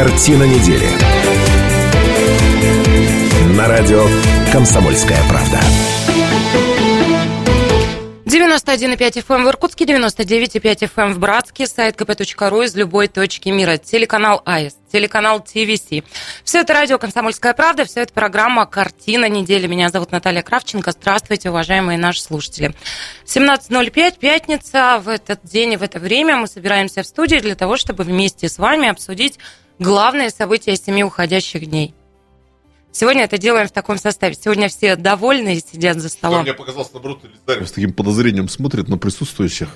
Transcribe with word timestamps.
Картина 0.00 0.44
недели. 0.44 0.88
На 3.54 3.68
радио 3.68 4.06
«Комсомольская 4.50 5.18
правда». 5.28 5.60
91,5 8.24 8.96
FM 8.96 9.34
эм 9.34 9.44
в 9.44 9.48
Иркутске, 9.48 9.84
99,5 9.84 10.62
FM 10.62 10.90
эм 10.96 11.12
в 11.12 11.18
Братске, 11.18 11.66
сайт 11.66 12.00
kp.ru 12.00 12.64
из 12.64 12.74
любой 12.76 13.08
точки 13.08 13.50
мира, 13.50 13.76
телеканал 13.76 14.40
АИС, 14.46 14.78
телеканал 14.90 15.40
ТВС. 15.40 16.02
Все 16.44 16.60
это 16.60 16.72
радио 16.72 16.96
«Комсомольская 16.96 17.52
правда», 17.52 17.84
все 17.84 18.00
это 18.00 18.14
программа 18.14 18.64
«Картина 18.64 19.28
недели». 19.28 19.66
Меня 19.66 19.90
зовут 19.90 20.12
Наталья 20.12 20.40
Кравченко. 20.40 20.92
Здравствуйте, 20.92 21.50
уважаемые 21.50 21.98
наши 21.98 22.22
слушатели. 22.22 22.74
17.05, 23.26 24.18
пятница. 24.18 24.98
В 25.04 25.10
этот 25.10 25.40
день 25.44 25.74
и 25.74 25.76
в 25.76 25.82
это 25.82 25.98
время 25.98 26.38
мы 26.38 26.46
собираемся 26.46 27.02
в 27.02 27.06
студии 27.06 27.36
для 27.36 27.54
того, 27.54 27.76
чтобы 27.76 28.04
вместе 28.04 28.48
с 28.48 28.56
вами 28.56 28.88
обсудить 28.88 29.38
главные 29.80 30.30
события 30.30 30.76
семи 30.76 31.02
уходящих 31.02 31.66
дней. 31.66 31.94
Сегодня 32.92 33.22
это 33.22 33.38
делаем 33.38 33.68
в 33.68 33.70
таком 33.70 33.98
составе. 33.98 34.34
Сегодня 34.34 34.68
все 34.68 34.96
довольны 34.96 35.54
и 35.54 35.60
сидят 35.60 35.98
за 35.98 36.08
столом. 36.08 36.42
Мне 36.42 36.54
показалось, 36.54 36.92
наоборот, 36.92 37.20
Элизарев 37.24 37.68
с 37.68 37.70
таким 37.70 37.92
подозрением 37.92 38.48
смотрит 38.48 38.88
на 38.88 38.98
присутствующих. 38.98 39.68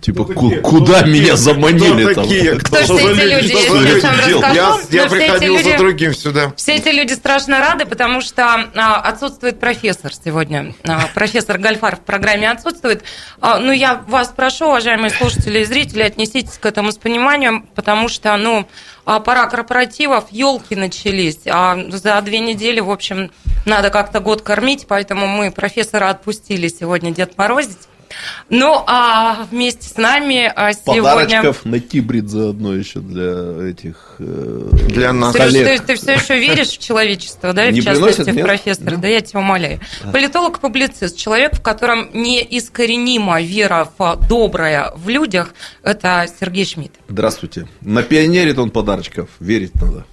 Типа, 0.00 0.24
кто 0.24 0.48
куда 0.62 1.00
кто 1.00 1.06
меня 1.06 1.36
заманили 1.36 2.04
кто 2.04 2.14
там? 2.14 2.24
Такие? 2.24 2.58
Кто, 2.58 2.76
кто 2.76 2.98
же 2.98 3.12
эти 3.12 3.30
люди? 3.30 3.92
Я 3.92 4.00
сам 4.00 4.16
расскажу. 4.16 4.54
Я, 4.54 5.02
я 5.02 5.10
приходил 5.10 5.56
люди, 5.56 5.70
за 5.70 5.76
другим 5.76 6.14
сюда. 6.14 6.52
Все 6.56 6.76
эти 6.76 6.88
люди 6.88 7.12
страшно 7.12 7.58
рады, 7.58 7.84
потому 7.84 8.22
что 8.22 8.70
а, 8.74 9.00
отсутствует 9.02 9.60
профессор 9.60 10.12
сегодня. 10.14 10.74
А, 10.84 11.08
профессор 11.12 11.58
Гальфар 11.58 11.96
в 11.96 12.00
программе 12.00 12.50
отсутствует. 12.50 13.04
А, 13.42 13.58
ну, 13.58 13.70
я 13.72 14.02
вас 14.08 14.28
прошу, 14.34 14.68
уважаемые 14.68 15.10
слушатели 15.10 15.58
и 15.58 15.64
зрители, 15.66 16.00
отнеситесь 16.00 16.56
к 16.56 16.64
этому 16.64 16.90
с 16.90 16.96
пониманием, 16.96 17.66
потому 17.74 18.08
что, 18.08 18.34
ну, 18.38 18.66
а 19.04 19.20
пора 19.20 19.46
корпоративов, 19.46 20.26
елки 20.30 20.76
начались, 20.76 21.40
а 21.46 21.78
за 21.88 22.20
две 22.22 22.38
недели, 22.40 22.80
в 22.80 22.90
общем, 22.90 23.30
надо 23.66 23.90
как-то 23.90 24.20
год 24.20 24.42
кормить, 24.42 24.86
поэтому 24.88 25.26
мы 25.26 25.50
профессора 25.50 26.10
отпустили 26.10 26.68
сегодня 26.68 27.12
Дед 27.12 27.36
Морозить. 27.36 27.88
Ну, 28.48 28.82
а 28.86 29.46
вместе 29.50 29.88
с 29.88 29.96
нами 29.96 30.52
а, 30.54 30.72
сегодня... 30.72 31.02
Подарочков 31.02 31.64
на 31.64 31.80
Тибрид 31.80 32.28
заодно 32.28 32.74
еще 32.74 33.00
для 33.00 33.68
этих... 33.68 34.16
Э, 34.18 34.70
для 34.88 35.12
нас. 35.12 35.34
Сереж, 35.34 35.80
ты, 35.80 35.86
ты 35.86 35.94
все 35.94 36.12
еще 36.12 36.38
веришь 36.38 36.68
в 36.68 36.78
человечество, 36.78 37.52
да, 37.52 37.70
Не 37.70 37.80
в 37.80 37.84
частности, 37.84 38.22
приносит, 38.22 38.42
в 38.42 38.46
профессора? 38.46 38.90
Да? 38.90 38.96
да, 38.96 39.08
я 39.08 39.20
тебя 39.20 39.40
умоляю. 39.40 39.80
Политолог-публицист, 40.12 41.16
человек, 41.16 41.54
в 41.54 41.62
котором 41.62 42.10
неискоренима 42.12 43.40
вера 43.42 43.88
в 43.98 44.18
доброе 44.28 44.92
в 44.96 45.08
людях, 45.08 45.54
это 45.82 46.26
Сергей 46.40 46.64
Шмидт. 46.64 46.92
Здравствуйте. 47.08 47.66
На 47.80 48.02
пионере 48.02 48.54
он 48.54 48.70
подарочков, 48.70 49.28
верить 49.40 49.74
надо. 49.74 50.04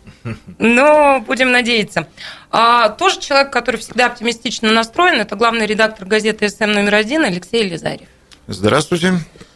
Ну, 0.58 1.22
будем 1.22 1.52
надеяться. 1.52 2.08
А, 2.52 2.90
тоже 2.90 3.20
человек, 3.20 3.52
который 3.52 3.78
всегда 3.78 4.08
оптимистично 4.08 4.72
настроен, 4.72 5.22
это 5.22 5.36
главный 5.36 5.66
редактор 5.66 6.08
газеты 6.08 6.50
СМ 6.50 6.72
номер 6.72 6.96
один 6.96 7.24
Алексей 7.24 7.64
Лизарев. 7.64 8.08
Здравствуйте. 8.48 9.14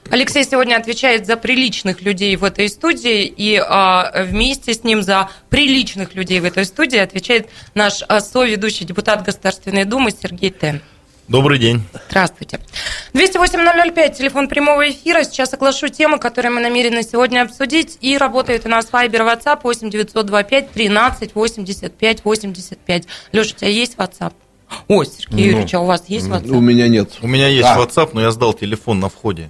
Алексей 0.09 0.43
сегодня 0.43 0.75
отвечает 0.75 1.25
за 1.25 1.37
приличных 1.37 2.01
людей 2.01 2.35
в 2.35 2.43
этой 2.43 2.69
студии, 2.69 3.25
и 3.25 3.55
а, 3.57 4.23
вместе 4.25 4.73
с 4.73 4.83
ним 4.83 5.01
за 5.01 5.29
приличных 5.49 6.13
людей 6.13 6.39
в 6.39 6.45
этой 6.45 6.65
студии 6.65 6.99
отвечает 6.99 7.49
наш 7.73 8.03
а, 8.07 8.19
соведущий 8.19 8.85
депутат 8.85 9.23
Государственной 9.23 9.85
Думы 9.85 10.11
Сергей 10.11 10.51
Тен. 10.51 10.81
Добрый 11.27 11.57
день. 11.57 11.81
Здравствуйте. 12.09 12.59
208-005, 13.13 14.17
телефон 14.17 14.49
прямого 14.49 14.89
эфира. 14.89 15.23
Сейчас 15.23 15.53
оглашу 15.53 15.87
темы, 15.87 16.19
которые 16.19 16.51
мы 16.51 16.59
намерены 16.59 17.01
сегодня 17.03 17.43
обсудить. 17.43 17.97
И 18.01 18.17
работает 18.17 18.65
у 18.65 18.69
нас 18.69 18.89
Viber 18.91 19.21
WhatsApp 19.21 19.59
8 19.63 19.89
925 19.89 20.71
13 20.71 21.35
85 21.35 22.25
85. 22.25 23.03
Леша, 23.31 23.55
у 23.55 23.57
тебя 23.57 23.69
есть 23.69 23.95
WhatsApp? 23.95 24.33
Ой, 24.87 25.05
Сергей 25.05 25.45
ну, 25.45 25.51
Юрьевич, 25.51 25.73
а 25.73 25.79
у 25.79 25.85
вас 25.85 26.03
есть 26.07 26.27
WhatsApp? 26.27 26.49
У 26.49 26.59
меня 26.59 26.89
нет. 26.89 27.11
У 27.21 27.27
меня 27.27 27.47
есть 27.47 27.69
а. 27.69 27.79
WhatsApp, 27.79 28.09
но 28.13 28.21
я 28.21 28.31
сдал 28.31 28.53
телефон 28.53 28.99
на 28.99 29.07
входе. 29.07 29.49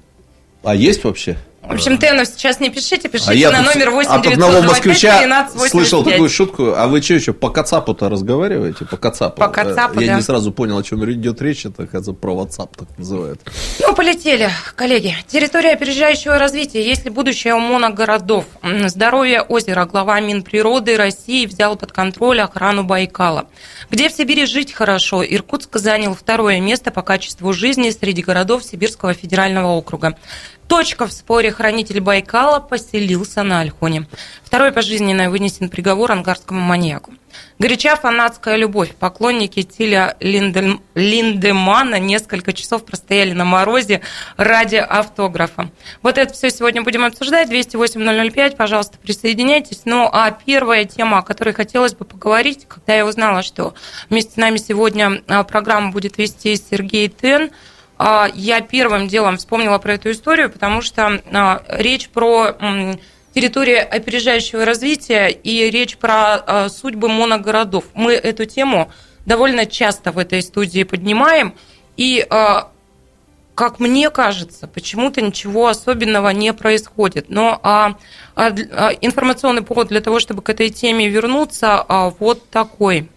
А 0.64 0.76
есть 0.76 1.04
вообще? 1.04 1.38
В 1.64 1.72
общем, 1.72 1.98
Тенов 1.98 2.28
сейчас 2.28 2.60
не 2.60 2.70
пишите, 2.70 3.08
пишите 3.08 3.32
а 3.32 3.34
я 3.34 3.52
на 3.52 3.62
номер 3.62 3.92
8 3.92 4.10
от 4.10 4.28
одного 4.28 4.62
москвича 4.62 5.20
13 5.20 5.70
слышал 5.70 6.04
такую 6.04 6.30
шутку, 6.30 6.74
а 6.76 6.88
вы 6.88 7.02
что 7.02 7.14
еще 7.14 7.34
по 7.34 7.50
Кацапу-то 7.50 8.10
разговариваете? 8.10 8.86
По 8.86 8.98
Кацапу? 8.98 9.40
По 9.40 9.48
Кацапу, 9.48 10.00
Я 10.02 10.08
да. 10.08 10.16
не 10.16 10.22
сразу 10.22 10.52
понял, 10.52 10.78
о 10.78 10.84
чем 10.84 11.04
идет 11.10 11.42
речь, 11.42 11.66
это, 11.66 11.88
кажется, 11.88 12.14
про 12.14 12.34
WhatsApp 12.34 12.70
так 12.78 12.88
называют. 12.98 13.40
Ну, 13.80 13.96
полетели, 13.96 14.50
коллеги. 14.76 15.16
Территория 15.28 15.72
опережающего 15.72 16.38
развития, 16.38 16.86
есть 16.86 17.06
ли 17.06 17.12
будущее 17.12 17.56
у 17.56 17.60
моногородов? 17.60 18.46
Здоровье 18.88 19.42
озера. 19.42 19.86
Глава 19.86 20.20
Минприроды 20.20 20.98
России 20.98 21.46
взял 21.46 21.76
под 21.78 21.92
контроль 21.92 22.42
охрану 22.42 22.84
Байкала. 22.84 23.48
Где 23.90 24.10
в 24.10 24.14
Сибири 24.14 24.46
жить 24.46 24.74
хорошо? 24.74 25.24
Иркутск 25.24 25.78
занял 25.78 26.14
второе 26.14 26.60
место 26.60 26.92
по 26.92 27.02
качеству 27.02 27.54
жизни 27.54 27.90
среди 27.90 28.22
городов 28.22 28.64
Сибирского 28.64 29.14
федерального 29.14 29.70
округа. 29.70 30.18
Точка 30.68 31.06
в 31.08 31.12
споре 31.12 31.52
хранитель 31.52 32.00
Байкала 32.00 32.60
поселился 32.60 33.44
на 33.44 33.60
Альхоне. 33.60 34.08
Второй 34.44 34.72
пожизненный 34.72 35.30
вынесен 35.30 35.70
приговор 35.70 36.12
ангарскому 36.12 36.62
маньяку. 36.62 37.14
Горяча 37.60 37.96
фанатская 37.96 38.56
любовь. 38.56 38.96
Поклонники 38.96 39.64
Тиля 39.64 40.16
Линдем... 40.20 40.82
Линдемана 40.96 42.00
несколько 42.00 42.54
часов 42.54 42.86
простояли 42.86 43.34
на 43.34 43.46
морозе 43.46 44.02
ради 44.38 44.78
автографа. 44.78 45.70
Вот 46.02 46.18
это 46.18 46.34
все 46.34 46.50
сегодня 46.50 46.82
будем 46.82 47.04
обсуждать. 47.04 47.50
208-005, 47.50 48.56
пожалуйста, 48.56 48.98
присоединяйтесь. 48.98 49.82
Ну, 49.86 50.10
а 50.12 50.32
первая 50.32 50.86
тема, 50.86 51.20
о 51.20 51.24
которой 51.24 51.54
хотелось 51.54 51.94
бы 51.94 52.06
поговорить, 52.06 52.66
когда 52.68 52.96
я 52.96 53.06
узнала, 53.06 53.44
что 53.44 53.74
вместе 54.10 54.34
с 54.34 54.38
нами 54.38 54.58
сегодня 54.58 55.22
а, 55.28 55.44
программу 55.44 55.92
будет 55.92 56.18
вести 56.18 56.56
Сергей 56.56 57.10
Тен– 57.10 57.52
я 58.36 58.62
первым 58.62 59.08
делом 59.08 59.38
вспомнила 59.38 59.78
про 59.78 59.94
эту 59.94 60.12
историю, 60.12 60.50
потому 60.50 60.82
что 60.82 61.22
а, 61.32 61.64
речь 61.68 62.10
про 62.10 62.56
территорию 63.34 63.82
опережающего 63.90 64.66
развития 64.66 65.28
и 65.30 65.70
речь 65.70 65.98
про 65.98 66.36
а, 66.36 66.70
судьбы 66.70 67.10
моногородов. 67.10 67.86
Мы 67.94 68.14
эту 68.14 68.46
тему 68.46 68.92
довольно 69.26 69.66
часто 69.66 70.12
в 70.12 70.18
этой 70.18 70.42
студии 70.42 70.84
поднимаем, 70.84 71.56
и 71.96 72.28
как 73.56 73.80
мне 73.80 74.10
кажется, 74.10 74.68
почему-то 74.68 75.22
ничего 75.22 75.68
особенного 75.68 76.30
не 76.30 76.54
происходит. 76.54 77.30
Но 77.30 77.60
а, 77.62 77.96
а, 78.36 78.50
информационный 79.02 79.62
повод 79.62 79.90
для 79.90 80.02
того, 80.02 80.20
чтобы 80.20 80.42
к 80.42 80.50
этой 80.50 80.70
теме 80.70 81.08
вернуться, 81.08 81.84
а, 81.88 82.10
вот 82.10 82.50
такой. 82.50 83.10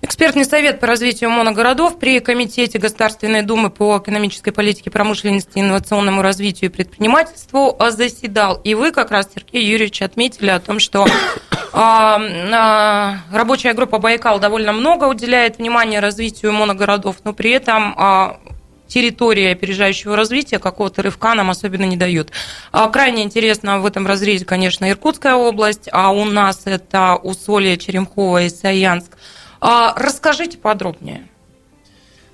Экспертный 0.00 0.44
совет 0.44 0.78
по 0.78 0.86
развитию 0.86 1.28
моногородов 1.30 1.98
при 1.98 2.20
Комитете 2.20 2.78
Государственной 2.78 3.42
Думы 3.42 3.68
по 3.68 3.98
экономической 3.98 4.52
политике, 4.52 4.92
промышленности, 4.92 5.58
инновационному 5.58 6.22
развитию 6.22 6.70
и 6.70 6.72
предпринимательству 6.72 7.76
заседал. 7.90 8.60
И 8.62 8.74
вы 8.74 8.92
как 8.92 9.10
раз, 9.10 9.28
Сергей 9.34 9.64
Юрьевич, 9.64 10.00
отметили 10.02 10.50
о 10.50 10.60
том, 10.60 10.78
что 10.78 11.04
а, 11.72 12.20
а, 12.20 13.16
рабочая 13.32 13.74
группа 13.74 13.98
«Байкал» 13.98 14.38
довольно 14.38 14.72
много 14.72 15.06
уделяет 15.06 15.58
внимания 15.58 15.98
развитию 15.98 16.52
моногородов, 16.52 17.16
но 17.24 17.32
при 17.32 17.50
этом 17.50 17.92
а, 17.96 18.38
территория 18.86 19.50
опережающего 19.50 20.14
развития 20.14 20.60
какого-то 20.60 21.02
рывка 21.02 21.34
нам 21.34 21.50
особенно 21.50 21.84
не 21.84 21.96
дают. 21.96 22.30
Крайне 22.92 23.24
интересно 23.24 23.80
в 23.80 23.86
этом 23.86 24.06
разрезе, 24.06 24.44
конечно, 24.44 24.88
Иркутская 24.88 25.34
область, 25.34 25.88
а 25.90 26.12
у 26.12 26.24
нас 26.24 26.62
это 26.66 27.16
Усолье, 27.16 27.76
Черемхово 27.76 28.44
и 28.44 28.48
Саянск– 28.48 29.18
а, 29.22 29.37
расскажите 29.60 30.58
подробнее. 30.58 31.28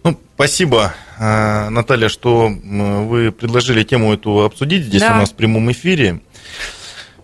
Ну, 0.05 0.19
спасибо, 0.35 0.93
э, 1.19 1.71
Наталья, 1.71 2.11
что 2.11 2.49
вы 2.49 3.33
предложили 3.33 3.85
тему 3.85 4.13
эту 4.13 4.45
обсудить 4.45 4.85
здесь 4.85 5.01
да. 5.01 5.15
у 5.15 5.17
нас 5.17 5.31
в 5.31 5.35
прямом 5.35 5.73
эфире. 5.73 6.21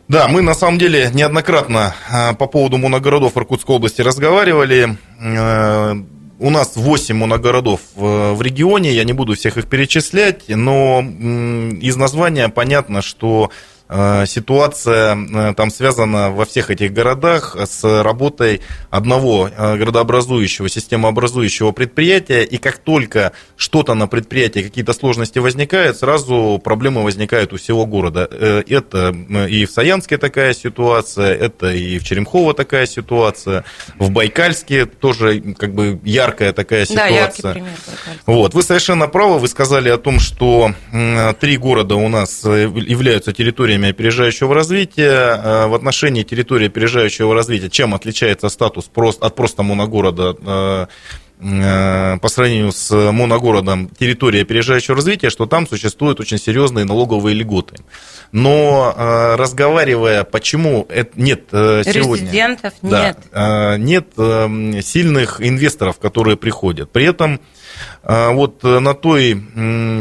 Да, 0.08 0.28
мы 0.28 0.40
на 0.40 0.54
самом 0.54 0.78
деле 0.78 1.10
неоднократно 1.12 1.94
э, 2.10 2.32
по 2.34 2.46
поводу 2.46 2.78
моногородов 2.78 3.36
Иркутской 3.36 3.76
области 3.76 4.00
разговаривали. 4.00 4.96
Э, 5.20 5.94
у 6.38 6.48
нас 6.48 6.72
8 6.74 7.14
моногородов 7.14 7.80
в 7.94 8.40
регионе, 8.40 8.94
я 8.94 9.04
не 9.04 9.12
буду 9.12 9.34
всех 9.34 9.58
их 9.58 9.66
перечислять, 9.66 10.48
но 10.48 11.02
из 11.02 11.96
названия 11.96 12.48
понятно, 12.48 13.02
что 13.02 13.50
ситуация 14.26 15.16
э, 15.16 15.54
там 15.54 15.70
связана 15.70 16.30
во 16.30 16.44
всех 16.44 16.70
этих 16.70 16.92
городах 16.92 17.56
с 17.60 17.82
работой 18.02 18.60
одного 18.88 19.48
э, 19.48 19.76
градообразующего, 19.76 20.68
системообразующего 20.68 21.72
предприятия, 21.72 22.44
и 22.44 22.56
как 22.58 22.78
только 22.78 23.32
что-то 23.56 23.94
на 23.94 24.06
предприятии, 24.06 24.60
какие-то 24.60 24.92
сложности 24.92 25.40
возникают, 25.40 25.96
сразу 25.96 26.60
проблемы 26.62 27.02
возникают 27.02 27.52
у 27.52 27.56
всего 27.56 27.84
города. 27.84 28.28
Это 28.30 29.14
и 29.48 29.64
в 29.64 29.70
Саянске 29.70 30.18
такая 30.18 30.54
ситуация, 30.54 31.34
это 31.34 31.72
и 31.72 31.98
в 31.98 32.04
Черемхово 32.04 32.54
такая 32.54 32.86
ситуация, 32.86 33.64
в 33.98 34.10
Байкальске 34.10 34.86
тоже 34.86 35.40
как 35.58 35.74
бы 35.74 35.98
яркая 36.04 36.52
такая 36.52 36.84
ситуация. 36.84 37.10
Да, 37.10 37.20
яркий 37.20 37.42
пример 37.42 37.72
Вот. 38.26 38.54
Вы 38.54 38.62
совершенно 38.62 39.08
правы, 39.08 39.40
вы 39.40 39.48
сказали 39.48 39.88
о 39.88 39.98
том, 39.98 40.20
что 40.20 40.72
три 41.40 41.56
города 41.56 41.96
у 41.96 42.08
нас 42.08 42.44
являются 42.44 43.32
территориями 43.32 43.79
территориями 43.80 43.90
опережающего 43.90 44.54
развития. 44.54 45.40
Э, 45.42 45.66
в 45.66 45.74
отношении 45.74 46.22
территории 46.22 46.66
опережающего 46.66 47.34
развития, 47.34 47.70
чем 47.70 47.94
отличается 47.94 48.48
статус 48.48 48.90
от 49.20 49.34
просто 49.34 49.62
моногорода 49.62 50.88
по 51.40 52.28
сравнению 52.28 52.70
с 52.70 52.90
моногородом 52.90 53.88
территории 53.88 54.42
опережающего 54.42 54.96
развития, 54.96 55.30
что 55.30 55.46
там 55.46 55.66
существуют 55.66 56.20
очень 56.20 56.36
серьезные 56.36 56.84
налоговые 56.84 57.34
льготы. 57.34 57.76
Но 58.30 58.94
разговаривая, 59.38 60.24
почему 60.24 60.86
нет 61.16 61.44
сегодня... 61.50 62.26
Резидентов 62.26 62.74
нет. 62.82 63.16
Да, 63.32 63.78
нет 63.78 64.08
сильных 64.84 65.40
инвесторов, 65.40 65.98
которые 65.98 66.36
приходят. 66.36 66.92
При 66.92 67.06
этом 67.06 67.40
вот 68.02 68.64
э, 68.64 68.78
на 68.78 68.94
той 68.94 69.42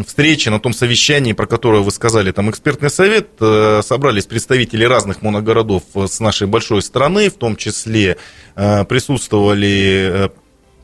встрече, 0.06 0.50
на 0.50 0.60
том 0.60 0.74
совещании, 0.74 1.34
про 1.34 1.48
которое 1.48 1.82
вы 1.82 1.92
сказали, 1.92 2.32
там 2.32 2.50
экспертный 2.50 2.90
совет, 2.90 3.30
э, 3.40 3.82
собрались 3.84 4.26
представители 4.26 4.84
разных 4.84 5.22
моногородов 5.22 5.84
с 5.96 6.20
нашей 6.20 6.48
большой 6.48 6.82
страны, 6.82 7.30
в 7.30 7.36
том 7.36 7.56
числе 7.56 8.18
э, 8.56 8.86
присутствовали 8.86 10.32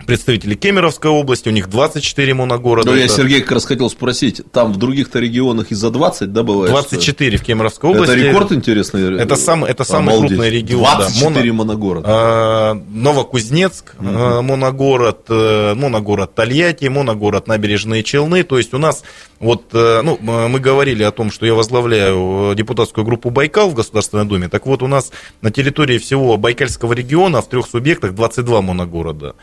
представители 0.06 0.56
Кемеровской 0.56 1.12
области, 1.12 1.50
у 1.50 1.52
них 1.52 1.70
24 1.70 2.34
моногорода. 2.34 2.92
Ну, 2.92 2.98
я, 2.98 3.08
Сергей, 3.08 3.42
как 3.42 3.54
раз 3.54 3.66
хотел 3.66 3.90
спросить, 3.90 4.42
там 4.52 4.74
в 4.74 4.78
других-то 4.78 5.20
регионах 5.20 5.72
и 5.72 5.76
за 5.76 5.90
20, 5.90 6.32
да, 6.32 6.44
бывает? 6.44 6.72
24 6.72 7.38
что? 7.38 7.44
в 7.44 7.48
Кемеровской 7.48 7.90
области. 7.90 8.14
Это 8.14 8.22
рекорд 8.22 8.52
интересный? 8.52 9.20
Это, 9.20 9.36
сам, 9.36 9.66
это 9.66 9.84
самый 9.84 10.18
крупный 10.18 10.50
регион. 10.50 10.84
24 10.84 11.50
да. 11.50 11.54
моногорода. 11.54 12.08
А, 12.10 12.74
Новокузнецк, 12.74 13.96
угу. 14.00 14.08
моногород, 14.08 15.26
э, 15.30 15.74
моногород 15.76 16.36
Тольятти, 16.36 16.86
моногород 16.88 17.48
Набережные 17.48 18.04
Челны. 18.04 18.44
То 18.44 18.58
есть 18.58 18.74
у 18.74 18.78
нас 18.78 19.04
вот, 19.40 19.66
э, 19.74 20.02
ну, 20.04 20.18
мы 20.22 20.60
говорили 20.60 21.04
о 21.04 21.12
том, 21.12 21.32
что 21.32 21.46
я 21.46 21.54
возглавляю 21.54 22.54
депутатскую 22.56 23.06
группу 23.06 23.30
«Байкал» 23.30 23.70
в 23.70 23.74
Государственной 23.74 24.26
Думе. 24.26 24.48
Так 24.48 24.66
вот, 24.66 24.82
у 24.82 24.88
нас 24.88 25.12
на 25.42 25.52
территории 25.52 25.98
всего 25.98 26.38
Байкальского 26.38 26.94
региона 26.94 27.42
в 27.42 27.50
трех 27.50 27.68
субъектах 27.68 28.14
22 28.14 28.62
моногорода. 28.62 29.36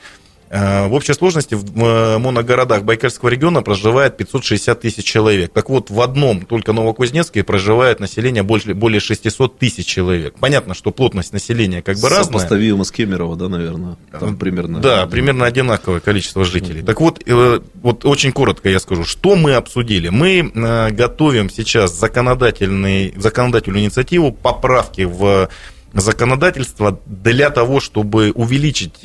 Э, 0.52 0.86
в 0.86 0.92
общей 0.92 1.14
сложности 1.14 1.54
в 1.54 1.82
э, 1.82 2.18
моногородах 2.18 2.82
Байкальского 2.82 3.30
региона 3.30 3.62
проживает 3.62 4.18
560 4.18 4.78
тысяч 4.82 5.02
человек. 5.02 5.50
Так 5.50 5.70
вот, 5.70 5.88
в 5.88 5.98
одном, 6.02 6.42
только 6.42 6.74
Новокузнецке, 6.74 7.42
проживает 7.42 8.00
население 8.00 8.42
больше, 8.42 8.74
более 8.74 9.00
600 9.00 9.58
тысяч 9.58 9.86
человек. 9.86 10.34
Понятно, 10.38 10.74
что 10.74 10.90
плотность 10.90 11.32
населения 11.32 11.80
как 11.80 11.96
бы 11.96 12.10
разная. 12.10 12.24
Сопоставимо 12.24 12.84
с 12.84 12.90
Кемерово, 12.90 13.36
да, 13.36 13.48
наверное? 13.48 13.96
Там 14.10 14.36
примерно... 14.36 14.80
Да, 14.80 15.06
примерно 15.06 15.46
одинаковое 15.46 16.00
количество 16.00 16.44
жителей. 16.44 16.82
Так 16.82 17.00
вот, 17.00 17.22
э, 17.24 17.60
вот 17.80 18.04
очень 18.04 18.32
коротко 18.32 18.68
я 18.68 18.78
скажу, 18.78 19.04
что 19.04 19.36
мы 19.36 19.54
обсудили. 19.54 20.10
Мы 20.10 20.50
готовим 20.92 21.48
сейчас 21.48 21.98
законодательный, 21.98 23.14
законодательную 23.16 23.84
инициативу 23.84 24.32
поправки 24.32 25.02
в 25.02 25.48
законодательства 25.92 27.00
для 27.06 27.50
того, 27.50 27.80
чтобы 27.80 28.32
увеличить 28.32 29.00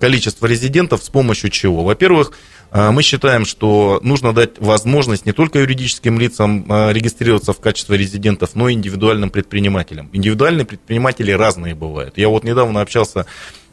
количество 0.00 0.46
резидентов 0.46 1.02
с 1.02 1.08
помощью 1.08 1.50
чего? 1.50 1.84
Во-первых, 1.84 2.32
э, 2.70 2.90
мы 2.90 3.02
считаем, 3.02 3.44
что 3.44 4.00
нужно 4.02 4.32
дать 4.32 4.58
возможность 4.58 5.26
не 5.26 5.32
только 5.32 5.60
юридическим 5.60 6.18
лицам 6.18 6.66
э, 6.70 6.92
регистрироваться 6.92 7.52
в 7.52 7.60
качестве 7.60 7.96
резидентов, 7.96 8.50
но 8.54 8.68
и 8.68 8.74
индивидуальным 8.74 9.30
предпринимателям. 9.30 10.10
Индивидуальные 10.12 10.66
предприниматели 10.66 11.32
разные 11.32 11.74
бывают. 11.74 12.18
Я 12.18 12.28
вот 12.28 12.44
недавно 12.44 12.80
общался 12.80 13.26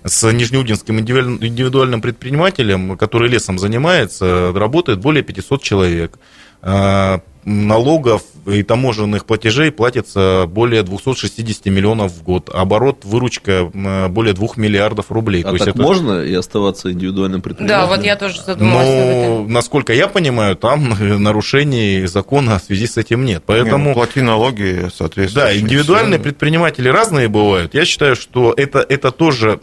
с 0.03 0.31
нижнеудинским 0.31 0.99
индивидуальным 0.99 2.01
предпринимателем, 2.01 2.97
который 2.97 3.29
лесом 3.29 3.59
занимается, 3.59 4.51
работает 4.53 4.99
более 4.99 5.23
500 5.23 5.61
человек. 5.61 6.17
Э, 6.61 7.19
налогов 7.43 8.23
и 8.45 8.63
таможенных 8.63 9.25
платежей 9.25 9.71
платится 9.71 10.45
более 10.47 10.83
260 10.83 11.65
миллионов 11.67 12.11
в 12.11 12.23
год. 12.23 12.49
Оборот, 12.53 13.03
выручка 13.03 13.65
более 14.09 14.33
2 14.33 14.47
миллиардов 14.57 15.11
рублей. 15.11 15.43
А 15.43 15.51
То 15.51 15.57
так 15.57 15.67
это... 15.69 15.81
можно 15.81 16.21
и 16.21 16.33
оставаться 16.33 16.91
индивидуальным 16.91 17.41
предпринимателем? 17.41 17.89
Да, 17.89 17.95
вот 17.95 18.05
я 18.05 18.15
тоже 18.15 18.41
задумалась 18.41 18.87
Но, 18.87 19.45
насколько 19.47 19.93
я 19.93 20.07
понимаю, 20.07 20.55
там 20.55 20.95
нарушений 20.99 22.05
закона 22.05 22.59
в 22.59 22.63
связи 22.63 22.87
с 22.87 22.97
этим 22.97 23.25
нет. 23.25 23.43
Поэтому... 23.45 23.85
Нет, 23.85 23.93
плати 23.95 24.21
налоги, 24.21 24.89
соответственно. 24.93 25.45
Да, 25.45 25.57
индивидуальные 25.57 26.19
все. 26.19 26.23
предприниматели 26.23 26.89
разные 26.89 27.27
бывают. 27.27 27.73
Я 27.73 27.85
считаю, 27.85 28.15
что 28.15 28.53
это, 28.55 28.85
это 28.87 29.11
тоже 29.11 29.59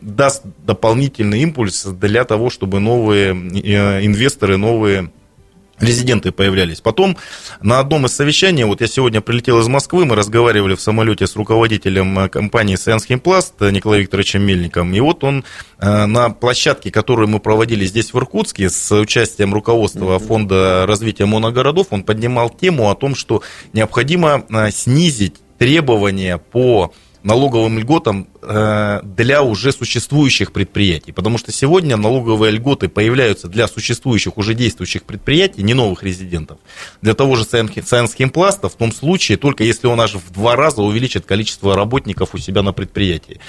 даст 0.00 0.42
дополнительный 0.66 1.40
импульс 1.42 1.84
для 1.84 2.24
того, 2.24 2.50
чтобы 2.50 2.80
новые 2.80 3.30
э, 3.30 4.04
инвесторы, 4.04 4.56
новые 4.56 5.10
резиденты 5.80 6.30
появлялись. 6.32 6.80
Потом 6.80 7.16
на 7.60 7.80
одном 7.80 8.06
из 8.06 8.12
совещаний, 8.12 8.64
вот 8.64 8.80
я 8.80 8.86
сегодня 8.86 9.20
прилетел 9.20 9.58
из 9.60 9.68
Москвы, 9.68 10.04
мы 10.04 10.14
разговаривали 10.14 10.74
в 10.74 10.80
самолете 10.80 11.26
с 11.26 11.36
руководителем 11.36 12.18
э, 12.18 12.28
компании 12.28 12.76
Сиансхимпласт 12.76 13.54
э, 13.60 13.70
Николаем 13.70 14.02
Викторовичем 14.02 14.42
Мельником, 14.42 14.92
и 14.92 15.00
вот 15.00 15.24
он 15.24 15.44
э, 15.78 16.06
на 16.06 16.30
площадке, 16.30 16.90
которую 16.90 17.28
мы 17.28 17.40
проводили 17.40 17.84
здесь 17.84 18.12
в 18.12 18.18
Иркутске 18.18 18.70
с 18.70 18.94
участием 18.94 19.54
руководства 19.54 20.18
Фонда 20.18 20.84
развития 20.86 21.26
моногородов, 21.26 21.88
он 21.90 22.02
поднимал 22.02 22.50
тему 22.50 22.90
о 22.90 22.94
том, 22.94 23.14
что 23.14 23.42
необходимо 23.72 24.44
снизить 24.70 25.36
требования 25.58 26.38
по 26.38 26.92
налоговым 27.22 27.78
льготам 27.78 28.28
э, 28.42 29.00
для 29.02 29.42
уже 29.42 29.72
существующих 29.72 30.52
предприятий. 30.52 31.12
Потому 31.12 31.38
что 31.38 31.52
сегодня 31.52 31.96
налоговые 31.96 32.52
льготы 32.52 32.88
появляются 32.88 33.48
для 33.48 33.68
существующих, 33.68 34.38
уже 34.38 34.54
действующих 34.54 35.04
предприятий, 35.04 35.62
не 35.62 35.74
новых 35.74 36.02
резидентов. 36.02 36.58
Для 37.02 37.14
того 37.14 37.36
же 37.36 37.44
Chemplast 38.18 38.68
в 38.68 38.74
том 38.74 38.92
случае, 38.92 39.38
только 39.38 39.64
если 39.64 39.86
он 39.86 40.00
аж 40.00 40.14
в 40.14 40.32
два 40.32 40.56
раза 40.56 40.82
увеличит 40.82 41.26
количество 41.26 41.74
работников 41.74 42.34
у 42.34 42.38
себя 42.38 42.62
на 42.62 42.72
предприятии. 42.72 43.40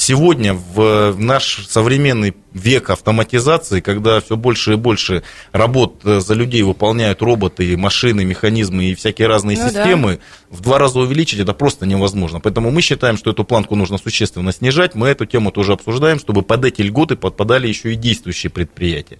Сегодня 0.00 0.54
в 0.54 1.16
наш 1.18 1.66
современный 1.68 2.34
век 2.54 2.88
автоматизации, 2.88 3.80
когда 3.80 4.20
все 4.20 4.36
больше 4.36 4.74
и 4.74 4.76
больше 4.76 5.24
работ 5.50 6.02
э, 6.04 6.20
за 6.20 6.34
людей 6.34 6.62
выполняют 6.62 7.20
роботы, 7.20 7.76
машины, 7.76 8.24
механизмы 8.24 8.84
и 8.84 8.94
всякие 8.94 9.26
разные 9.26 9.58
ну, 9.58 9.64
системы, 9.68 10.20
да. 10.50 10.56
в 10.56 10.60
два 10.60 10.78
раза 10.78 11.00
увеличить 11.00 11.40
это 11.40 11.52
просто 11.52 11.84
невозможно. 11.84 12.38
Поэтому 12.38 12.70
мы 12.70 12.80
считаем, 12.80 13.16
что 13.16 13.32
эту 13.32 13.42
планку 13.42 13.74
нужно 13.74 13.98
существенно 13.98 14.52
снижать. 14.52 14.94
Мы 14.94 15.08
эту 15.08 15.26
тему 15.26 15.50
тоже 15.50 15.72
обсуждаем, 15.72 16.20
чтобы 16.20 16.42
под 16.42 16.64
эти 16.64 16.80
льготы 16.80 17.16
подпадали 17.16 17.66
еще 17.66 17.92
и 17.92 17.96
действующие 17.96 18.50
предприятия. 18.50 19.18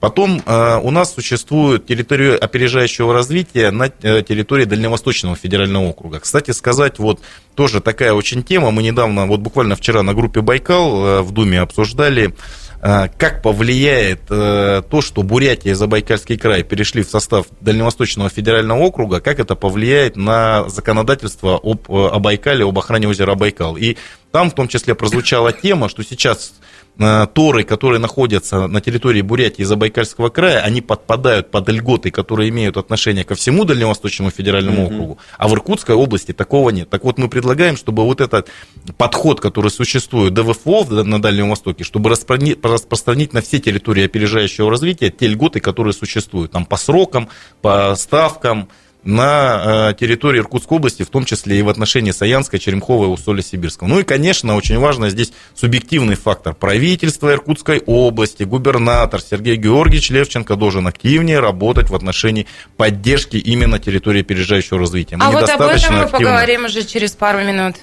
Потом 0.00 0.42
э, 0.44 0.80
у 0.82 0.90
нас 0.90 1.14
существует 1.14 1.86
территория 1.86 2.34
опережающего 2.34 3.14
развития 3.14 3.70
на 3.70 3.90
э, 4.02 4.22
территории 4.22 4.64
Дальневосточного 4.64 5.36
федерального 5.36 5.84
округа. 5.84 6.20
Кстати 6.20 6.50
сказать, 6.50 6.98
вот 6.98 7.20
тоже 7.54 7.80
такая 7.80 8.12
очень 8.12 8.42
тема. 8.42 8.70
Мы 8.70 8.82
недавно, 8.82 9.26
вот 9.26 9.40
буквально 9.40 9.74
вчера 9.74 10.02
на 10.02 10.12
группе 10.12 10.42
Байкал 10.42 11.06
э, 11.06 11.22
в 11.22 11.32
Думе 11.32 11.60
обсуждали, 11.60 12.34
как 12.78 13.42
повлияет 13.42 14.26
то, 14.26 15.00
что 15.00 15.22
Бурятия 15.22 15.72
и 15.72 15.74
Забайкальский 15.74 16.36
край 16.36 16.62
перешли 16.62 17.02
в 17.02 17.08
состав 17.08 17.46
Дальневосточного 17.60 18.28
федерального 18.28 18.78
округа, 18.78 19.20
как 19.20 19.40
это 19.40 19.56
повлияет 19.56 20.16
на 20.16 20.68
законодательство 20.68 21.58
об, 21.60 21.90
о 21.90 22.18
Байкале, 22.20 22.64
об 22.64 22.78
охране 22.78 23.08
озера 23.08 23.34
Байкал. 23.34 23.76
И 23.78 23.96
там 24.30 24.50
в 24.50 24.54
том 24.54 24.68
числе 24.68 24.94
прозвучала 24.94 25.52
тема, 25.52 25.88
что 25.88 26.04
сейчас 26.04 26.52
Э, 26.52 26.75
торы, 26.98 27.64
которые 27.64 28.00
находятся 28.00 28.66
на 28.66 28.80
территории 28.80 29.20
Бурятии 29.20 29.62
и 29.62 29.64
Забайкальского 29.64 30.30
края, 30.30 30.60
они 30.60 30.80
подпадают 30.80 31.50
под 31.50 31.68
льготы, 31.68 32.10
которые 32.10 32.48
имеют 32.48 32.76
отношение 32.76 33.24
ко 33.24 33.34
всему 33.34 33.64
Дальневосточному 33.64 34.30
федеральному 34.30 34.82
mm-hmm. 34.82 34.94
округу, 34.94 35.18
а 35.36 35.48
в 35.48 35.52
Иркутской 35.52 35.94
области 35.94 36.32
такого 36.32 36.70
нет. 36.70 36.88
Так 36.88 37.04
вот, 37.04 37.18
мы 37.18 37.28
предлагаем, 37.28 37.76
чтобы 37.76 38.04
вот 38.04 38.20
этот 38.20 38.48
подход, 38.96 39.40
который 39.40 39.70
существует 39.70 40.32
ДВФО 40.32 40.84
на 41.04 41.20
Дальнем 41.20 41.50
Востоке, 41.50 41.84
чтобы 41.84 42.10
распространить, 42.10 42.64
распространить 42.64 43.32
на 43.32 43.42
все 43.42 43.58
территории 43.58 44.04
опережающего 44.04 44.70
развития 44.70 45.10
те 45.10 45.26
льготы, 45.26 45.60
которые 45.60 45.92
существуют, 45.92 46.52
там 46.52 46.64
по 46.64 46.76
срокам, 46.76 47.28
по 47.60 47.94
ставкам, 47.96 48.68
на 49.06 49.90
э, 49.90 49.94
территории 49.98 50.40
Иркутской 50.40 50.78
области, 50.78 51.02
в 51.02 51.08
том 51.08 51.24
числе 51.24 51.58
и 51.58 51.62
в 51.62 51.68
отношении 51.68 52.10
Саянска, 52.10 52.58
Черемхова 52.58 53.06
и 53.06 53.08
Усолья-Сибирского. 53.08 53.86
Ну 53.86 54.00
и, 54.00 54.02
конечно, 54.02 54.56
очень 54.56 54.78
важно 54.78 55.10
здесь 55.10 55.32
субъективный 55.54 56.16
фактор. 56.16 56.54
Правительство 56.54 57.32
Иркутской 57.32 57.82
области, 57.86 58.42
губернатор 58.42 59.20
Сергей 59.20 59.56
Георгиевич 59.56 60.10
Левченко 60.10 60.56
должен 60.56 60.86
активнее 60.86 61.40
работать 61.40 61.88
в 61.88 61.94
отношении 61.94 62.46
поддержки 62.76 63.36
именно 63.36 63.78
территории 63.78 64.20
опережающего 64.20 64.78
развития. 64.78 65.16
Мы 65.16 65.24
а 65.24 65.30
вот 65.30 65.48
об 65.48 65.60
этом 65.60 65.66
мы 65.66 65.72
активно. 65.72 66.06
поговорим 66.06 66.64
уже 66.64 66.84
через 66.84 67.12
пару 67.12 67.38
минут. 67.38 67.76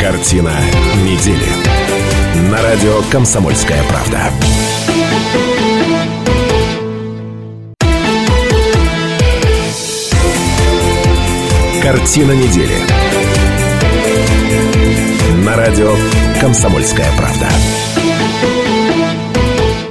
Картина 0.00 0.52
недели. 1.02 1.48
На 2.50 2.62
радио 2.62 3.00
«Комсомольская 3.10 3.82
правда». 3.84 4.30
Картина 11.84 12.32
недели. 12.32 12.78
На 15.44 15.54
радио 15.54 15.94
«Комсомольская 16.40 17.10
правда». 17.14 17.46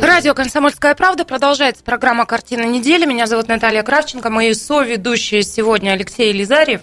радио 0.01 0.33
«Комсомольская 0.33 0.95
правда» 0.95 1.23
продолжается 1.23 1.83
программа 1.83 2.25
«Картина 2.25 2.63
недели». 2.63 3.05
Меня 3.05 3.27
зовут 3.27 3.47
Наталья 3.47 3.83
Кравченко. 3.83 4.31
Мои 4.31 4.55
соведущие 4.55 5.43
сегодня 5.43 5.91
Алексей 5.91 6.33
Лизарев. 6.33 6.81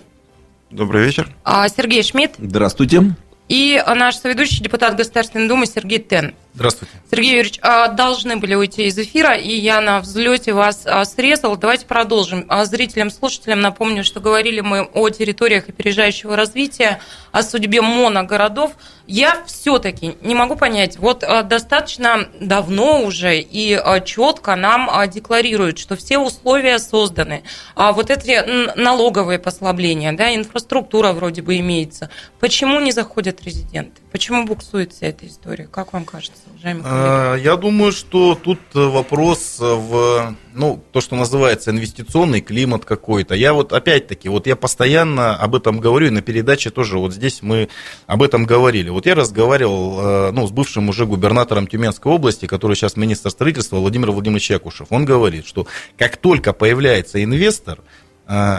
Добрый 0.71 1.07
вечер. 1.07 1.29
А, 1.43 1.69
Сергей 1.69 2.05
Шмидт. 2.05 2.37
Здравствуйте. 2.39 3.17
И 3.49 3.83
наш 3.85 4.15
соведущий, 4.15 4.63
депутат 4.63 4.95
Государственной 4.95 5.49
Думы 5.49 5.67
Сергей 5.67 5.99
Тен. 5.99 6.35
Здравствуйте. 6.53 6.93
Сергей 7.09 7.31
Юрьевич, 7.37 7.59
а, 7.63 7.89
должны 7.89 8.37
были 8.37 8.55
уйти 8.55 8.87
из 8.87 8.99
эфира, 8.99 9.37
и 9.37 9.53
я 9.53 9.81
на 9.81 10.01
взлете 10.01 10.53
вас 10.53 10.83
а, 10.85 11.05
срезал. 11.05 11.57
Давайте 11.57 11.87
продолжим. 11.87 12.47
Зрителям, 12.65 13.11
слушателям 13.11 13.61
напомню, 13.61 14.03
что 14.03 14.19
говорили 14.21 14.61
мы 14.61 14.83
о 14.83 15.09
территориях 15.11 15.69
опережающего 15.69 16.35
развития, 16.35 17.01
о 17.31 17.45
судьбе 17.45 17.83
моногородов. 17.83 18.73
Я 19.07 19.45
все-таки 19.47 20.17
не 20.23 20.35
могу 20.35 20.57
понять, 20.57 20.99
вот 20.99 21.25
достаточно 21.45 22.29
давно 22.41 23.03
уже 23.03 23.39
и 23.39 23.81
четко 24.05 24.57
нам 24.57 24.91
декларируют, 25.09 25.79
что 25.79 25.97
все 25.97 26.19
условия 26.19 26.79
созданы, 26.79 27.43
а 27.75 27.93
вот 27.93 28.11
эти 28.11 28.77
налоговые 28.79 29.39
послабления, 29.39 30.13
да, 30.13 30.35
инфраструктура 30.35 31.13
вроде 31.13 31.43
бы 31.43 31.59
имеется. 31.59 32.11
Почему 32.39 32.79
не 32.81 32.93
заходят 32.93 33.43
резиденты? 33.43 34.00
Почему 34.13 34.45
буксует 34.45 34.93
вся 34.93 35.07
эта 35.07 35.27
история? 35.27 35.69
Как 35.71 35.93
вам 35.93 36.05
кажется, 36.05 36.43
уважаемые 36.51 36.83
коллеги? 36.83 37.45
Я 37.45 37.57
думаю, 37.57 37.93
что 37.93 38.35
тут 38.35 38.59
вопрос 38.75 39.57
в, 39.61 40.35
ну, 40.53 40.83
то, 40.91 41.01
что 41.01 41.15
называется 41.15 41.71
инвестиционный 41.71 42.41
климат 42.41 42.85
какой-то. 42.85 43.37
Я 43.37 43.53
вот 43.53 43.73
опять-таки, 43.73 44.29
вот 44.29 44.49
я 44.49 44.57
постоянно 44.57 45.37
об 45.37 45.55
этом 45.55 45.79
говорю, 45.79 46.09
и 46.09 46.11
на 46.11 46.23
передаче 46.23 46.71
тоже 46.71 46.99
вот 46.99 47.15
здесь 47.15 47.41
мы 47.43 47.69
об 48.09 48.25
этом 48.25 48.47
говорили. 48.47 48.91
Вот 48.91 49.07
я 49.07 49.15
разговаривал, 49.15 50.33
ну, 50.33 50.47
с 50.47 50.51
бывшим 50.51 50.89
уже 50.89 51.07
губернатором 51.07 51.69
Тюменской 51.69 52.11
области, 52.11 52.47
который 52.47 52.75
сейчас 52.75 52.97
министр 52.97 53.31
строительства 53.31 53.77
Владимир 53.77 54.11
Владимирович 54.11 54.51
Якушев. 54.51 54.89
Он 54.91 55.05
говорит, 55.05 55.47
что 55.47 55.69
как 55.97 56.17
только 56.17 56.53
появляется 56.53 57.23
инвестор, 57.23 57.79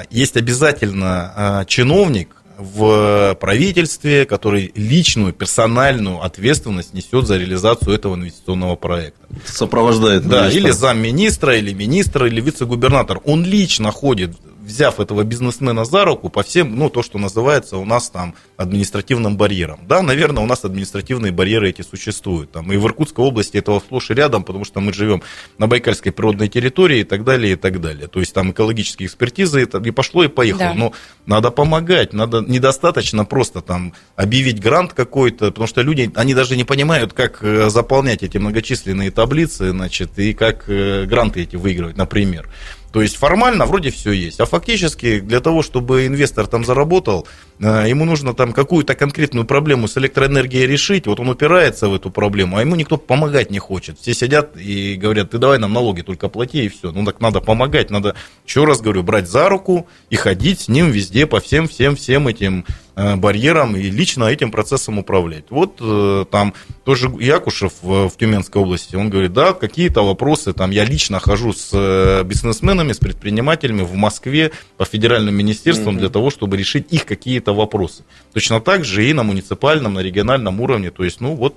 есть 0.10 0.38
обязательно 0.38 1.66
чиновник, 1.68 2.36
в 2.62 3.36
правительстве, 3.40 4.26
который 4.26 4.72
личную, 4.76 5.34
персональную 5.34 6.24
ответственность 6.24 6.94
несет 6.94 7.28
за 7.28 7.38
реализацию 7.38 7.94
этого 7.94 8.16
инвестиционного 8.16 8.76
проекта. 8.76 9.28
Сопровождает. 9.46 10.28
Да, 10.28 10.50
или 10.50 10.70
замминистра, 10.70 11.58
или 11.58 11.74
министра, 11.74 12.28
или 12.28 12.40
вице-губернатор. 12.42 13.20
Он 13.26 13.44
лично 13.44 13.92
ходит 13.92 14.32
взяв 14.72 15.00
этого 15.00 15.24
бизнесмена 15.24 15.86
за 15.86 16.06
руку 16.06 16.30
по 16.30 16.44
всем, 16.44 16.76
ну, 16.76 16.90
то, 16.90 17.04
что 17.04 17.20
называется 17.20 17.78
у 17.78 17.86
нас 17.86 18.10
там 18.10 18.36
административным 18.58 19.38
барьером. 19.38 19.82
Да, 19.88 20.02
наверное, 20.02 20.44
у 20.44 20.48
нас 20.48 20.66
административные 20.66 21.32
барьеры 21.32 21.70
эти 21.70 21.82
существуют. 21.82 22.52
Там, 22.52 22.72
и 22.72 22.78
в 22.78 22.86
Иркутской 22.86 23.24
области 23.24 23.58
этого 23.58 23.80
сплошь 23.80 24.10
и 24.12 24.14
рядом, 24.14 24.44
потому 24.44 24.66
что 24.66 24.80
мы 24.80 24.94
живем 24.94 25.22
на 25.58 25.68
Байкальской 25.68 26.12
природной 26.12 26.48
территории 26.48 27.00
и 27.00 27.04
так 27.04 27.24
далее, 27.24 27.54
и 27.54 27.56
так 27.56 27.82
далее. 27.82 28.08
То 28.08 28.20
есть 28.20 28.34
там 28.34 28.52
экологические 28.52 29.08
экспертизы, 29.08 29.64
и 29.64 29.92
пошло, 29.92 30.24
и 30.24 30.28
поехало. 30.28 30.70
Да. 30.70 30.74
Но 30.74 30.94
надо 31.26 31.52
помогать, 31.52 32.14
надо 32.14 32.42
недостаточно 32.42 33.26
просто 33.26 33.62
там 33.62 33.94
объявить 34.16 34.60
грант 34.62 34.94
какой-то, 34.94 35.48
потому 35.52 35.68
что 35.68 35.82
люди, 35.82 36.12
они 36.16 36.34
даже 36.34 36.56
не 36.56 36.64
понимают, 36.64 37.14
как 37.14 37.44
э, 37.44 37.70
заполнять 37.70 38.24
эти 38.24 38.38
многочисленные 38.38 39.12
таблицы, 39.12 39.72
значит, 39.72 40.18
и 40.18 40.34
как 40.34 40.70
э, 40.70 41.06
гранты 41.06 41.44
эти 41.44 41.56
выигрывать, 41.56 41.98
например. 41.98 42.50
То 42.92 43.02
есть 43.02 43.16
формально 43.16 43.66
вроде 43.66 43.90
все 43.90 44.12
есть, 44.12 44.40
а 44.42 44.46
фактически 44.46 45.22
для 45.22 45.40
того, 45.40 45.62
чтобы 45.64 46.08
инвестор 46.08 46.48
там 46.48 46.66
заработал, 46.66 47.26
э, 47.60 47.86
ему 47.88 48.04
нужно 48.04 48.34
там 48.34 48.52
какую-то 48.52 48.96
конкретную 48.96 49.46
проблему 49.46 49.88
с 49.88 49.98
электроэнергией 49.98 50.68
решить, 50.68 51.08
вот 51.08 51.20
он 51.22 51.30
упирается 51.30 51.88
в 51.88 51.96
эту 51.96 52.12
проблему, 52.12 52.58
а 52.58 52.62
ему 52.62 52.76
никто 52.76 52.98
помогать 52.98 53.50
не 53.50 53.60
хочет. 53.60 53.98
Все 54.00 54.14
сидят 54.14 54.58
и 54.58 54.96
говорят, 54.96 55.32
ты 55.32 55.38
давай 55.38 55.58
нам 55.58 55.72
налоги 55.72 56.02
только 56.02 56.28
плати 56.28 56.66
и 56.66 56.70
все. 56.70 56.92
Ну 56.92 57.06
так 57.06 57.22
надо 57.22 57.40
помогать, 57.40 57.90
надо, 57.90 58.16
еще 58.46 58.66
раз 58.66 58.82
говорю, 58.82 59.04
брать 59.04 59.30
за 59.30 59.48
руку 59.48 59.88
и 60.10 60.18
ходить 60.18 60.62
с 60.62 60.68
ним 60.68 60.92
везде 60.92 61.28
по 61.28 61.40
всем, 61.40 61.70
всем, 61.70 61.96
всем 61.96 62.28
этим 62.28 62.66
Э, 62.94 63.16
барьером 63.16 63.78
и 63.78 63.90
лично 63.90 64.26
этим 64.26 64.52
процессом 64.52 65.00
управлять. 65.00 65.46
Вот 65.50 65.78
э, 65.80 66.26
там 66.30 66.54
тоже 66.84 67.10
Якушев 67.20 67.72
в 67.82 68.12
Тюменской 68.18 68.62
области, 68.62 68.98
он 68.98 69.10
говорит, 69.10 69.32
да, 69.32 69.54
какие-то 69.54 70.04
вопросы, 70.04 70.52
там 70.52 70.72
я 70.72 70.84
лично 70.84 71.22
хожу 71.22 71.54
с 71.54 71.70
э, 71.72 72.24
бизнесменами, 72.26 72.92
с 72.92 72.98
предпринимателями 72.98 73.84
в 73.84 73.96
Москве 73.96 74.52
по 74.76 74.84
федеральным 74.84 75.34
министерствам 75.34 75.96
mm-hmm. 75.96 76.00
для 76.00 76.10
того, 76.10 76.32
чтобы 76.32 76.58
решить 76.58 76.88
их 76.92 77.06
какие-то 77.06 77.54
вопросы. 77.54 78.04
Точно 78.34 78.60
так 78.60 78.84
же 78.84 79.10
и 79.10 79.14
на 79.14 79.24
муниципальном, 79.24 79.94
на 79.94 80.00
региональном 80.00 80.60
уровне, 80.60 80.92
то 80.92 81.06
есть, 81.06 81.22
ну 81.22 81.36
вот 81.36 81.56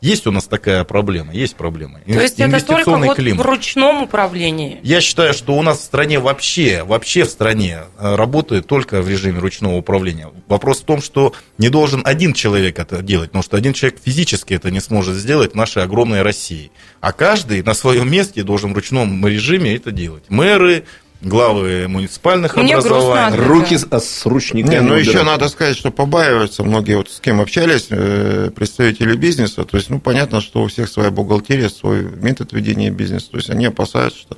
есть 0.00 0.26
у 0.26 0.30
нас 0.30 0.44
такая 0.44 0.84
проблема, 0.84 1.32
есть 1.32 1.56
проблема. 1.56 2.00
То 2.06 2.20
есть 2.20 2.38
это 2.38 2.64
только 2.64 2.90
вот 2.90 3.16
климат. 3.16 3.44
в 3.44 3.48
ручном 3.48 4.02
управлении? 4.02 4.78
Я 4.82 5.00
считаю, 5.00 5.34
что 5.34 5.54
у 5.54 5.62
нас 5.62 5.78
в 5.78 5.84
стране 5.84 6.18
вообще, 6.18 6.84
вообще 6.84 7.24
в 7.24 7.30
стране 7.30 7.80
э, 7.98 8.14
работает 8.14 8.66
только 8.66 9.02
в 9.02 9.08
режиме 9.08 9.38
ручного 9.38 9.76
управления. 9.76 10.30
Вопрос 10.48 10.80
в 10.80 10.84
том, 10.84 11.00
что 11.00 11.34
не 11.58 11.70
должен 11.70 12.02
один 12.04 12.34
человек 12.34 12.78
это 12.78 13.02
делать, 13.02 13.30
потому 13.30 13.42
что 13.42 13.56
один 13.56 13.72
человек 13.72 13.98
физически 14.02 14.54
это 14.54 14.70
не 14.70 14.80
сможет 14.80 15.16
сделать 15.16 15.52
в 15.52 15.56
нашей 15.56 15.82
огромной 15.82 16.22
России. 16.22 16.70
А 17.00 17.12
каждый 17.12 17.62
на 17.62 17.74
своем 17.74 18.10
месте 18.10 18.42
должен 18.42 18.72
в 18.72 18.76
ручном 18.76 19.26
режиме 19.26 19.74
это 19.74 19.92
делать. 19.92 20.24
Мэры, 20.28 20.84
главы 21.20 21.88
муниципальных 21.88 22.56
Мне 22.56 22.76
образований. 22.76 23.36
Руки 23.36 23.76
с, 23.76 23.86
с 23.90 24.26
ручниками. 24.26 24.74
Не, 24.74 24.80
но 24.80 24.90
ну, 24.90 24.94
еще 24.96 25.22
надо 25.22 25.48
сказать, 25.48 25.76
что 25.76 25.90
побаиваются 25.90 26.62
многие, 26.62 26.96
вот 26.96 27.10
с 27.10 27.20
кем 27.20 27.40
общались, 27.40 27.86
э, 27.90 28.50
представители 28.54 29.16
бизнеса. 29.16 29.64
То 29.64 29.76
есть, 29.76 29.90
ну, 29.90 30.00
понятно, 30.00 30.40
что 30.40 30.62
у 30.62 30.68
всех 30.68 30.88
своя 30.88 31.10
бухгалтерия, 31.10 31.68
свой 31.68 32.02
метод 32.02 32.52
ведения 32.52 32.90
бизнеса. 32.90 33.30
То 33.30 33.36
есть, 33.38 33.50
они 33.50 33.66
опасаются, 33.66 34.20
что 34.20 34.36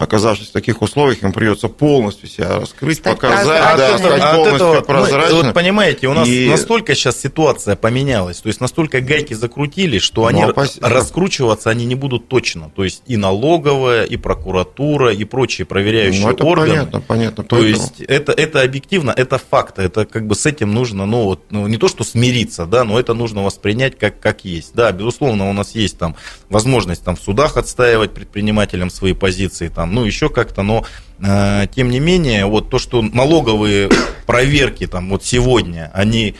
оказавшись 0.00 0.48
в 0.48 0.52
таких 0.52 0.80
условиях, 0.80 1.22
им 1.22 1.32
придется 1.32 1.68
полностью 1.68 2.28
себя 2.28 2.58
раскрыть, 2.58 2.98
стать 2.98 3.16
показать, 3.16 3.76
да, 3.76 3.98
стать 3.98 4.20
а 4.22 4.34
полностью 4.34 4.68
этого, 4.68 4.80
прозрачным. 4.80 5.38
Мы, 5.38 5.44
вот 5.44 5.54
понимаете, 5.54 6.08
у 6.08 6.14
нас 6.14 6.26
и... 6.26 6.48
настолько 6.48 6.94
сейчас 6.94 7.20
ситуация 7.20 7.76
поменялась, 7.76 8.38
то 8.38 8.48
есть 8.48 8.60
настолько 8.62 9.02
гайки 9.02 9.34
закрутили, 9.34 9.98
что 9.98 10.24
они 10.24 10.42
ну, 10.42 10.50
опас... 10.50 10.78
раскручиваться 10.80 11.68
они 11.68 11.84
не 11.84 11.94
будут 11.94 12.28
точно. 12.28 12.70
То 12.74 12.84
есть 12.84 13.02
и 13.06 13.18
налоговая, 13.18 14.04
и 14.04 14.16
прокуратура, 14.16 15.12
и 15.12 15.24
прочие 15.24 15.66
проверяющие 15.66 16.24
ну, 16.24 16.32
это 16.32 16.44
органы. 16.44 16.68
Понятно, 16.68 17.00
понятно. 17.02 17.44
То 17.44 17.56
поэтому... 17.56 17.84
есть 17.84 18.00
это, 18.00 18.32
это 18.32 18.62
объективно, 18.62 19.12
это 19.14 19.38
факт, 19.38 19.78
это 19.78 20.06
как 20.06 20.26
бы 20.26 20.34
с 20.34 20.46
этим 20.46 20.72
нужно, 20.72 21.04
ну 21.04 21.24
вот, 21.24 21.42
ну, 21.50 21.66
не 21.66 21.76
то 21.76 21.88
что 21.88 22.04
смириться, 22.04 22.64
да, 22.64 22.84
но 22.84 22.98
это 22.98 23.12
нужно 23.12 23.44
воспринять 23.44 23.98
как, 23.98 24.18
как 24.18 24.46
есть. 24.46 24.74
Да, 24.74 24.90
безусловно, 24.92 25.50
у 25.50 25.52
нас 25.52 25.74
есть 25.74 25.98
там 25.98 26.16
возможность 26.48 27.04
там 27.04 27.16
в 27.16 27.20
судах 27.20 27.58
отстаивать 27.58 28.12
предпринимателям 28.12 28.88
свои 28.88 29.12
позиции, 29.12 29.68
там, 29.68 29.89
ну, 29.90 30.04
еще 30.04 30.28
как-то, 30.28 30.62
но 30.62 30.84
э, 31.22 31.66
тем 31.74 31.90
не 31.90 32.00
менее, 32.00 32.46
вот 32.46 32.70
то, 32.70 32.78
что 32.78 33.02
налоговые 33.02 33.90
проверки 34.26 34.86
там 34.86 35.10
вот 35.10 35.24
сегодня, 35.24 35.90
они 35.94 36.36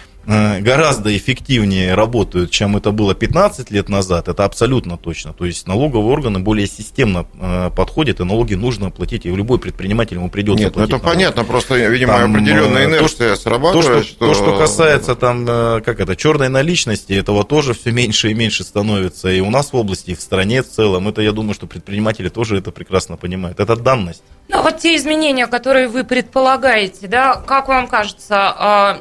гораздо 0.60 1.16
эффективнее 1.16 1.94
работают, 1.94 2.50
чем 2.50 2.76
это 2.76 2.90
было 2.92 3.14
15 3.14 3.70
лет 3.70 3.88
назад, 3.88 4.28
это 4.28 4.44
абсолютно 4.44 4.96
точно. 4.96 5.32
То 5.32 5.44
есть 5.44 5.66
налоговые 5.66 6.12
органы 6.12 6.38
более 6.38 6.66
системно 6.66 7.26
э, 7.40 7.70
подходят, 7.74 8.20
и 8.20 8.24
налоги 8.24 8.54
нужно 8.54 8.90
платить, 8.90 9.26
и 9.26 9.30
любой 9.30 9.58
предприниматель 9.58 10.16
ему 10.16 10.30
придется 10.30 10.64
Нет, 10.64 10.72
ну 10.76 10.80
платить. 10.80 10.94
это 10.94 11.02
налоги. 11.02 11.18
понятно, 11.18 11.44
просто, 11.44 11.76
видимо, 11.76 12.14
там, 12.14 12.32
определенная 12.32 12.86
инерция 12.86 13.34
то, 13.34 13.42
срабатывает. 13.42 13.86
То 13.86 14.02
что, 14.02 14.12
что... 14.12 14.26
то, 14.26 14.34
что 14.34 14.58
касается 14.58 15.14
там, 15.14 15.46
э, 15.48 15.80
как 15.80 16.00
это, 16.00 16.16
черной 16.16 16.48
наличности, 16.48 17.12
этого 17.12 17.44
тоже 17.44 17.74
все 17.74 17.90
меньше 17.90 18.30
и 18.30 18.34
меньше 18.34 18.62
становится. 18.62 19.30
И 19.30 19.40
у 19.40 19.50
нас 19.50 19.72
в 19.72 19.76
области, 19.76 20.10
и 20.10 20.14
в 20.14 20.20
стране 20.20 20.62
в 20.62 20.68
целом. 20.68 21.08
Это, 21.08 21.22
я 21.22 21.32
думаю, 21.32 21.54
что 21.54 21.66
предприниматели 21.66 22.28
тоже 22.28 22.58
это 22.58 22.70
прекрасно 22.70 23.16
понимают. 23.16 23.58
Это 23.58 23.76
данность. 23.76 24.22
Ну, 24.48 24.58
а 24.58 24.62
вот 24.62 24.78
те 24.78 24.96
изменения, 24.96 25.46
которые 25.46 25.88
вы 25.88 26.04
предполагаете, 26.04 27.06
да, 27.06 27.36
как 27.36 27.68
вам 27.68 27.86
кажется, 27.86 28.36
а, 28.36 29.00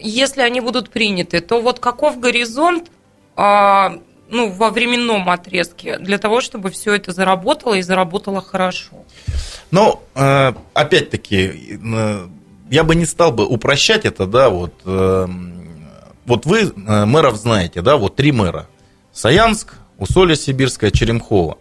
если 0.00 0.42
они 0.42 0.60
будут 0.60 0.90
приняты, 0.90 1.40
то 1.40 1.60
вот 1.60 1.78
каков 1.80 2.18
горизонт 2.18 2.90
а, 3.36 3.98
ну, 4.30 4.50
во 4.50 4.70
временном 4.70 5.28
отрезке 5.30 5.98
для 5.98 6.18
того, 6.18 6.40
чтобы 6.40 6.70
все 6.70 6.94
это 6.94 7.12
заработало 7.12 7.74
и 7.74 7.82
заработало 7.82 8.40
хорошо? 8.42 9.04
Ну, 9.70 10.02
э, 10.14 10.52
опять-таки, 10.74 11.78
э, 11.82 12.26
я 12.70 12.84
бы 12.84 12.94
не 12.94 13.06
стал 13.06 13.32
бы 13.32 13.46
упрощать 13.46 14.04
это, 14.04 14.26
да, 14.26 14.50
вот, 14.50 14.74
э, 14.84 15.26
вот 16.26 16.46
вы 16.46 16.72
мэров 16.76 17.36
знаете, 17.36 17.80
да, 17.80 17.96
вот 17.96 18.16
три 18.16 18.32
мэра. 18.32 18.68
Саянск, 19.12 19.74
Усолье 19.98 20.36
Сибирская, 20.36 20.90
Черемхово. 20.90 21.58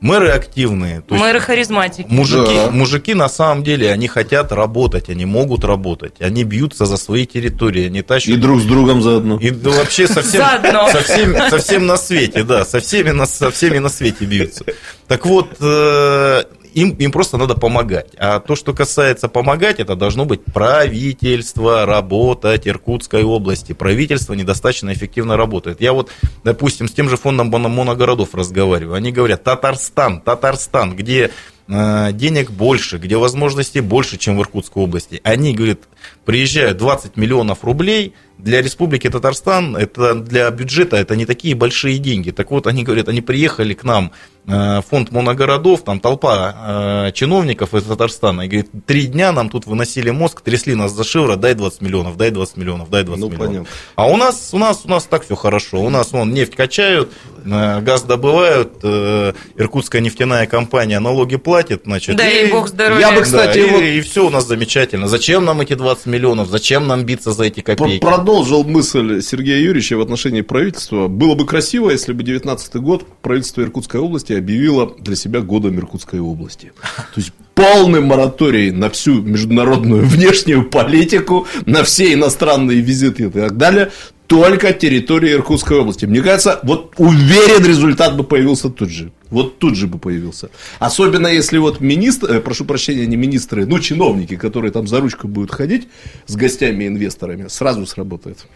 Мэры 0.00 0.30
активные. 0.30 1.02
То 1.02 1.14
Мэры 1.14 1.40
харизматики. 1.40 2.06
Мужики, 2.08 2.54
да. 2.54 2.70
мужики 2.70 3.14
на 3.14 3.28
самом 3.28 3.62
деле, 3.62 3.92
они 3.92 4.08
хотят 4.08 4.50
работать, 4.50 5.10
они 5.10 5.26
могут 5.26 5.64
работать. 5.64 6.20
Они 6.20 6.42
бьются 6.44 6.86
за 6.86 6.96
свои 6.96 7.26
территории, 7.26 7.86
они 7.86 8.00
тащат... 8.00 8.34
И 8.34 8.36
друг 8.38 8.60
с 8.60 8.64
другом 8.64 9.02
заодно. 9.02 9.38
И 9.38 9.50
да, 9.50 9.70
вообще 9.70 10.06
совсем, 10.06 10.42
совсем, 10.90 11.36
совсем 11.50 11.86
на 11.86 11.98
свете, 11.98 12.44
да, 12.44 12.64
со 12.64 12.80
всеми 12.80 13.10
на, 13.10 13.26
со 13.26 13.50
всеми 13.50 13.78
на 13.78 13.90
свете 13.90 14.24
бьются. 14.24 14.64
Так 15.06 15.26
вот, 15.26 15.56
э, 15.60 16.44
им, 16.74 16.90
им 16.90 17.12
просто 17.12 17.36
надо 17.36 17.54
помогать. 17.54 18.12
А 18.18 18.40
то, 18.40 18.56
что 18.56 18.72
касается 18.72 19.28
помогать, 19.28 19.80
это 19.80 19.96
должно 19.96 20.24
быть 20.24 20.44
правительство 20.44 21.86
работать 21.86 22.66
Иркутской 22.66 23.22
области. 23.22 23.72
Правительство 23.72 24.34
недостаточно 24.34 24.92
эффективно 24.92 25.36
работает. 25.36 25.80
Я 25.80 25.92
вот, 25.92 26.10
допустим, 26.44 26.88
с 26.88 26.92
тем 26.92 27.08
же 27.08 27.16
фондом 27.16 27.48
моногородов 27.48 28.34
разговариваю. 28.34 28.94
Они 28.94 29.12
говорят, 29.12 29.44
Татарстан, 29.44 30.20
Татарстан, 30.20 30.96
где 30.96 31.30
э, 31.68 32.12
денег 32.12 32.50
больше, 32.50 32.98
где 32.98 33.16
возможностей 33.16 33.80
больше, 33.80 34.18
чем 34.18 34.36
в 34.36 34.40
Иркутской 34.40 34.82
области. 34.82 35.20
Они, 35.24 35.54
говорят, 35.54 35.80
приезжают 36.24 36.78
20 36.78 37.16
миллионов 37.16 37.64
рублей, 37.64 38.14
для 38.42 38.62
Республики 38.62 39.08
Татарстан, 39.08 39.76
это 39.76 40.14
для 40.14 40.50
бюджета, 40.50 40.96
это 40.96 41.16
не 41.16 41.26
такие 41.26 41.54
большие 41.54 41.98
деньги. 41.98 42.30
Так 42.30 42.50
вот, 42.50 42.66
они 42.66 42.84
говорят, 42.84 43.08
они 43.08 43.20
приехали 43.20 43.74
к 43.74 43.84
нам 43.84 44.12
Э, 44.46 44.80
фонд 44.88 45.12
моногородов, 45.12 45.84
там 45.84 46.00
толпа 46.00 47.06
э, 47.06 47.12
чиновников 47.12 47.74
из 47.74 47.84
Татарстана, 47.84 48.42
и 48.42 48.48
говорит, 48.48 48.70
три 48.86 49.06
дня 49.06 49.32
нам 49.32 49.50
тут 49.50 49.66
выносили 49.66 50.10
мозг, 50.10 50.40
трясли 50.40 50.74
нас 50.74 50.92
за 50.92 51.04
шиворот, 51.04 51.40
дай 51.40 51.54
20 51.54 51.82
миллионов, 51.82 52.16
дай 52.16 52.30
20 52.30 52.56
миллионов, 52.56 52.90
дай 52.90 53.04
20 53.04 53.20
ну, 53.20 53.28
миллионов. 53.28 53.48
Понятно. 53.48 53.70
А 53.96 54.08
у 54.08 54.16
нас, 54.16 54.50
у 54.52 54.58
нас, 54.58 54.80
у 54.84 54.88
нас 54.88 55.04
так 55.04 55.24
все 55.24 55.36
хорошо. 55.36 55.82
У 55.82 55.90
нас 55.90 56.12
вон 56.12 56.32
нефть 56.32 56.56
качают, 56.56 57.12
э, 57.44 57.80
газ 57.80 58.02
добывают, 58.02 58.82
Иркутская 58.82 60.00
нефтяная 60.00 60.46
компания 60.46 60.98
налоги 61.00 61.36
платит, 61.36 61.82
значит. 61.84 62.16
Да 62.16 62.28
и, 62.28 62.50
бог 62.50 62.68
здоровья. 62.68 63.08
Я 63.08 63.12
бы, 63.12 63.20
кстати, 63.20 63.60
да, 63.60 63.72
вот... 63.72 63.82
и, 63.82 63.98
и 63.98 64.00
все 64.00 64.26
у 64.26 64.30
нас 64.30 64.46
замечательно. 64.46 65.06
Зачем 65.06 65.44
нам 65.44 65.60
эти 65.60 65.74
20 65.74 66.06
миллионов? 66.06 66.48
Зачем 66.48 66.88
нам 66.88 67.04
биться 67.04 67.32
за 67.32 67.44
эти 67.44 67.60
копейки? 67.60 68.00
Продолжил 68.30 68.62
мысль 68.62 69.22
Сергея 69.22 69.58
Юрьевича 69.58 69.96
в 69.96 70.00
отношении 70.00 70.42
правительства. 70.42 71.08
Было 71.08 71.34
бы 71.34 71.44
красиво, 71.46 71.90
если 71.90 72.12
бы 72.12 72.22
19 72.22 72.76
год 72.76 73.04
правительство 73.22 73.62
Иркутской 73.62 73.98
области 73.98 74.32
объявила 74.34 74.94
для 75.00 75.16
себя 75.16 75.40
годом 75.40 75.76
Иркутской 75.80 76.20
области. 76.20 76.70
То 77.12 77.20
есть 77.20 77.32
полный 77.56 78.00
мораторий 78.00 78.70
на 78.70 78.88
всю 78.88 79.20
международную 79.20 80.02
внешнюю 80.06 80.70
политику, 80.70 81.48
на 81.66 81.82
все 81.82 82.14
иностранные 82.14 82.80
визиты 82.80 83.24
и 83.24 83.30
так 83.30 83.56
далее, 83.56 83.90
только 84.30 84.72
территория 84.72 85.32
Иркутской 85.32 85.80
области. 85.80 86.06
Мне 86.06 86.22
кажется, 86.22 86.60
вот 86.62 86.94
уверен, 86.98 87.66
результат 87.66 88.16
бы 88.16 88.22
появился 88.22 88.70
тут 88.70 88.88
же. 88.88 89.10
Вот 89.28 89.58
тут 89.58 89.74
же 89.74 89.88
бы 89.88 89.98
появился. 89.98 90.50
Особенно 90.78 91.26
если 91.26 91.58
вот 91.58 91.80
министры, 91.80 92.36
э, 92.36 92.40
прошу 92.40 92.64
прощения, 92.64 93.06
не 93.06 93.16
министры, 93.16 93.66
но 93.66 93.80
чиновники, 93.80 94.36
которые 94.36 94.70
там 94.70 94.86
за 94.86 95.00
ручку 95.00 95.26
будут 95.26 95.50
ходить 95.50 95.88
с 96.26 96.36
гостями 96.36 96.86
инвесторами, 96.86 97.48
сразу 97.48 97.84
сработает. 97.86 98.46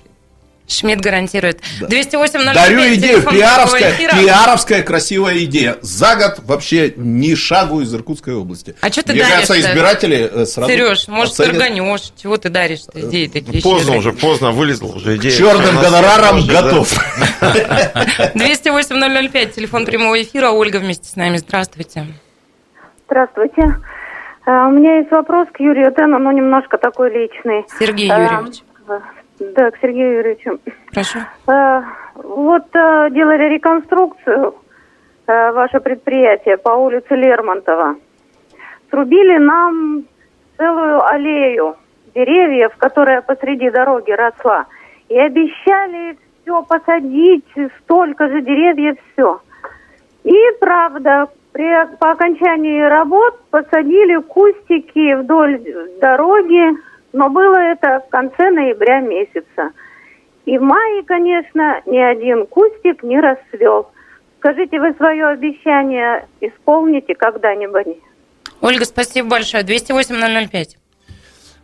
Шмидт 0.67 1.03
гарантирует. 1.03 1.61
Да. 1.81 1.89
208 1.89 2.55
Дарю 2.55 2.95
идею, 2.95 3.23
пиаровская, 3.23 3.95
пиаровская 3.97 4.83
красивая 4.83 5.45
идея. 5.45 5.77
За 5.83 6.17
год 6.17 6.41
вообще 6.47 6.95
ни 6.97 7.35
шагу 7.35 7.83
из 7.83 7.95
Иркутской 7.95 8.35
области. 8.35 8.75
А 8.81 8.91
что 8.91 9.03
ты 9.03 9.13
Мне 9.13 9.23
даришь? 9.23 9.47
кажется, 9.47 9.61
избиратели 9.61 10.31
э, 10.33 10.47
сразу 10.47 10.73
Сереж, 10.73 11.09
может, 11.09 11.35
оценят... 11.35 11.59
торганешь. 11.59 12.13
Чего 12.21 12.39
ты 12.39 12.49
даришь 12.49 12.81
идеи 12.95 13.27
такие 13.27 13.63
Поздно 13.63 13.95
щедрые. 13.95 13.99
уже, 13.99 14.13
поздно, 14.13 14.53
вылезла 14.53 14.95
уже 14.95 15.17
идея. 15.17 15.37
Черным 15.37 15.77
гонораром 15.77 16.47
готов. 16.47 16.91
208-005, 17.41 19.53
телефон 19.53 19.85
прямого 19.85 20.23
эфира. 20.23 20.51
Ольга 20.51 20.79
вместе 20.79 21.09
с 21.09 21.17
нами. 21.17 21.37
Здравствуйте. 21.37 22.07
Здравствуйте. 23.07 23.63
Э, 24.47 24.67
у 24.67 24.71
меня 24.71 24.99
есть 24.99 25.11
вопрос 25.11 25.49
к 25.53 25.61
Юрию 25.61 25.93
Тену, 25.95 26.19
но 26.19 26.33
немножко 26.33 26.79
такой 26.79 27.13
личный. 27.13 27.65
Сергей 27.79 28.09
Юрьевич. 28.09 28.63
Да, 29.55 29.71
к 29.71 29.79
Сергею 29.81 30.19
Юрьевичу. 30.19 30.59
Прошу. 30.93 31.19
А, 31.47 31.85
вот 32.15 32.65
а, 32.75 33.11
делали 33.11 33.55
реконструкцию 33.55 34.55
а, 35.27 35.53
ваше 35.53 35.81
предприятие 35.81 36.57
по 36.57 36.71
улице 36.71 37.15
Лермонтова. 37.15 37.97
Срубили 38.91 39.39
нам 39.39 40.05
целую 40.57 41.05
аллею 41.05 41.77
деревьев, 42.15 42.73
которая 42.79 43.23
посреди 43.23 43.71
дороги 43.71 44.13
росла. 44.13 44.67
И 45.09 45.19
обещали 45.19 46.17
все 46.43 46.63
посадить, 46.63 47.45
столько 47.83 48.29
же 48.29 48.43
деревьев, 48.43 48.97
все. 49.13 49.41
И 50.25 50.35
правда, 50.61 51.29
при, 51.53 51.97
по 51.99 52.13
окончании 52.13 52.81
работ 52.83 53.41
посадили 53.51 54.21
кустики 54.23 55.15
вдоль 55.15 55.61
дороги, 56.01 56.77
но 57.15 57.31
было 57.31 57.57
это 57.57 58.03
в 58.07 58.11
конце 58.11 58.51
ноября 58.51 59.01
месяца. 59.01 59.71
И 60.45 60.59
в 60.59 60.63
мае, 60.63 61.05
конечно, 61.05 61.81
ни 61.87 61.97
один 61.97 62.47
кустик 62.47 63.03
не 63.03 63.19
расцвел. 63.19 63.89
Скажите, 64.39 64.79
вы 64.79 64.93
свое 64.95 65.29
обещание 65.29 66.27
исполните 66.41 67.15
когда-нибудь? 67.15 67.97
Ольга, 68.61 68.85
спасибо 68.85 69.29
большое. 69.29 69.63
208-005. 69.63 70.77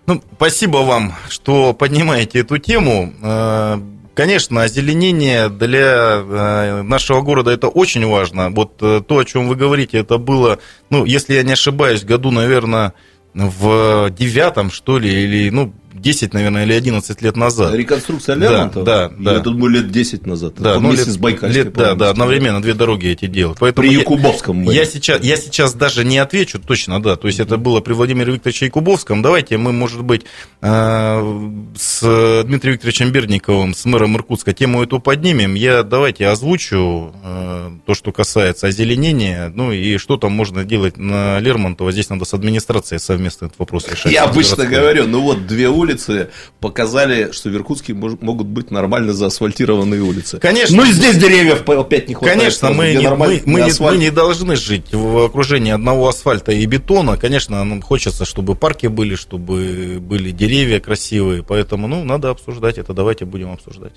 Ну, 0.07 0.23
спасибо 0.37 0.79
вам, 0.79 1.13
что 1.29 1.75
поднимаете 1.75 2.41
эту 2.41 2.59
тему. 2.59 3.13
Э, 3.23 3.77
конечно, 4.15 4.63
озеленение 4.63 5.49
для 5.49 6.23
э, 6.23 6.83
нашего 6.83 7.21
города 7.21 7.51
это 7.51 7.69
очень 7.69 8.07
важно. 8.07 8.51
Вот 8.51 8.83
э, 8.83 9.03
то, 9.07 9.19
о 9.19 9.25
чем 9.25 9.49
вы 9.49 9.57
говорите, 9.57 9.99
это 9.99 10.17
было, 10.19 10.59
ну, 10.91 11.05
если 11.05 11.35
я 11.35 11.43
не 11.43 11.53
ошибаюсь, 11.53 12.05
году, 12.05 12.31
наверное, 12.31 12.95
в 13.35 14.11
девятом, 14.11 14.71
что 14.71 14.99
ли, 14.99 15.11
или, 15.11 15.51
ну, 15.51 15.73
10, 15.95 16.35
наверное, 16.35 16.65
или 16.65 16.73
11 16.73 17.23
лет 17.23 17.37
назад. 17.37 17.75
Реконструкция 17.75 18.37
Лермонтова? 18.37 18.85
Да, 18.85 19.13
да. 19.19 19.33
Я 19.35 19.39
думаю, 19.41 19.71
лет 19.71 19.91
10 19.91 20.27
назад. 20.27 20.55
Да, 20.59 20.79
ну, 20.81 20.93
лет, 20.93 21.01
с 21.01 21.17
Байкальской. 21.17 21.65
Лет, 21.65 21.73
да, 21.73 21.95
да, 21.95 22.11
одновременно 22.11 22.63
две 22.63 22.75
дороги 22.75 23.09
эти 23.09 23.27
делают. 23.27 23.59
Поэтому 23.59 23.87
при 23.87 23.97
Якубовском. 23.97 24.63
Я, 24.65 24.73
я, 24.73 24.85
сейчас, 24.85 25.23
я 25.23 25.37
сейчас 25.37 25.75
даже 25.75 26.05
не 26.05 26.19
отвечу 26.19 26.59
точно, 26.59 27.03
да. 27.03 27.17
То 27.17 27.27
есть, 27.27 27.41
это 27.41 27.57
было 27.57 27.81
при 27.81 27.93
Владимире 27.93 28.33
Викторовиче 28.33 28.67
Якубовском. 28.67 29.23
Давайте 29.23 29.57
мы, 29.57 29.73
может 29.73 30.03
быть, 30.03 30.25
э, 30.61 31.69
с 31.77 32.43
Дмитрием 32.45 32.75
Викторовичем 32.75 33.11
Бердниковым, 33.11 33.75
с 33.75 33.85
мэром 33.85 34.17
Иркутска, 34.17 34.53
тему 34.53 34.83
эту 34.83 35.01
поднимем. 35.01 35.55
Я 35.55 35.83
давайте 35.83 36.27
озвучу 36.29 37.13
э, 37.23 37.71
то, 37.87 37.95
что 37.95 38.13
касается 38.13 38.69
озеленения, 38.69 39.53
ну 39.55 39.73
и 39.73 39.97
что 39.99 40.17
там 40.17 40.33
можно 40.33 40.65
делать 40.65 40.97
на 40.97 41.39
Лермонтова. 41.41 41.93
Здесь 41.93 42.11
надо 42.11 42.25
с 42.25 42.35
администрацией 42.35 42.99
совместно 42.99 43.47
этот 43.47 43.59
вопрос 43.59 43.89
решать. 43.89 44.13
Я 44.13 44.25
обычно 44.25 44.67
говорю, 44.67 45.07
ну 45.07 45.21
вот 45.21 45.47
две 45.47 45.69
улицы 45.81 46.31
показали, 46.61 47.33
что 47.33 47.49
в 47.49 47.55
Иркутске 47.55 47.95
могут 47.95 48.47
быть 48.47 48.71
нормально 48.71 49.13
заасфальтированные 49.13 50.03
улицы. 50.03 50.39
Конечно. 50.39 50.77
Ну 50.77 50.85
и 50.85 50.93
здесь 50.93 51.17
деревьев 51.17 51.69
опять 51.69 52.09
не 52.09 52.15
хватает. 52.15 52.39
Конечно, 52.39 52.71
мы 52.71 52.95
не, 52.95 53.09
мы, 53.11 53.43
мы, 53.45 53.61
не, 53.63 53.73
мы 53.81 53.97
не 53.97 54.11
должны 54.11 54.57
жить 54.57 54.93
в 54.93 55.25
окружении 55.25 55.73
одного 55.73 56.09
асфальта 56.09 56.53
и 56.53 56.65
бетона. 56.67 57.17
Конечно, 57.17 57.65
нам 57.65 57.83
хочется, 57.83 58.25
чтобы 58.25 58.55
парки 58.55 58.87
были, 58.87 59.15
чтобы 59.15 59.99
были 60.01 60.31
деревья 60.31 60.81
красивые. 60.81 61.43
Поэтому, 61.43 61.89
ну, 61.89 62.05
надо 62.05 62.31
обсуждать 62.31 62.79
это. 62.79 62.95
Давайте 62.95 63.25
будем 63.25 63.53
обсуждать. 63.53 63.93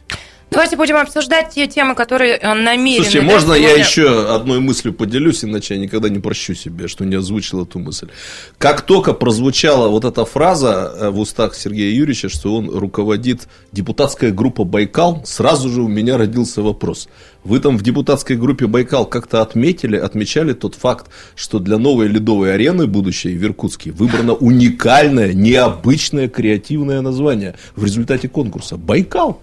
Давайте 0.54 0.78
будем 0.78 0.98
обсуждать 0.98 1.50
те 1.50 1.68
темы, 1.68 1.96
которые 1.96 2.36
э, 2.36 2.54
намерены. 2.54 3.04
Слушайте, 3.04 3.22
можно 3.22 3.54
я 3.54 3.72
еще 3.72 4.34
одной 4.36 4.60
мыслью 4.60 4.94
поделюсь, 4.94 5.44
иначе 5.44 5.74
я 5.74 5.80
никогда 5.80 6.10
не 6.10 6.20
прощу 6.20 6.54
себе, 6.54 6.88
что 6.88 7.06
не 7.06 7.16
озвучил 7.16 7.64
эту 7.64 7.80
мысль. 7.80 8.10
Как 8.60 8.82
только 8.82 9.14
прозвучала 9.14 9.88
вот 9.88 10.06
эта 10.06 10.26
фраза 10.26 10.94
э, 10.96 11.10
в 11.10 11.20
устах 11.20 11.56
Сергея 11.56 11.92
Юрьевича, 11.92 12.30
что 12.30 12.56
он 12.56 12.70
руководит 12.70 13.48
депутатская 13.72 14.32
группа 14.32 14.64
«Байкал», 14.64 15.24
сразу 15.26 15.70
же 15.70 15.82
у 15.82 15.88
меня 15.88 16.18
родился 16.18 16.62
вопрос. 16.62 17.10
Вы 17.44 17.60
там 17.60 17.76
в 17.78 17.82
депутатской 17.82 18.36
группе 18.36 18.68
«Байкал» 18.68 19.08
как-то 19.08 19.42
отметили, 19.42 19.98
отмечали 19.98 20.54
тот 20.54 20.76
факт, 20.76 21.08
что 21.36 21.58
для 21.58 21.80
новой 21.80 22.08
ледовой 22.08 22.54
арены 22.54 22.86
будущей 22.86 23.36
в 23.36 23.44
Иркутске 23.44 23.92
выбрано 23.92 24.34
уникальное, 24.34 25.34
необычное 25.34 26.30
креативное 26.30 27.02
название 27.02 27.56
в 27.76 27.84
результате 27.84 28.30
конкурса 28.30 28.78
«Байкал». 28.78 29.42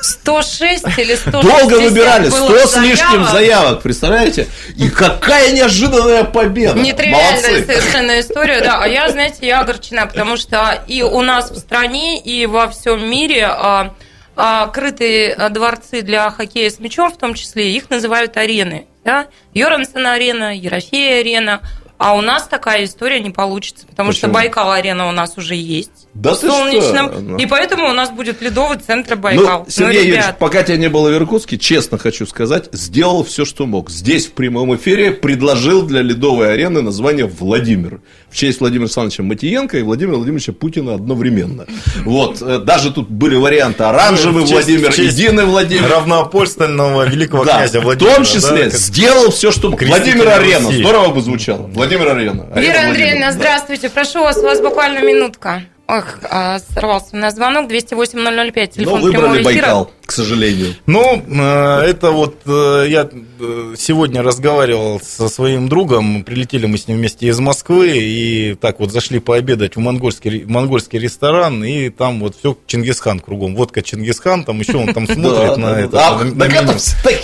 106 0.00 0.98
или 0.98 1.14
100 1.14 1.42
Долго 1.42 1.74
выбирали, 1.80 2.28
100 2.28 2.66
с 2.66 2.76
лишним 2.76 3.24
заявок, 3.24 3.82
представляете? 3.82 4.48
И 4.76 4.88
какая 4.88 5.52
неожиданная 5.52 6.24
победа. 6.24 6.78
Нетривиальная 6.78 7.64
совершенно 7.64 8.20
история, 8.20 8.60
да. 8.60 8.82
А 8.82 8.88
я, 8.88 9.08
знаете, 9.10 9.46
я 9.46 9.60
огорчена, 9.60 10.06
потому 10.06 10.36
что 10.36 10.82
и 10.86 11.02
у 11.02 11.20
нас 11.22 11.50
в 11.50 11.58
стране, 11.58 12.20
и 12.20 12.46
во 12.46 12.68
всем 12.68 13.08
мире 13.08 13.46
а, 13.46 13.94
а, 14.36 14.66
крытые 14.68 15.36
дворцы 15.50 16.02
для 16.02 16.30
хоккея 16.30 16.70
с 16.70 16.78
мячом, 16.78 17.10
в 17.12 17.18
том 17.18 17.34
числе, 17.34 17.72
их 17.72 17.90
называют 17.90 18.36
арены. 18.36 18.86
Да? 19.04 19.26
Йорансон 19.54 20.06
арена, 20.06 20.56
Ерофея 20.56 21.20
арена. 21.20 21.60
А 21.98 22.14
у 22.14 22.22
нас 22.22 22.44
такая 22.48 22.84
история 22.84 23.20
не 23.20 23.30
получится, 23.30 23.86
потому 23.86 24.10
Почему? 24.10 24.32
что 24.32 24.40
Байкал-арена 24.40 25.08
у 25.08 25.12
нас 25.12 25.36
уже 25.36 25.54
есть. 25.54 26.08
Да 26.14 26.34
солнечном. 26.34 27.12
Что? 27.12 27.36
И 27.36 27.46
поэтому 27.46 27.88
у 27.88 27.92
нас 27.92 28.10
будет 28.10 28.42
ледовый 28.42 28.78
центр 28.78 29.16
Байкал. 29.16 29.60
Ну, 29.60 29.70
Сергей 29.70 30.00
ну, 30.00 30.06
Юрьевич, 30.08 30.24
пока 30.38 30.62
тебя 30.62 30.76
не 30.76 30.88
было 30.88 31.08
в 31.08 31.14
Иркутске, 31.14 31.58
честно 31.58 31.98
хочу 31.98 32.26
сказать, 32.26 32.68
сделал 32.72 33.22
все, 33.22 33.44
что 33.44 33.66
мог. 33.66 33.90
Здесь 33.90 34.26
в 34.26 34.32
прямом 34.32 34.74
эфире 34.76 35.12
предложил 35.12 35.82
для 35.82 36.02
ледовой 36.02 36.52
арены 36.52 36.82
название 36.82 37.26
Владимир. 37.26 38.00
В 38.28 38.36
честь 38.36 38.60
Владимира 38.60 38.84
Александровича 38.84 39.22
Матиенко 39.22 39.78
и 39.78 39.82
Владимира 39.82 40.16
Владимировича 40.16 40.52
Путина 40.52 40.94
одновременно. 40.94 41.66
Вот. 42.04 42.40
Э, 42.42 42.58
даже 42.58 42.92
тут 42.92 43.08
были 43.08 43.36
варианты 43.36 43.84
оранжевый 43.84 44.42
честь, 44.42 44.68
Владимир, 44.68 44.90
единый 44.92 45.44
Владимир. 45.44 45.88
Равноапольственного 45.88 47.08
великого 47.08 47.44
да, 47.44 47.58
князя 47.58 47.80
Владимира. 47.80 48.14
В 48.14 48.16
том 48.16 48.24
числе 48.24 48.64
да, 48.64 48.70
сделал 48.70 49.30
все, 49.30 49.50
что 49.50 49.70
мог. 49.70 49.82
Владимир 49.82 50.28
Арена. 50.28 50.70
Здорово 50.70 51.14
бы 51.14 51.20
звучало. 51.20 51.62
Владимир 51.66 52.00
Владимира 52.00 52.14
района. 52.14 52.46
А 52.54 52.60
Вера 52.60 52.88
Андреевна, 52.88 53.26
Владимир, 53.26 53.32
здравствуйте. 53.32 53.90
Прошу 53.90 54.20
вас, 54.20 54.38
у 54.38 54.42
вас 54.42 54.60
буквально 54.60 55.00
минутка. 55.04 55.64
Ох, 55.90 56.04
а, 56.30 56.58
сорвался 56.60 57.08
у 57.12 57.16
нас 57.16 57.34
звонок. 57.34 57.68
208-005, 57.68 58.14
Но 58.14 58.66
телефон 58.66 59.00
выбрали 59.00 59.12
прямого 59.20 59.42
эфира. 59.42 59.62
Байкал, 59.66 59.90
к 60.10 60.12
сожалению. 60.12 60.74
Ну, 60.86 61.22
э, 61.24 61.82
это 61.82 62.10
вот 62.10 62.40
э, 62.44 62.86
я 62.88 63.08
э, 63.08 63.74
сегодня 63.78 64.24
разговаривал 64.24 65.00
со 65.00 65.28
своим 65.28 65.68
другом, 65.68 66.24
прилетели 66.24 66.66
мы 66.66 66.78
с 66.78 66.88
ним 66.88 66.96
вместе 66.98 67.28
из 67.28 67.38
Москвы, 67.38 67.92
и 67.96 68.56
так 68.60 68.80
вот 68.80 68.90
зашли 68.90 69.20
пообедать 69.20 69.76
в 69.76 69.78
монгольский, 69.78 70.44
монгольский 70.46 70.98
ресторан, 70.98 71.62
и 71.62 71.90
там 71.90 72.18
вот 72.18 72.34
все 72.36 72.58
Чингисхан 72.66 73.20
кругом. 73.20 73.54
Водка 73.54 73.82
Чингисхан, 73.82 74.42
там 74.42 74.58
еще 74.58 74.78
он 74.78 74.92
там 74.92 75.06
смотрит 75.14 75.56
на 75.58 75.78
это. 75.78 76.18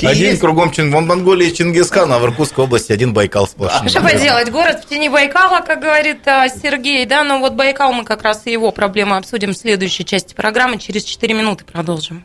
Один 0.02 0.38
кругом 0.38 0.70
Чин- 0.70 0.94
в 0.94 1.00
Монголии 1.00 1.50
Чингисхан, 1.50 2.12
а 2.12 2.20
в 2.20 2.24
Иркутской 2.24 2.66
области 2.66 2.92
один 2.92 3.12
Байкал 3.12 3.48
сплошной. 3.48 3.88
Что 3.88 4.00
поделать, 4.00 4.52
город 4.52 4.84
в 4.84 4.88
тени 4.88 5.08
Байкала, 5.08 5.60
как 5.60 5.80
говорит 5.80 6.18
а, 6.28 6.48
Сергей, 6.48 7.04
да, 7.04 7.24
но 7.24 7.40
вот 7.40 7.54
Байкал 7.54 7.92
мы 7.92 8.04
как 8.04 8.22
раз 8.22 8.42
и 8.46 8.52
его 8.52 8.70
проблемы 8.70 9.16
обсудим 9.16 9.54
в 9.54 9.56
следующей 9.56 10.04
части 10.04 10.34
программы. 10.34 10.78
Через 10.78 11.02
4 11.02 11.34
минуты 11.34 11.64
продолжим. 11.64 12.24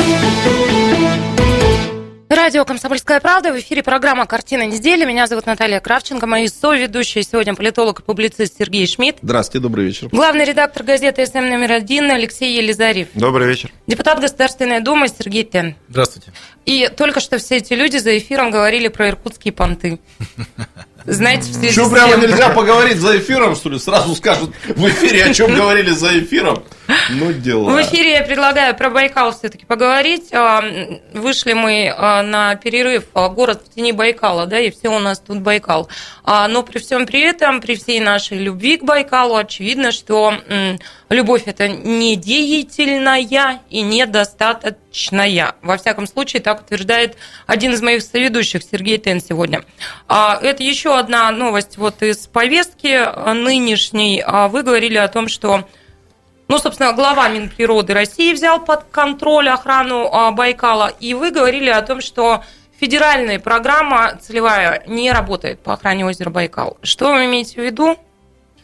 Радио 2.51 2.65
«Комсомольская 2.65 3.21
правда». 3.21 3.53
В 3.53 3.59
эфире 3.59 3.81
программа 3.81 4.25
«Картина 4.25 4.67
недели». 4.67 5.05
Меня 5.05 5.25
зовут 5.25 5.45
Наталья 5.45 5.79
Кравченко. 5.79 6.27
Мои 6.27 6.49
соведущие 6.49 7.23
сегодня 7.23 7.55
политолог 7.55 8.01
и 8.01 8.03
публицист 8.03 8.57
Сергей 8.59 8.85
Шмидт. 8.87 9.19
Здравствуйте, 9.21 9.63
добрый 9.63 9.85
вечер. 9.85 10.09
Главный 10.09 10.43
редактор 10.43 10.83
газеты 10.83 11.25
«СМ 11.25 11.47
номер 11.47 11.71
один» 11.71 12.11
Алексей 12.11 12.57
Елизарев. 12.57 13.07
Добрый 13.13 13.47
вечер. 13.47 13.71
Депутат 13.87 14.19
Государственной 14.19 14.81
Думы 14.81 15.07
Сергей 15.07 15.45
Тен. 15.45 15.77
Здравствуйте. 15.87 16.33
И 16.65 16.89
только 16.89 17.21
что 17.21 17.37
все 17.37 17.55
эти 17.55 17.71
люди 17.71 17.95
за 17.95 18.17
эфиром 18.17 18.51
говорили 18.51 18.89
про 18.89 19.07
иркутские 19.07 19.53
понты. 19.53 20.01
Знаете, 21.05 21.51
в 21.51 21.53
связи 21.55 21.71
Что, 21.71 21.89
прямо 21.89 22.11
тем- 22.11 22.21
нельзя 22.21 22.49
поговорить 22.49 22.97
за 22.97 23.17
эфиром, 23.17 23.55
что 23.55 23.69
ли? 23.69 23.79
Сразу 23.79 24.15
скажут 24.15 24.51
в 24.67 24.87
эфире, 24.87 25.25
о 25.25 25.33
чем 25.33 25.55
говорили 25.55 25.91
за 25.91 26.19
эфиром. 26.19 26.63
Ну, 27.09 27.31
дела. 27.33 27.69
В 27.69 27.81
эфире 27.81 28.13
я 28.13 28.23
предлагаю 28.23 28.75
про 28.75 28.89
Байкал 28.89 29.31
все-таки 29.31 29.65
поговорить. 29.65 30.33
А, 30.33 30.63
Вышли 31.13 31.53
мы 31.53 31.93
а, 31.95 32.21
на 32.21 32.55
перерыв 32.55 33.05
а, 33.13 33.29
город 33.29 33.63
в 33.65 33.75
тени 33.75 33.91
Байкала, 33.91 34.45
да, 34.45 34.59
и 34.59 34.71
все 34.71 34.89
у 34.89 34.99
нас 34.99 35.19
тут 35.19 35.39
Байкал. 35.39 35.89
Но 36.25 36.63
при 36.63 36.79
всем 36.79 37.05
при 37.05 37.21
этом, 37.21 37.61
при 37.61 37.75
всей 37.75 37.99
нашей 37.99 38.37
любви 38.37 38.77
к 38.77 38.83
Байкалу, 38.83 39.35
очевидно, 39.35 39.91
что 39.91 40.33
любовь 41.09 41.43
это 41.45 41.67
не 41.67 42.15
деятельная 42.15 43.61
и 43.69 43.81
недостаточная. 44.91 45.55
Во 45.61 45.77
всяком 45.77 46.07
случае, 46.07 46.41
так 46.41 46.61
утверждает 46.61 47.17
один 47.47 47.73
из 47.73 47.81
моих 47.81 48.01
соведущих, 48.01 48.63
Сергей 48.63 48.97
Тен, 48.97 49.21
сегодня. 49.21 49.63
А, 50.07 50.39
Это 50.41 50.63
еще 50.63 50.97
одна 50.97 51.31
новость 51.31 51.77
вот 51.77 52.01
из 52.01 52.27
повестки 52.27 52.93
а, 52.93 53.33
нынешней. 53.33 54.23
А, 54.25 54.47
Вы 54.47 54.63
говорили 54.63 54.97
о 54.97 55.07
том, 55.07 55.27
что 55.27 55.67
ну, 56.47 56.57
собственно, 56.57 56.91
глава 56.91 57.29
Минприроды 57.29 57.93
России 57.93 58.33
взял 58.33 58.59
под 58.59 58.83
контроль 58.91 59.47
охрану 59.47 60.33
Байкала, 60.33 60.91
и 60.99 61.13
вы 61.13 61.31
говорили 61.31 61.69
о 61.69 61.81
том, 61.81 62.01
что 62.01 62.43
федеральная 62.77 63.39
программа 63.39 64.17
целевая 64.21 64.83
не 64.85 65.13
работает 65.13 65.61
по 65.61 65.71
охране 65.71 66.05
озера 66.05 66.29
Байкал. 66.29 66.77
Что 66.83 67.13
вы 67.13 67.23
имеете 67.27 67.53
в 67.61 67.63
виду? 67.63 67.97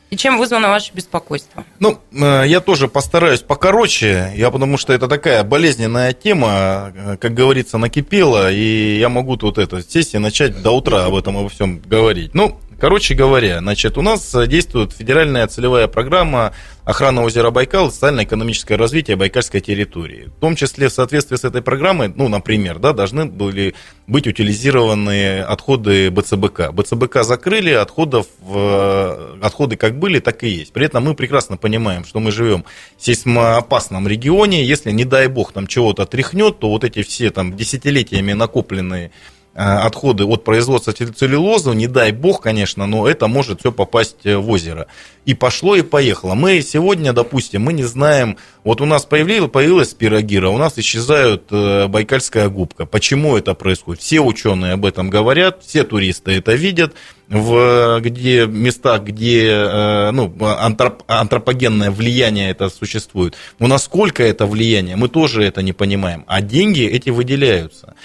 И 0.09 0.15
чем 0.15 0.37
вызвано 0.37 0.69
ваше 0.69 0.93
беспокойство? 0.93 1.65
Ну, 1.79 1.99
э, 2.13 2.43
я 2.47 2.61
тоже 2.61 2.87
постараюсь 2.87 3.41
покороче, 3.41 4.31
я 4.35 4.51
потому 4.51 4.77
что 4.77 4.93
это 4.93 5.07
такая 5.09 5.43
болезненная 5.43 6.13
тема, 6.13 6.93
э, 6.95 7.17
как 7.17 7.33
говорится, 7.33 7.77
накипела, 7.77 8.49
и 8.51 8.97
я 8.99 9.09
могу 9.09 9.35
тут 9.35 9.57
это 9.57 9.81
сесть 9.81 10.13
и 10.13 10.17
начать 10.17 10.61
до 10.61 10.71
утра 10.71 11.05
об 11.05 11.15
этом 11.15 11.37
обо 11.37 11.49
всем 11.49 11.79
говорить. 11.79 12.33
Ну, 12.33 12.57
короче 12.79 13.13
говоря, 13.13 13.59
значит, 13.59 13.97
у 13.97 14.01
нас 14.01 14.35
действует 14.47 14.93
федеральная 14.93 15.47
целевая 15.47 15.87
программа 15.87 16.53
охрана 16.87 17.23
озера 17.23 17.51
Байкал, 17.51 17.91
социально-экономическое 17.91 18.77
развитие 18.77 19.17
Байкальской 19.17 19.59
территории. 19.59 20.29
В 20.37 20.39
том 20.39 20.55
числе 20.55 20.87
в 20.87 20.93
соответствии 20.93 21.35
с 21.35 21.43
этой 21.43 21.61
программой, 21.61 22.13
ну, 22.15 22.29
например, 22.29 22.79
да, 22.79 22.93
должны 22.93 23.25
были 23.25 23.75
быть 24.07 24.25
утилизированы 24.25 25.41
отходы 25.41 26.09
БЦБК. 26.11 26.71
БЦБК 26.71 27.23
закрыли, 27.23 27.71
отходов, 27.71 28.27
в- 28.39 29.37
отходы 29.41 29.75
как 29.75 29.99
были, 29.99 30.19
так 30.19 30.43
и 30.45 30.49
есть. 30.49 30.71
При 30.71 30.85
этом 30.85 31.03
мы 31.03 31.13
прекрасно 31.13 31.57
понимаем, 31.57 32.05
что 32.05 32.21
мы 32.21 32.31
живем 32.31 32.63
в 32.97 33.03
сейсмоопасном 33.03 34.07
регионе. 34.07 34.63
Если, 34.65 34.91
не 34.91 35.03
дай 35.03 35.27
бог, 35.27 35.51
там 35.51 35.67
чего-то 35.67 36.05
тряхнет, 36.05 36.59
то 36.59 36.69
вот 36.69 36.85
эти 36.85 37.03
все 37.03 37.31
там 37.31 37.57
десятилетиями 37.57 38.31
накопленные 38.31 39.07
э, 39.07 39.36
отходы 39.57 40.23
от 40.23 40.43
производства 40.43 40.93
целлюлозы, 40.93 41.71
не 41.71 41.87
дай 41.87 42.11
бог, 42.11 42.41
конечно, 42.41 42.85
но 42.85 43.07
это 43.07 43.27
может 43.27 43.61
все 43.61 43.71
попасть 43.71 44.17
э, 44.23 44.37
в 44.37 44.47
озеро. 44.51 44.85
И 45.25 45.33
пошло, 45.33 45.75
и 45.75 45.81
поехало. 45.81 46.35
Мы 46.35 46.61
сегодня, 46.61 47.11
допустим, 47.11 47.63
мы 47.63 47.73
не 47.73 47.83
знаем, 47.83 48.37
вот 48.63 48.81
у 48.81 48.85
нас 48.85 49.05
появилась, 49.05 49.49
появилась 49.49 49.89
спирогира, 49.89 50.49
у 50.49 50.59
нас 50.59 50.77
исчезает 50.77 51.45
э, 51.49 51.87
байкальская 51.87 52.49
губка. 52.49 52.85
Почему 52.85 53.35
это 53.35 53.55
происходит? 53.55 54.03
Все 54.03 54.19
ученые 54.19 54.73
об 54.73 54.85
этом 54.85 55.09
говорят, 55.09 55.63
все 55.65 55.83
туристы 55.83 56.33
это 56.33 56.53
видят, 56.53 56.93
в 57.27 57.99
где 57.99 58.45
местах, 58.45 59.01
где 59.03 59.47
э, 59.49 60.11
ну, 60.11 60.27
антроп- 60.27 61.03
антропогенное 61.07 61.89
влияние 61.89 62.51
это 62.51 62.69
существует. 62.69 63.35
Но 63.57 63.65
насколько 63.65 64.21
это 64.21 64.45
влияние, 64.45 64.97
мы 64.97 65.09
тоже 65.09 65.43
это 65.43 65.63
не 65.63 65.73
понимаем. 65.73 66.25
А 66.27 66.41
деньги 66.41 66.85
эти 66.85 67.09
выделяются. 67.09 67.95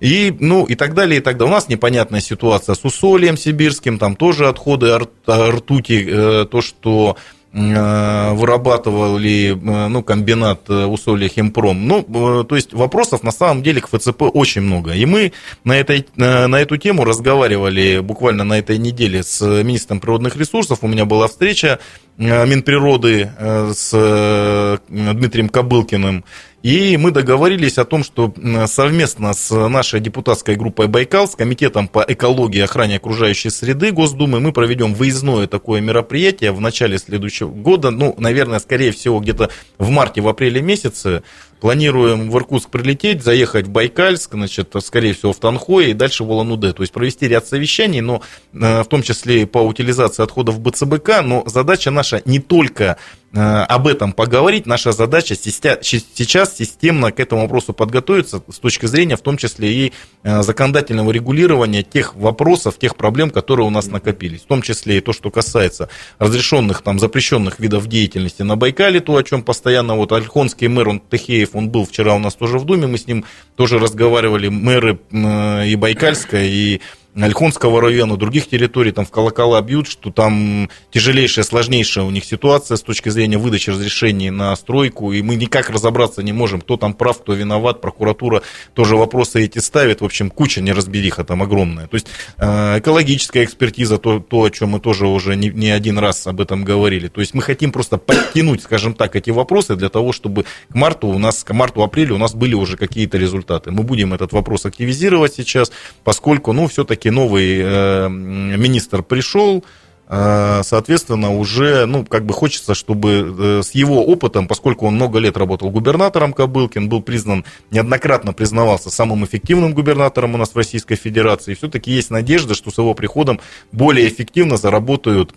И, 0.00 0.34
ну, 0.38 0.64
и 0.64 0.74
так 0.74 0.94
далее, 0.94 1.18
и 1.18 1.22
так 1.22 1.36
далее. 1.36 1.52
У 1.52 1.54
нас 1.54 1.68
непонятная 1.68 2.20
ситуация 2.20 2.74
с 2.74 2.84
усольем 2.84 3.36
сибирским, 3.36 3.98
там 3.98 4.14
тоже 4.14 4.48
отходы 4.48 4.96
ртути, 5.28 6.06
э, 6.08 6.46
то, 6.48 6.60
что 6.60 7.16
э, 7.52 8.32
вырабатывали 8.32 9.50
э, 9.50 9.88
ну, 9.88 10.02
комбинат 10.04 10.70
усолья 10.70 11.28
Химпром. 11.28 11.88
Ну, 11.88 12.44
то 12.44 12.54
есть 12.54 12.72
вопросов 12.72 13.24
на 13.24 13.32
самом 13.32 13.64
деле 13.64 13.80
к 13.80 13.88
ФЦП 13.88 14.22
очень 14.32 14.62
много. 14.62 14.92
И 14.92 15.04
мы 15.04 15.32
на, 15.64 15.76
этой, 15.76 16.06
на 16.14 16.60
эту 16.60 16.76
тему 16.76 17.04
разговаривали 17.04 17.98
буквально 17.98 18.44
на 18.44 18.58
этой 18.58 18.78
неделе 18.78 19.24
с 19.24 19.40
министром 19.40 19.98
природных 19.98 20.36
ресурсов. 20.36 20.78
У 20.82 20.86
меня 20.86 21.06
была 21.06 21.26
встреча 21.26 21.80
Минприроды 22.18 23.30
э, 23.38 23.72
с 23.72 23.90
э, 23.94 24.78
Дмитрием 24.88 25.48
Кобылкиным. 25.48 26.24
И 26.64 26.96
мы 26.96 27.12
договорились 27.12 27.78
о 27.78 27.84
том, 27.84 28.02
что 28.02 28.34
совместно 28.66 29.32
с 29.32 29.54
нашей 29.68 30.00
депутатской 30.00 30.56
группой 30.56 30.88
«Байкал», 30.88 31.28
с 31.28 31.36
Комитетом 31.36 31.86
по 31.86 32.04
экологии 32.06 32.58
и 32.58 32.62
охране 32.62 32.96
окружающей 32.96 33.48
среды 33.48 33.92
Госдумы, 33.92 34.40
мы 34.40 34.52
проведем 34.52 34.92
выездное 34.92 35.46
такое 35.46 35.80
мероприятие 35.80 36.50
в 36.50 36.60
начале 36.60 36.98
следующего 36.98 37.48
года, 37.48 37.90
ну, 37.90 38.16
наверное, 38.18 38.58
скорее 38.58 38.90
всего, 38.90 39.20
где-то 39.20 39.50
в 39.78 39.88
марте, 39.90 40.20
в 40.20 40.26
апреле 40.26 40.60
месяце. 40.60 41.22
Планируем 41.60 42.30
в 42.30 42.36
Иркутск 42.36 42.70
прилететь, 42.70 43.22
заехать 43.22 43.66
в 43.66 43.70
Байкальск, 43.70 44.32
значит, 44.32 44.74
скорее 44.80 45.12
всего, 45.12 45.32
в 45.32 45.38
Танхое 45.38 45.90
и 45.90 45.94
дальше 45.94 46.24
в 46.24 46.30
Улан-Удэ. 46.30 46.72
То 46.72 46.82
есть 46.82 46.92
провести 46.92 47.26
ряд 47.26 47.46
совещаний, 47.46 48.00
но 48.00 48.22
э, 48.52 48.82
в 48.82 48.86
том 48.86 49.02
числе 49.02 49.42
и 49.42 49.44
по 49.44 49.58
утилизации 49.58 50.22
отходов 50.22 50.60
БЦБК. 50.60 51.22
Но 51.24 51.42
задача 51.46 51.90
наша 51.90 52.22
не 52.24 52.38
только 52.38 52.98
об 53.32 53.86
этом 53.86 54.12
поговорить, 54.12 54.64
наша 54.64 54.92
задача 54.92 55.34
сейчас 55.36 56.56
системно 56.56 57.12
к 57.12 57.20
этому 57.20 57.42
вопросу 57.42 57.74
подготовиться 57.74 58.42
с 58.50 58.58
точки 58.58 58.86
зрения, 58.86 59.16
в 59.16 59.20
том 59.20 59.36
числе 59.36 59.70
и 59.70 59.92
э, 60.22 60.42
законодательного 60.42 61.10
регулирования 61.10 61.82
тех 61.82 62.14
вопросов, 62.14 62.78
тех 62.78 62.96
проблем, 62.96 63.30
которые 63.30 63.66
у 63.66 63.70
нас 63.70 63.88
накопились. 63.88 64.40
В 64.40 64.46
том 64.46 64.62
числе 64.62 64.98
и 64.98 65.00
то, 65.00 65.12
что 65.12 65.30
касается 65.30 65.90
разрешенных, 66.18 66.80
там, 66.82 66.98
запрещенных 66.98 67.60
видов 67.60 67.86
деятельности 67.86 68.42
на 68.42 68.56
Байкале, 68.56 69.00
то, 69.00 69.16
о 69.16 69.22
чем 69.22 69.42
постоянно 69.42 69.94
вот 69.94 70.12
Альхонский 70.12 70.68
мэр, 70.68 70.88
он 70.88 71.00
Техеев, 71.00 71.50
он 71.52 71.68
был 71.68 71.84
вчера 71.84 72.14
у 72.14 72.18
нас 72.18 72.34
тоже 72.34 72.58
в 72.58 72.64
Думе, 72.64 72.86
мы 72.86 72.96
с 72.96 73.06
ним 73.06 73.26
тоже 73.56 73.78
разговаривали, 73.78 74.48
мэры 74.48 74.98
э, 75.10 75.66
и 75.66 75.76
Байкальская, 75.76 76.46
и 76.46 76.80
Ольхонского 77.24 77.80
района, 77.80 78.16
других 78.16 78.48
территорий, 78.48 78.92
там 78.92 79.04
в 79.04 79.10
колокола 79.10 79.60
бьют, 79.60 79.88
что 79.88 80.10
там 80.10 80.70
тяжелейшая, 80.90 81.44
сложнейшая 81.44 82.04
у 82.04 82.10
них 82.10 82.24
ситуация 82.24 82.76
с 82.76 82.82
точки 82.82 83.08
зрения 83.08 83.38
выдачи 83.38 83.70
разрешений 83.70 84.30
на 84.30 84.54
стройку, 84.56 85.12
и 85.12 85.22
мы 85.22 85.36
никак 85.36 85.70
разобраться 85.70 86.22
не 86.22 86.32
можем, 86.32 86.60
кто 86.60 86.76
там 86.76 86.94
прав, 86.94 87.20
кто 87.20 87.34
виноват, 87.34 87.80
прокуратура 87.80 88.42
тоже 88.74 88.96
вопросы 88.96 89.44
эти 89.44 89.58
ставит, 89.58 90.00
в 90.00 90.04
общем, 90.04 90.30
куча 90.30 90.60
неразбериха 90.60 91.24
там 91.24 91.42
огромная. 91.42 91.86
То 91.86 91.94
есть 91.94 92.06
э, 92.36 92.78
экологическая 92.78 93.44
экспертиза, 93.44 93.98
то, 93.98 94.20
то 94.20 94.44
о 94.44 94.50
чем 94.50 94.70
мы 94.70 94.80
тоже 94.80 95.06
уже 95.06 95.36
не, 95.36 95.48
не 95.48 95.70
один 95.70 95.98
раз 95.98 96.26
об 96.26 96.40
этом 96.40 96.64
говорили. 96.64 97.08
То 97.08 97.20
есть 97.20 97.34
мы 97.34 97.42
хотим 97.42 97.72
просто 97.72 97.98
подтянуть, 97.98 98.62
скажем 98.62 98.94
так, 98.94 99.16
эти 99.16 99.30
вопросы 99.30 99.76
для 99.76 99.88
того, 99.88 100.12
чтобы 100.12 100.44
к 100.70 100.74
марту 100.74 101.08
у 101.08 101.18
нас, 101.18 101.44
к 101.44 101.52
марту-апрелю 101.52 102.14
у 102.14 102.18
нас 102.18 102.34
были 102.34 102.54
уже 102.54 102.76
какие-то 102.76 103.18
результаты. 103.18 103.70
Мы 103.70 103.82
будем 103.82 104.14
этот 104.14 104.32
вопрос 104.32 104.66
активизировать 104.66 105.34
сейчас, 105.34 105.72
поскольку, 106.04 106.52
ну, 106.52 106.68
все-таки 106.68 107.07
новый 107.10 107.60
э, 107.60 108.08
министр 108.08 109.02
пришел, 109.02 109.64
э, 110.08 110.60
соответственно, 110.64 111.34
уже, 111.34 111.86
ну, 111.86 112.04
как 112.04 112.24
бы 112.24 112.34
хочется, 112.34 112.74
чтобы 112.74 113.34
э, 113.38 113.62
с 113.62 113.72
его 113.72 114.04
опытом, 114.04 114.48
поскольку 114.48 114.86
он 114.86 114.94
много 114.94 115.18
лет 115.18 115.36
работал 115.36 115.70
губернатором 115.70 116.32
Кобылкин, 116.32 116.88
был 116.88 117.02
признан, 117.02 117.44
неоднократно 117.70 118.32
признавался 118.32 118.90
самым 118.90 119.24
эффективным 119.24 119.74
губернатором 119.74 120.34
у 120.34 120.38
нас 120.38 120.50
в 120.50 120.56
Российской 120.56 120.96
Федерации, 120.96 121.54
все-таки 121.54 121.90
есть 121.90 122.10
надежда, 122.10 122.54
что 122.54 122.70
с 122.70 122.78
его 122.78 122.94
приходом 122.94 123.40
более 123.72 124.08
эффективно 124.08 124.56
заработают 124.56 125.34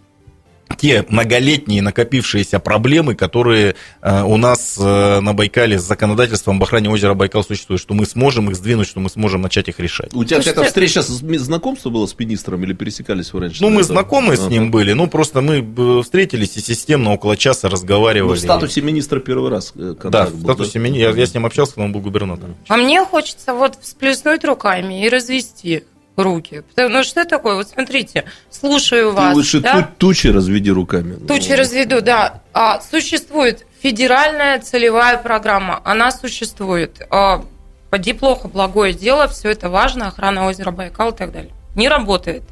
те 0.77 1.05
многолетние 1.09 1.81
накопившиеся 1.81 2.59
проблемы, 2.59 3.15
которые 3.15 3.75
э, 4.01 4.23
у 4.23 4.37
нас 4.37 4.77
э, 4.79 5.19
на 5.19 5.33
Байкале 5.33 5.79
с 5.79 5.83
законодательством 5.83 6.57
об 6.57 6.63
охране 6.63 6.89
озера 6.89 7.13
Байкал 7.13 7.43
существуют, 7.43 7.81
что 7.81 7.93
мы 7.93 8.05
сможем 8.05 8.49
их 8.49 8.55
сдвинуть, 8.55 8.87
что 8.87 8.99
мы 8.99 9.09
сможем 9.09 9.41
начать 9.41 9.67
их 9.69 9.79
решать. 9.79 10.13
У 10.13 10.23
тебя 10.23 10.39
какая-то 10.39 10.63
встреча, 10.63 11.01
знакомство 11.01 11.89
было 11.89 12.05
с 12.05 12.17
министром 12.17 12.63
или 12.63 12.73
пересекались 12.73 13.33
вы 13.33 13.41
раньше? 13.41 13.61
Ну, 13.61 13.69
мы 13.69 13.83
знакомы 13.83 14.35
с 14.37 14.47
ним 14.47 14.71
были, 14.71 14.93
ну, 14.93 15.07
просто 15.07 15.41
мы 15.41 15.57
э, 15.59 16.01
встретились 16.03 16.57
и 16.57 16.61
системно 16.61 17.13
около 17.13 17.37
часа 17.37 17.69
разговаривали. 17.69 18.29
Ну, 18.29 18.35
в 18.35 18.39
статусе 18.39 18.81
министра 18.81 19.19
первый 19.19 19.49
раз 19.49 19.73
Да, 19.75 20.25
в 20.25 20.41
статусе 20.41 20.79
министра, 20.79 21.11
я, 21.11 21.17
я 21.17 21.25
с 21.25 21.33
ним 21.33 21.45
общался, 21.45 21.73
когда 21.73 21.85
он 21.85 21.93
был 21.93 22.01
губернатором. 22.01 22.55
А 22.67 22.77
мне 22.77 23.03
хочется 23.03 23.53
вот 23.53 23.77
всплеснуть 23.81 24.43
руками 24.43 25.05
и 25.05 25.09
развести 25.09 25.83
руки. 26.23 26.63
Ну 26.77 27.03
что 27.03 27.25
такое? 27.25 27.55
Вот 27.55 27.69
смотрите, 27.69 28.25
слушаю 28.49 29.11
вас. 29.13 29.29
Ты 29.29 29.35
лучше 29.35 29.59
да? 29.59 29.89
тучи 29.97 30.27
разведи 30.27 30.71
руками. 30.71 31.15
Тучи 31.27 31.49
ну. 31.49 31.57
разведу, 31.57 32.01
да. 32.01 32.41
А, 32.53 32.81
существует 32.81 33.65
федеральная 33.81 34.59
целевая 34.59 35.17
программа. 35.17 35.81
Она 35.83 36.11
существует. 36.11 37.01
А, 37.09 37.43
поди 37.89 38.13
плохо, 38.13 38.47
благое 38.47 38.93
дело, 38.93 39.27
все 39.27 39.49
это 39.49 39.69
важно, 39.69 40.07
охрана 40.07 40.47
озера 40.47 40.71
Байкал 40.71 41.11
и 41.11 41.15
так 41.15 41.31
далее. 41.31 41.51
Не 41.75 41.89
работает. 41.89 42.43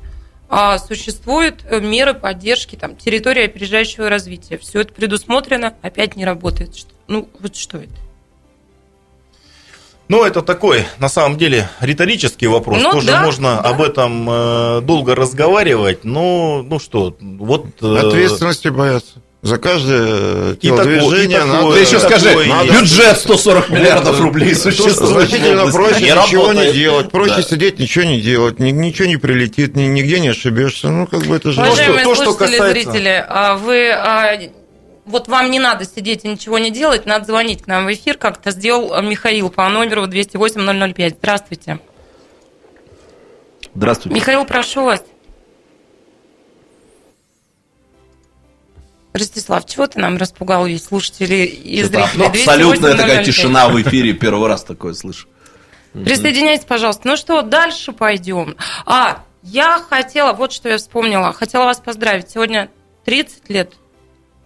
А 0.52 0.80
существуют 0.80 1.64
меры 1.72 2.16
поддержки, 2.16 2.76
там, 2.76 2.96
территория 2.96 3.46
опережающего 3.46 4.10
развития. 4.10 4.58
Все 4.58 4.82
это 4.82 4.94
предусмотрено, 4.94 5.76
опять 5.84 6.16
не 6.16 6.26
работает. 6.26 6.72
Ну, 7.08 7.30
вот 7.40 7.56
что 7.56 7.78
это? 7.78 7.94
Ну, 10.10 10.24
это 10.26 10.42
такой, 10.42 10.86
на 10.98 11.08
самом 11.08 11.38
деле, 11.38 11.70
риторический 11.82 12.48
вопрос. 12.48 12.82
Ну, 12.82 12.92
Тоже 12.94 13.08
да, 13.08 13.22
можно 13.22 13.60
да. 13.62 13.70
об 13.70 13.80
этом 13.80 14.28
э, 14.28 14.82
долго 14.82 15.14
разговаривать. 15.14 16.04
Но, 16.04 16.64
ну 16.68 16.80
что, 16.80 17.16
вот... 17.22 17.68
Э, 17.82 18.08
Ответственности 18.08 18.70
боятся. 18.70 19.22
За 19.44 19.58
каждое 19.58 20.56
телодвижение 20.56 21.46
надо... 21.46 21.60
Такое, 21.60 21.76
Ты 21.76 21.82
еще 21.82 22.00
скажи, 22.00 22.46
надо... 22.46 22.74
бюджет 22.74 23.20
140 23.20 23.70
миллиардов 23.70 24.20
рублей 24.20 24.56
существует. 24.56 24.96
Значительно 25.30 25.72
проще 25.72 26.02
не 26.02 26.10
ничего 26.10 26.48
работает. 26.48 26.74
не 26.74 26.80
делать. 26.80 27.12
Проще 27.12 27.36
да. 27.36 27.44
сидеть, 27.44 27.80
ничего 27.80 28.06
не 28.06 28.20
делать. 28.20 28.60
Ничего 28.60 29.08
не 29.08 29.18
прилетит, 29.18 29.76
нигде 29.76 30.20
не 30.20 30.30
ошибешься. 30.30 30.90
Ну, 30.90 31.06
как 31.06 31.24
бы 31.26 31.36
это 31.36 31.52
же... 31.52 31.62
Уважаемые 31.62 32.04
то, 32.04 32.16
что, 32.16 32.26
то, 32.26 32.32
что 32.32 32.40
касается... 32.40 32.72
зрители, 32.72 33.26
а 33.30 33.56
вы 33.56 33.92
а, 33.92 34.38
вот 35.10 35.28
вам 35.28 35.50
не 35.50 35.60
надо 35.60 35.86
сидеть 35.86 36.24
и 36.24 36.28
ничего 36.28 36.60
не 36.60 36.70
делать, 36.70 37.06
надо 37.06 37.26
звонить 37.26 37.64
к 37.64 37.68
нам 37.68 37.86
в 37.86 37.94
эфир, 37.94 38.18
как 38.18 38.40
это 38.40 38.52
сделал 38.52 39.02
Михаил 39.02 39.50
по 39.50 39.68
номеру 39.68 40.06
208-005. 40.06 41.16
Здравствуйте. 41.18 41.80
Здравствуйте. 43.74 44.16
Михаил, 44.16 44.46
прошу 44.46 44.84
вас. 44.84 45.04
Ростислав, 49.14 49.66
чего 49.66 49.88
ты 49.88 50.00
нам 50.00 50.18
распугал 50.18 50.68
весь 50.68 50.86
слушатели 50.86 51.46
и 51.46 51.82
зрители? 51.84 52.26
Абсолютная 52.26 52.96
такая 52.96 53.24
тишина 53.24 53.68
в 53.68 53.82
эфире, 53.82 54.14
первый 54.14 54.48
раз 54.48 54.64
такое 54.64 54.94
слышу. 54.94 55.28
Присоединяйтесь, 55.94 56.66
пожалуйста. 56.66 57.08
Ну 57.08 57.18
что, 57.18 57.42
дальше 57.42 57.94
пойдем. 57.94 58.56
А, 58.86 59.24
я 59.42 59.84
хотела, 59.90 60.34
вот 60.34 60.52
что 60.52 60.70
я 60.70 60.78
вспомнила, 60.78 61.34
хотела 61.34 61.66
вас 61.66 61.80
поздравить. 61.80 62.30
Сегодня 62.30 62.70
30 63.06 63.50
лет 63.50 63.74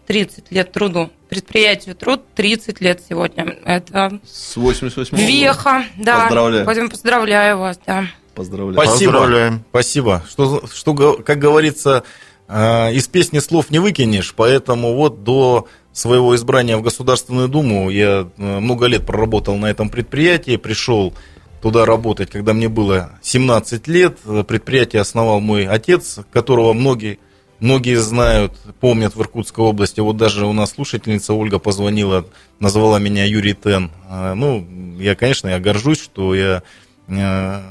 30 0.05 0.51
лет 0.51 0.71
труду. 0.71 1.09
Предприятию 1.29 1.95
труд 1.95 2.21
30 2.35 2.81
лет 2.81 3.01
сегодня. 3.07 3.57
Это 3.65 4.19
с 4.25 4.55
88 4.55 5.17
веха, 5.17 5.85
да. 5.97 6.21
Поздравляю. 6.21 6.65
Поэтому 6.65 6.89
поздравляю 6.89 7.57
вас, 7.57 7.79
да. 7.85 8.05
Поздравляю. 8.35 8.87
Спасибо. 8.87 9.11
Поздравляем. 9.11 9.63
Спасибо. 9.69 10.23
Что, 10.29 10.63
что, 10.71 10.93
как 10.93 11.39
говорится, 11.39 12.03
э, 12.47 12.93
из 12.93 13.07
песни 13.07 13.39
слов 13.39 13.69
не 13.69 13.79
выкинешь, 13.79 14.33
поэтому 14.35 14.95
вот 14.95 15.23
до 15.23 15.67
своего 15.91 16.35
избрания 16.35 16.77
в 16.77 16.81
Государственную 16.81 17.47
Думу 17.47 17.89
я 17.89 18.27
э, 18.37 18.59
много 18.59 18.87
лет 18.87 19.05
проработал 19.05 19.55
на 19.57 19.67
этом 19.67 19.89
предприятии, 19.89 20.57
пришел 20.57 21.13
туда 21.61 21.85
работать, 21.85 22.29
когда 22.29 22.53
мне 22.53 22.67
было 22.67 23.11
17 23.21 23.87
лет. 23.87 24.17
Предприятие 24.47 25.01
основал 25.01 25.39
мой 25.39 25.65
отец, 25.65 26.19
которого 26.31 26.73
многие 26.73 27.19
многие 27.63 27.95
знают, 27.95 28.53
помнят 28.81 29.15
в 29.15 29.21
Иркутской 29.21 29.63
области. 29.63 30.01
Вот 30.01 30.17
даже 30.17 30.45
у 30.45 30.53
нас 30.53 30.71
слушательница 30.71 31.33
Ольга 31.33 31.59
позвонила, 31.59 32.25
назвала 32.59 32.99
меня 32.99 33.23
Юрий 33.25 33.55
Тен. 33.55 33.89
А, 34.09 34.35
ну, 34.35 34.67
я, 34.99 35.15
конечно, 35.15 35.47
я 35.47 35.59
горжусь, 35.59 36.01
что 36.01 36.35
я 36.35 36.61
э, 37.07 37.61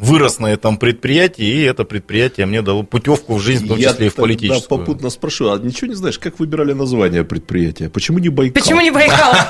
вырос 0.00 0.38
на 0.38 0.46
этом 0.46 0.76
предприятии, 0.78 1.44
и 1.44 1.62
это 1.62 1.84
предприятие 1.84 2.46
мне 2.46 2.62
дало 2.62 2.82
путевку 2.82 3.34
в 3.34 3.40
жизнь, 3.40 3.66
в 3.66 3.68
том 3.68 3.76
числе 3.78 3.96
Я 3.98 4.06
и 4.06 4.08
в 4.08 4.14
политическую. 4.14 4.80
Я 4.80 4.84
попутно 4.84 5.10
спрошу, 5.10 5.52
а 5.52 5.58
ничего 5.58 5.88
не 5.88 5.94
знаешь, 5.94 6.18
как 6.18 6.38
выбирали 6.38 6.72
название 6.72 7.24
предприятия? 7.24 7.90
Почему 7.90 8.18
не 8.18 8.28
Байкал? 8.28 8.62
Почему 8.62 8.80
не 8.80 8.90
Байкал? 8.90 9.34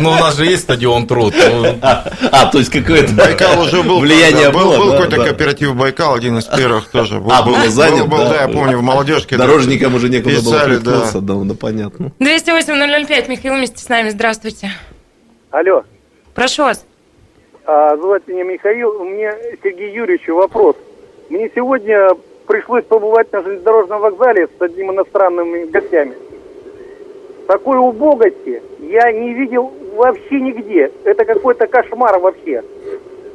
Ну, 0.00 0.10
у 0.10 0.14
нас 0.14 0.36
же 0.36 0.44
есть 0.44 0.62
стадион 0.62 1.06
труд. 1.06 1.34
Ну. 1.36 1.78
А, 1.80 2.46
то 2.46 2.58
есть 2.58 2.70
какое-то 2.70 3.12
Байкал 3.12 3.60
уже 3.60 3.82
был. 3.82 4.00
Влияние 4.00 4.50
было? 4.50 4.76
Был 4.76 4.92
какой-то 4.92 5.16
кооператив 5.16 5.74
Байкал, 5.74 6.14
один 6.14 6.38
из 6.38 6.44
первых 6.44 6.88
тоже. 6.88 7.22
А, 7.30 7.42
был 7.42 7.56
занят? 7.68 8.08
Да, 8.08 8.42
я 8.42 8.48
помню, 8.48 8.78
в 8.78 8.82
молодежке. 8.82 9.36
Дорожникам 9.36 9.94
уже 9.94 10.08
некуда 10.08 10.42
было 10.42 10.64
приткнуться, 10.64 11.20
да, 11.20 11.34
ну 11.34 11.54
понятно. 11.54 12.12
208-005, 12.20 13.28
Михаил 13.28 13.54
вместе 13.54 13.82
с 13.82 13.88
нами, 13.88 14.10
здравствуйте. 14.10 14.72
Алло. 15.50 15.84
Прошу 16.34 16.64
вас. 16.64 16.84
А, 17.70 17.94
звать 17.98 18.26
меня 18.26 18.44
Михаил. 18.44 18.98
У 18.98 19.04
меня 19.04 19.36
Сергей 19.62 19.92
Юрьевич 19.92 20.26
вопрос. 20.28 20.74
Мне 21.28 21.50
сегодня 21.54 22.08
пришлось 22.46 22.82
побывать 22.84 23.30
на 23.30 23.42
железнодорожном 23.42 24.00
вокзале 24.00 24.46
с 24.46 24.62
одним 24.62 24.92
иностранными 24.92 25.66
гостями. 25.66 26.14
Такой 27.46 27.76
убогости 27.76 28.62
я 28.78 29.12
не 29.12 29.34
видел 29.34 29.70
вообще 29.96 30.40
нигде. 30.40 30.90
Это 31.04 31.26
какой-то 31.26 31.66
кошмар 31.66 32.18
вообще. 32.18 32.64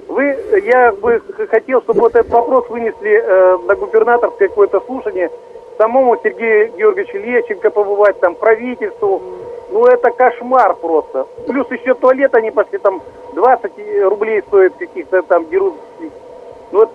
Вы, 0.08 0.36
я 0.66 0.92
бы 0.94 1.22
хотел, 1.52 1.84
чтобы 1.84 2.00
вот 2.00 2.16
этот 2.16 2.32
вопрос 2.32 2.68
вынесли 2.70 3.12
э, 3.24 3.58
на 3.68 3.76
губернаторское 3.76 4.48
какое-то 4.48 4.82
слушание, 4.88 5.30
самому 5.78 6.18
Сергею 6.24 6.72
Георгиевичу 6.76 7.20
Лещенко 7.20 7.70
побывать, 7.70 8.20
там, 8.20 8.34
правительству, 8.34 9.22
ну, 9.72 9.86
это 9.86 10.12
кошмар 10.12 10.76
просто. 10.76 11.26
Плюс 11.48 11.70
еще 11.72 11.94
туалет 11.96 12.34
они 12.36 12.52
пошли, 12.52 12.78
там 12.78 13.02
20 13.34 13.72
рублей 14.04 14.42
стоят 14.48 14.76
каких-то 14.76 15.22
там 15.24 15.46
берут. 15.46 15.76
Ну, 16.72 16.80
вот 16.80 16.92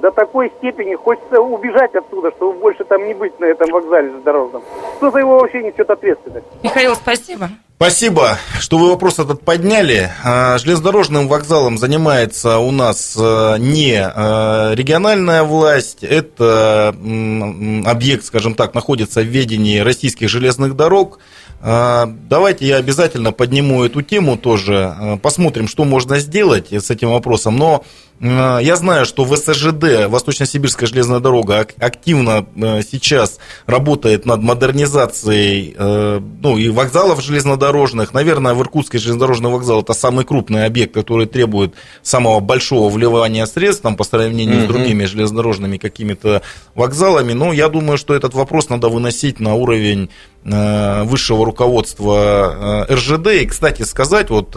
до 0.00 0.10
такой 0.10 0.52
степени 0.58 0.94
хочется 0.94 1.40
убежать 1.40 1.94
отсюда, 1.94 2.30
чтобы 2.36 2.58
больше 2.58 2.84
там 2.84 3.06
не 3.06 3.14
быть 3.14 3.38
на 3.40 3.46
этом 3.46 3.70
вокзале 3.70 4.10
дорожном. 4.24 4.62
Кто 4.96 5.10
за 5.10 5.18
его 5.18 5.38
вообще 5.38 5.62
несет 5.62 5.90
ответственность? 5.90 6.46
Михаил, 6.62 6.94
спасибо. 6.94 7.48
Спасибо, 7.76 8.38
что 8.58 8.76
вы 8.76 8.88
вопрос 8.88 9.20
этот 9.20 9.42
подняли. 9.42 10.10
А, 10.24 10.58
железнодорожным 10.58 11.28
вокзалом 11.28 11.78
занимается 11.78 12.58
у 12.58 12.72
нас 12.72 13.16
а, 13.16 13.54
не 13.56 13.94
а, 14.02 14.74
региональная 14.74 15.44
власть, 15.44 16.02
это 16.02 16.88
объект, 16.88 18.24
скажем 18.24 18.54
так, 18.54 18.74
находится 18.74 19.20
в 19.20 19.26
ведении 19.26 19.78
российских 19.78 20.28
железных 20.28 20.74
дорог. 20.74 21.20
А, 21.60 22.06
давайте 22.28 22.66
я 22.66 22.76
обязательно 22.76 23.32
подниму 23.32 23.82
эту 23.82 24.02
тему 24.02 24.36
тоже, 24.36 24.94
а, 24.96 25.16
посмотрим, 25.16 25.66
что 25.66 25.84
можно 25.84 26.18
сделать 26.18 26.72
с 26.72 26.90
этим 26.90 27.10
вопросом. 27.10 27.56
Но 27.56 27.84
я 28.20 28.74
знаю, 28.76 29.06
что 29.06 29.24
в 29.24 29.36
СЖД, 29.36 30.08
Восточно-Сибирская 30.08 30.88
железная 30.88 31.20
дорога, 31.20 31.66
активно 31.78 32.46
э, 32.56 32.82
сейчас 32.82 33.38
работает 33.66 34.26
над 34.26 34.42
модернизацией 34.42 35.74
э, 35.76 36.20
ну, 36.40 36.58
и 36.58 36.68
вокзалов 36.68 37.22
железнодорожных. 37.22 38.12
Наверное, 38.14 38.54
в 38.54 38.62
Иркутской 38.62 38.98
железнодорожный 38.98 39.50
вокзал 39.50 39.82
это 39.82 39.92
самый 39.92 40.24
крупный 40.24 40.64
объект, 40.64 40.94
который 40.94 41.26
требует 41.26 41.74
самого 42.02 42.40
большого 42.40 42.90
вливания 42.90 43.46
средств 43.46 43.82
там, 43.82 43.94
по 43.94 44.02
сравнению 44.02 44.62
mm-hmm. 44.62 44.64
с 44.64 44.68
другими 44.68 45.04
железнодорожными 45.04 45.76
какими-то 45.76 46.42
вокзалами. 46.74 47.34
Но 47.34 47.52
я 47.52 47.68
думаю, 47.68 47.98
что 47.98 48.14
этот 48.14 48.34
вопрос 48.34 48.68
надо 48.68 48.88
выносить 48.88 49.38
на 49.38 49.54
уровень 49.54 50.10
высшего 50.44 51.44
руководства 51.44 52.86
РЖД. 52.88 53.26
И, 53.42 53.46
кстати 53.46 53.82
сказать, 53.82 54.30
вот 54.30 54.56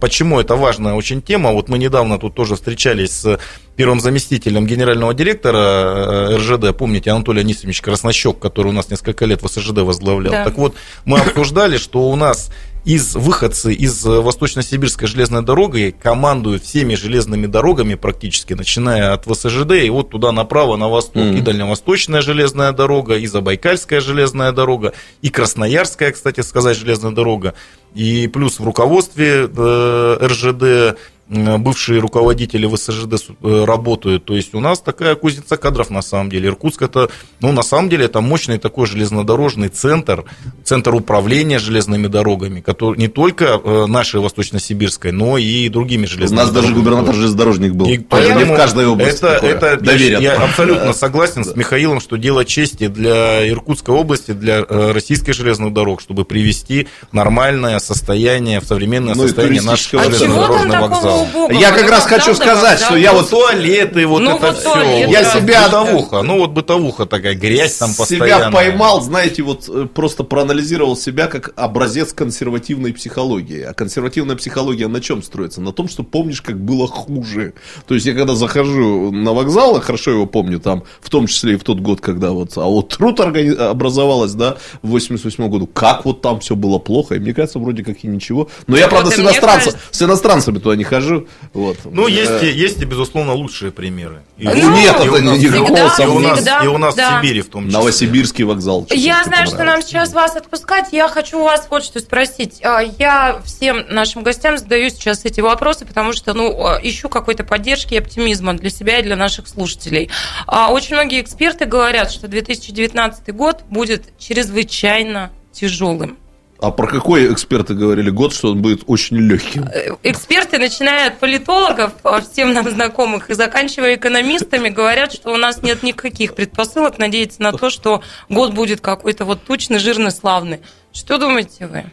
почему 0.00 0.40
это 0.40 0.56
важная 0.56 0.94
очень 0.94 1.22
тема. 1.22 1.52
Вот 1.52 1.68
мы 1.68 1.78
недавно 1.78 2.18
тут 2.18 2.34
тоже 2.34 2.43
встречались 2.52 3.10
с 3.10 3.38
первым 3.76 4.00
заместителем 4.00 4.66
генерального 4.66 5.14
директора 5.14 5.58
э, 5.58 6.36
РЖД, 6.36 6.76
помните, 6.76 7.10
Анатолий 7.10 7.40
Анисимович 7.40 7.80
Краснощек, 7.80 8.38
который 8.38 8.68
у 8.68 8.72
нас 8.72 8.90
несколько 8.90 9.24
лет 9.24 9.42
в 9.42 9.48
СЖД 9.48 9.78
возглавлял. 9.78 10.32
Да. 10.32 10.44
Так 10.44 10.56
вот, 10.56 10.74
мы 11.04 11.18
обсуждали, 11.18 11.76
что 11.76 12.08
у 12.08 12.16
нас 12.16 12.50
из 12.84 13.14
выходцы 13.14 13.72
из 13.72 14.04
Восточно-Сибирской 14.04 15.08
железной 15.08 15.42
дороги 15.42 15.94
командуют 15.98 16.64
всеми 16.64 16.94
железными 16.94 17.46
дорогами 17.46 17.94
практически, 17.94 18.52
начиная 18.52 19.14
от 19.14 19.24
ВСЖД 19.24 19.72
и 19.72 19.88
вот 19.88 20.10
туда 20.10 20.32
направо, 20.32 20.76
на 20.76 20.88
восток. 20.88 21.22
Mm. 21.22 21.38
И 21.38 21.40
Дальневосточная 21.40 22.20
железная 22.20 22.72
дорога, 22.72 23.16
и 23.16 23.26
Забайкальская 23.26 24.00
железная 24.00 24.52
дорога, 24.52 24.92
и 25.22 25.30
Красноярская, 25.30 26.12
кстати 26.12 26.42
сказать, 26.42 26.76
железная 26.76 27.12
дорога. 27.12 27.54
И 27.94 28.28
плюс 28.28 28.58
в 28.58 28.64
руководстве 28.64 29.48
э, 29.48 30.18
РЖД 30.20 30.98
бывшие 31.28 32.00
руководители 32.00 32.66
ВСЖД 32.66 33.14
э, 33.42 33.64
работают. 33.64 34.24
То 34.24 34.36
есть 34.36 34.54
у 34.54 34.60
нас 34.60 34.80
такая 34.80 35.14
кузница 35.14 35.56
кадров 35.56 35.88
на 35.88 36.02
самом 36.02 36.28
деле. 36.28 36.48
Иркутск 36.48 36.82
это, 36.82 37.08
ну, 37.40 37.52
на 37.52 37.62
самом 37.62 37.88
деле, 37.88 38.04
это 38.04 38.20
мощный 38.20 38.58
такой 38.58 38.86
железнодорожный 38.86 39.68
центр, 39.68 40.24
центр 40.64 40.94
управления 40.94 41.58
железными 41.58 42.08
дорогами, 42.08 42.60
который 42.60 42.98
не 42.98 43.08
только 43.08 43.60
э, 43.62 43.86
нашей 43.86 44.20
Восточно-Сибирской, 44.20 45.12
но 45.12 45.38
и 45.38 45.68
другими 45.70 46.04
железными 46.04 46.40
У 46.40 46.42
нас 46.42 46.52
даже 46.52 46.74
губернатор 46.74 47.14
железнодорожник 47.14 47.72
был. 47.72 47.86
И 47.86 47.98
поэтому 47.98 48.54
в 48.54 48.56
каждой 48.56 48.86
области 48.86 49.24
это, 49.24 49.46
это 49.46 49.80
доверие. 49.82 50.20
Я, 50.20 50.34
я 50.34 50.42
абсолютно 50.42 50.92
согласен 50.92 51.44
с 51.44 51.56
Михаилом, 51.56 52.00
что 52.00 52.16
дело 52.16 52.44
чести 52.44 52.88
для 52.88 53.48
Иркутской 53.48 53.94
области, 53.94 54.32
для 54.32 54.64
э, 54.68 54.92
российской 54.92 55.32
железных 55.32 55.72
дорог, 55.72 56.02
чтобы 56.02 56.26
привести 56.26 56.86
нормальное 57.12 57.78
состояние, 57.78 58.60
в 58.60 58.64
современное 58.64 59.14
ну, 59.14 59.22
состояние 59.22 59.62
нашего 59.62 60.02
а 60.02 60.04
железнодорожного 60.04 60.88
вокзала 60.88 61.13
убого. 61.22 61.52
Я 61.52 61.72
как 61.72 61.90
раз 61.90 62.04
хочу 62.04 62.34
сказать, 62.34 62.80
что 62.80 62.96
я 62.96 63.12
вот... 63.12 63.30
Туалеты, 63.30 64.06
вот 64.06 64.20
ну, 64.20 64.36
это 64.36 64.46
вот 64.48 64.58
все. 64.58 65.06
Я 65.08 65.24
себя... 65.24 65.64
Бытовуха, 65.64 66.22
ну 66.22 66.38
вот 66.38 66.50
бытовуха 66.50 67.06
такая, 67.06 67.34
грязь 67.34 67.76
там 67.76 67.94
постоянно. 67.94 68.26
Себя 68.26 68.50
поймал, 68.50 69.00
знаете, 69.00 69.42
вот 69.42 69.68
э, 69.68 69.86
просто 69.92 70.24
проанализировал 70.24 70.96
себя 70.96 71.26
как 71.26 71.52
образец 71.56 72.12
консервативной 72.12 72.92
психологии. 72.92 73.62
А 73.62 73.74
консервативная 73.74 74.36
психология 74.36 74.88
на 74.88 75.00
чем 75.00 75.22
строится? 75.22 75.60
На 75.60 75.72
том, 75.72 75.88
что 75.88 76.02
помнишь, 76.02 76.42
как 76.42 76.58
было 76.60 76.86
хуже. 76.86 77.54
То 77.86 77.94
есть 77.94 78.06
я 78.06 78.14
когда 78.14 78.34
захожу 78.34 79.10
на 79.10 79.32
вокзал, 79.32 79.80
хорошо 79.80 80.12
его 80.12 80.26
помню, 80.26 80.60
там, 80.60 80.84
в 81.00 81.10
том 81.10 81.26
числе 81.26 81.54
и 81.54 81.56
в 81.56 81.64
тот 81.64 81.80
год, 81.80 82.00
когда 82.00 82.30
вот, 82.30 82.56
а 82.56 82.64
вот 82.64 82.88
труд 82.88 83.20
органи... 83.20 83.54
образовалась, 83.54 84.32
да, 84.32 84.56
в 84.82 84.90
88 84.90 85.48
году, 85.48 85.66
как 85.66 86.04
вот 86.04 86.20
там 86.20 86.40
все 86.40 86.56
было 86.56 86.78
плохо, 86.78 87.14
и 87.14 87.18
мне 87.18 87.34
кажется, 87.34 87.58
вроде 87.58 87.84
как 87.84 88.02
и 88.02 88.06
ничего. 88.06 88.48
Но 88.66 88.76
я, 88.76 88.88
правда, 88.88 89.10
с, 89.10 89.18
иностранцами, 89.18 89.72
кажется... 89.72 89.78
с 89.90 90.02
иностранцами 90.02 90.58
туда 90.58 90.76
не 90.76 90.84
хожу 90.84 91.03
скажу. 91.04 91.28
Вот. 91.52 91.78
Ну, 91.84 92.06
есть, 92.06 92.42
э, 92.42 92.50
есть 92.50 92.80
и, 92.80 92.84
безусловно, 92.84 93.32
лучшие 93.32 93.70
примеры. 93.70 94.22
И, 94.38 94.44
ну, 94.46 94.74
нет, 94.74 94.96
это 94.96 95.20
никакого 95.20 96.02
И 96.02 96.06
у 96.06 96.18
нас, 96.18 96.46
и 96.62 96.66
у 96.66 96.78
нас 96.78 96.94
да. 96.94 97.20
в 97.20 97.22
Сибири 97.22 97.42
в 97.42 97.48
том 97.48 97.66
числе. 97.66 97.78
Новосибирский 97.78 98.44
вокзал. 98.44 98.86
Я 98.90 99.22
знаю, 99.24 99.46
что 99.46 99.64
нам 99.64 99.82
сейчас 99.82 100.12
вас 100.12 100.36
отпускать. 100.36 100.88
Я 100.92 101.08
хочу 101.08 101.40
у 101.40 101.44
вас 101.44 101.66
вот 101.70 101.84
что 101.84 102.00
спросить. 102.00 102.60
А, 102.64 102.80
я 102.80 103.40
всем 103.44 103.84
нашим 103.88 104.22
гостям 104.22 104.58
задаю 104.58 104.90
сейчас 104.90 105.24
эти 105.24 105.40
вопросы, 105.40 105.86
потому 105.86 106.12
что, 106.12 106.34
ну, 106.34 106.66
а, 106.66 106.80
ищу 106.82 107.08
какой-то 107.08 107.44
поддержки 107.44 107.94
и 107.94 107.98
оптимизма 107.98 108.54
для 108.54 108.70
себя 108.70 108.98
и 108.98 109.02
для 109.02 109.16
наших 109.16 109.48
слушателей. 109.48 110.10
А, 110.46 110.72
очень 110.72 110.94
многие 110.94 111.20
эксперты 111.20 111.66
говорят, 111.66 112.10
что 112.10 112.28
2019 112.28 113.34
год 113.34 113.62
будет 113.68 114.18
чрезвычайно 114.18 115.30
тяжелым. 115.52 116.18
А 116.60 116.70
про 116.70 116.86
какой 116.86 117.32
эксперты 117.32 117.74
говорили 117.74 118.10
год, 118.10 118.32
что 118.32 118.52
он 118.52 118.62
будет 118.62 118.84
очень 118.86 119.16
легким? 119.18 119.64
Э, 119.64 119.96
эксперты, 120.02 120.58
начиная 120.58 121.08
от 121.08 121.18
политологов, 121.18 121.92
а, 122.04 122.20
всем 122.20 122.52
нам 122.52 122.70
знакомых, 122.70 123.28
и 123.28 123.34
заканчивая 123.34 123.96
экономистами, 123.96 124.68
говорят, 124.68 125.12
что 125.12 125.32
у 125.32 125.36
нас 125.36 125.62
нет 125.62 125.82
никаких 125.82 126.34
предпосылок 126.34 126.98
надеяться 126.98 127.42
на 127.42 127.52
то, 127.52 127.70
что 127.70 128.02
год 128.28 128.54
будет 128.54 128.80
какой-то 128.80 129.24
вот 129.24 129.44
тучный, 129.44 129.78
жирный, 129.78 130.10
славный. 130.10 130.60
Что 130.92 131.18
думаете 131.18 131.66
вы? 131.66 131.84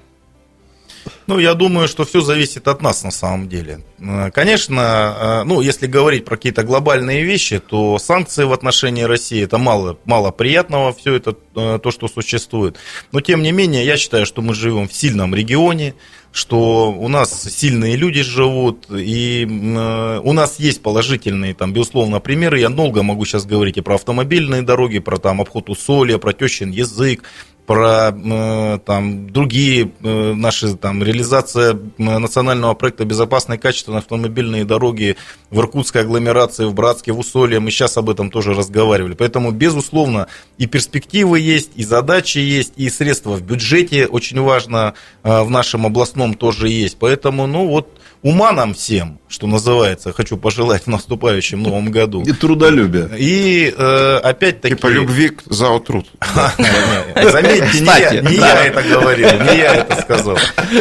Ну, 1.31 1.39
я 1.39 1.53
думаю, 1.53 1.87
что 1.87 2.03
все 2.03 2.19
зависит 2.19 2.67
от 2.67 2.81
нас 2.81 3.05
на 3.05 3.11
самом 3.11 3.47
деле. 3.47 3.79
Э, 3.99 4.31
конечно, 4.31 4.81
э, 4.81 5.43
ну, 5.45 5.61
если 5.61 5.87
говорить 5.87 6.25
про 6.25 6.35
какие-то 6.35 6.63
глобальные 6.63 7.23
вещи, 7.23 7.59
то 7.59 7.97
санкции 7.99 8.43
в 8.43 8.51
отношении 8.51 9.03
России 9.03 9.41
это 9.41 9.57
мало, 9.57 9.97
мало 10.03 10.31
приятного, 10.31 10.91
все 10.91 11.15
это 11.15 11.37
э, 11.55 11.79
то, 11.81 11.89
что 11.89 12.09
существует. 12.09 12.75
Но 13.13 13.21
тем 13.21 13.43
не 13.43 13.53
менее, 13.53 13.85
я 13.85 13.95
считаю, 13.95 14.25
что 14.25 14.41
мы 14.41 14.53
живем 14.53 14.89
в 14.89 14.93
сильном 14.93 15.33
регионе, 15.33 15.93
что 16.33 16.91
у 16.91 17.07
нас 17.07 17.43
сильные 17.43 17.95
люди 17.95 18.23
живут, 18.23 18.87
и 18.89 19.45
у 20.23 20.33
нас 20.33 20.59
есть 20.59 20.81
положительные, 20.81 21.53
там, 21.53 21.73
безусловно, 21.73 22.19
примеры. 22.19 22.59
Я 22.59 22.69
долго 22.69 23.03
могу 23.03 23.23
сейчас 23.25 23.45
говорить 23.45 23.77
и 23.77 23.81
про 23.81 23.95
автомобильные 23.95 24.61
дороги, 24.61 24.99
про 24.99 25.17
там 25.17 25.39
обход 25.39 25.69
Усолья, 25.69 26.17
про 26.17 26.31
тещин 26.33 26.71
язык, 26.71 27.23
про 27.65 28.11
э, 28.11 28.79
там, 28.85 29.29
другие 29.29 29.91
э, 30.01 30.33
наши 30.33 30.75
там, 30.75 31.03
реализация 31.03 31.79
национального 31.97 32.73
проекта 32.73 33.05
безопасной 33.05 33.57
и 33.57 33.59
качественной 33.59 33.99
автомобильные 33.99 34.65
дороги 34.65 35.15
в 35.49 35.59
Иркутской 35.59 36.01
агломерации, 36.01 36.65
в 36.65 36.73
Братске, 36.73 37.11
в 37.11 37.19
Усолье. 37.19 37.59
Мы 37.59 37.71
сейчас 37.71 37.97
об 37.97 38.09
этом 38.09 38.29
тоже 38.29 38.53
разговаривали. 38.53 39.13
Поэтому, 39.13 39.51
безусловно, 39.51 40.27
и 40.57 40.65
перспективы 40.65 41.39
есть, 41.39 41.71
и 41.75 41.83
задачи 41.83 42.39
есть, 42.39 42.73
и 42.75 42.89
средства 42.89 43.31
в 43.31 43.41
бюджете 43.43 44.07
очень 44.07 44.41
важно 44.41 44.93
э, 45.23 45.41
в 45.41 45.49
нашем 45.49 45.85
областном 45.85 46.33
тоже 46.33 46.69
есть. 46.69 46.97
Поэтому, 46.99 47.47
ну 47.47 47.67
вот, 47.67 47.89
ума 48.21 48.51
нам 48.51 48.73
всем, 48.73 49.19
что 49.27 49.47
называется, 49.47 50.13
хочу 50.13 50.37
пожелать 50.37 50.83
в 50.83 50.87
наступающем 50.87 51.61
новом 51.61 51.91
году. 51.91 52.23
И 52.23 52.31
трудолюбие. 52.31 53.09
И 53.17 53.73
э, 53.75 54.19
опять-таки... 54.23 54.75
Типа 54.75 54.87
любви 54.87 55.31
за 55.45 55.79
труд. 55.79 56.07
Заметьте, 57.15 58.21
не 58.21 58.35
я 58.35 58.65
это 58.65 58.81
говорил, 58.83 59.29
не 59.31 59.57
я 59.57 59.75
это 59.75 60.01
сказал. 60.01 60.37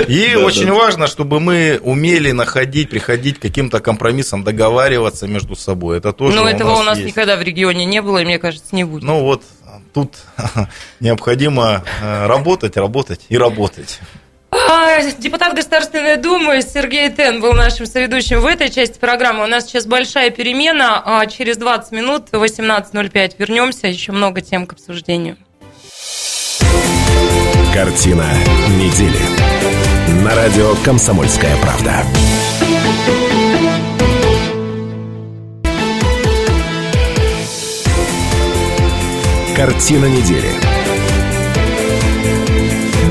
И 0.09 0.35
очень 0.35 0.71
важно, 0.71 1.07
чтобы 1.07 1.41
мы 1.41 1.81
умели 1.83 2.33
находить, 2.33 2.91
приходить 2.91 3.39
к 3.39 3.43
каким-то 3.43 3.81
компромиссам, 3.81 4.45
договариваться 4.45 5.27
между 5.27 5.57
собой. 5.57 5.99
Это 5.99 6.13
тоже 6.13 6.37
Но 6.37 6.49
этого 6.49 6.77
у 6.77 6.83
нас 6.83 6.99
никогда 6.99 7.37
в 7.37 7.43
регионе 7.43 7.85
не 7.85 8.03
было, 8.03 8.19
и 8.19 8.25
мне 8.25 8.39
кажется, 8.39 8.75
не 8.75 8.85
будет. 8.85 9.03
Ну 9.03 9.23
вот, 9.23 9.43
тут 9.93 10.15
необходимо 11.01 11.85
э, 12.03 12.27
работать, 12.27 12.77
работать 12.77 13.21
и 13.29 13.39
работать. 13.39 14.01
А, 14.53 15.03
депутат 15.19 15.55
Государственной 15.55 16.17
Думы 16.17 16.61
Сергей 16.63 17.11
Тен 17.11 17.41
был 17.41 17.53
нашим 17.53 17.87
соведущим 17.87 18.41
в 18.41 18.47
этой 18.47 18.69
части 18.69 18.99
программы. 18.99 19.45
У 19.45 19.47
нас 19.47 19.65
сейчас 19.65 19.87
большая 19.87 20.31
перемена. 20.31 21.03
А 21.05 21.27
через 21.27 21.57
20 21.57 21.93
минут, 21.93 22.25
18.05, 22.33 23.35
вернемся. 23.39 23.87
Еще 23.87 24.13
много 24.13 24.41
тем 24.41 24.67
к 24.67 24.73
обсуждению. 24.73 25.37
Картина 27.73 28.27
недели. 28.77 29.21
На 30.25 30.35
радио 30.35 30.75
«Комсомольская 30.85 31.57
правда». 31.63 32.05
Картина 39.55 40.07
недели. 40.07 40.51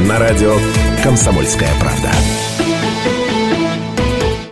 На 0.07 0.19
радио 0.19 0.55
«Комсомольская 1.03 1.73
правда». 1.79 2.11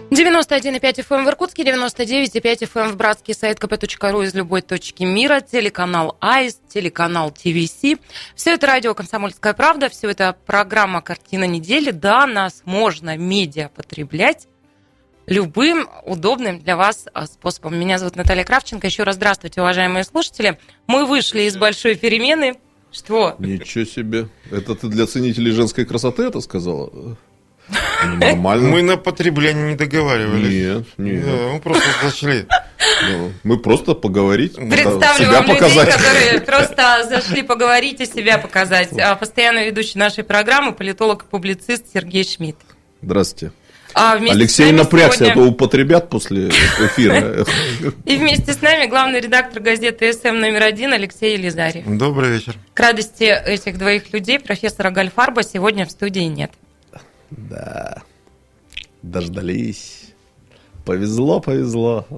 91,5 0.10 0.80
FM 0.82 1.16
эм 1.18 1.26
в 1.26 1.30
Иркутске, 1.30 1.64
99,5 1.64 2.60
FM 2.62 2.82
эм 2.82 2.92
в 2.92 2.96
Братске, 2.96 3.34
сайт 3.34 3.60
kp.ru 3.60 4.24
из 4.24 4.34
любой 4.34 4.62
точки 4.62 5.04
мира, 5.04 5.42
телеканал 5.42 6.18
АИС, 6.22 6.60
телеканал 6.70 7.32
ТВС. 7.32 8.00
Все 8.36 8.54
это 8.54 8.66
радио 8.68 8.94
«Комсомольская 8.94 9.54
правда», 9.54 9.90
все 9.90 10.10
это 10.10 10.36
программа 10.46 11.02
«Картина 11.02 11.44
недели». 11.44 11.92
Да, 11.92 12.26
нас 12.26 12.62
можно 12.66 13.18
медиа 13.18 13.70
потреблять 13.70 14.48
любым 15.28 15.90
удобным 16.06 16.60
для 16.60 16.78
вас 16.78 17.06
а, 17.14 17.28
способом. 17.28 17.78
Меня 17.78 18.00
зовут 18.00 18.16
Наталья 18.16 18.46
Кравченко. 18.46 18.88
Еще 18.88 19.04
раз 19.04 19.16
здравствуйте, 19.16 19.62
уважаемые 19.62 20.06
слушатели. 20.06 20.58
Мы 20.88 21.06
вышли 21.06 21.42
из 21.42 21.58
большой 21.58 21.96
перемены. 21.96 22.56
Что? 22.98 23.36
Ничего 23.40 23.86
себе. 23.86 24.28
Это 24.52 24.76
ты 24.76 24.88
для 24.88 25.06
ценителей 25.06 25.52
женской 25.52 25.86
красоты 25.86 26.24
это 26.24 26.42
сказала? 26.42 26.90
Ну, 26.94 27.16
Нормально. 28.20 28.70
Мы 28.70 28.82
на 28.82 28.98
потребление 28.98 29.70
не 29.70 29.76
договаривались. 29.76 30.50
Нет, 30.50 30.86
нет. 30.98 31.26
Да, 31.26 31.54
мы 31.54 31.60
просто 31.60 31.86
зашли. 32.02 32.46
Ну, 33.10 33.32
Мы 33.44 33.60
просто 33.60 33.94
поговорить, 33.94 34.56
Представлю 34.56 35.26
себя 35.26 35.32
вам 35.34 35.44
людей, 35.44 35.56
показать. 35.56 35.94
которые 35.94 36.42
просто 36.46 37.08
зашли 37.10 37.44
поговорить 37.44 38.00
и 38.02 38.06
себя 38.06 38.38
показать. 38.38 38.98
А 38.98 39.16
Постоянно 39.16 39.66
ведущий 39.66 40.00
нашей 40.00 40.24
программы 40.24 40.74
политолог 40.74 41.24
и 41.24 41.28
публицист 41.28 41.86
Сергей 41.94 42.24
Шмидт. 42.24 42.58
Здравствуйте. 43.02 43.54
А 43.98 44.14
Алексей 44.14 44.72
напрягся, 44.72 45.26
а 45.26 45.28
сегодня- 45.28 45.44
то 45.44 45.50
употребят 45.50 46.10
после 46.10 46.50
эфира. 46.50 47.46
И 48.06 48.16
вместе 48.16 48.54
с 48.54 48.62
нами 48.62 48.86
главный 48.86 49.20
редактор 49.20 49.62
газеты 49.62 50.14
СМ 50.14 50.40
номер 50.40 50.64
один 50.64 50.94
Алексей 50.94 51.34
Елизарьев. 51.34 51.86
Добрый 51.88 52.32
вечер. 52.34 52.56
К 52.76 52.80
радости 52.80 53.24
этих 53.24 53.78
двоих 53.80 54.14
людей 54.14 54.40
профессора 54.40 54.92
Гальфарба 54.92 55.42
сегодня 55.44 55.86
в 55.86 55.92
студии 55.92 56.22
нет. 56.22 56.52
Да. 57.32 58.04
Дождались. 59.02 59.97
Повезло, 60.88 61.42
повезло. 61.42 62.06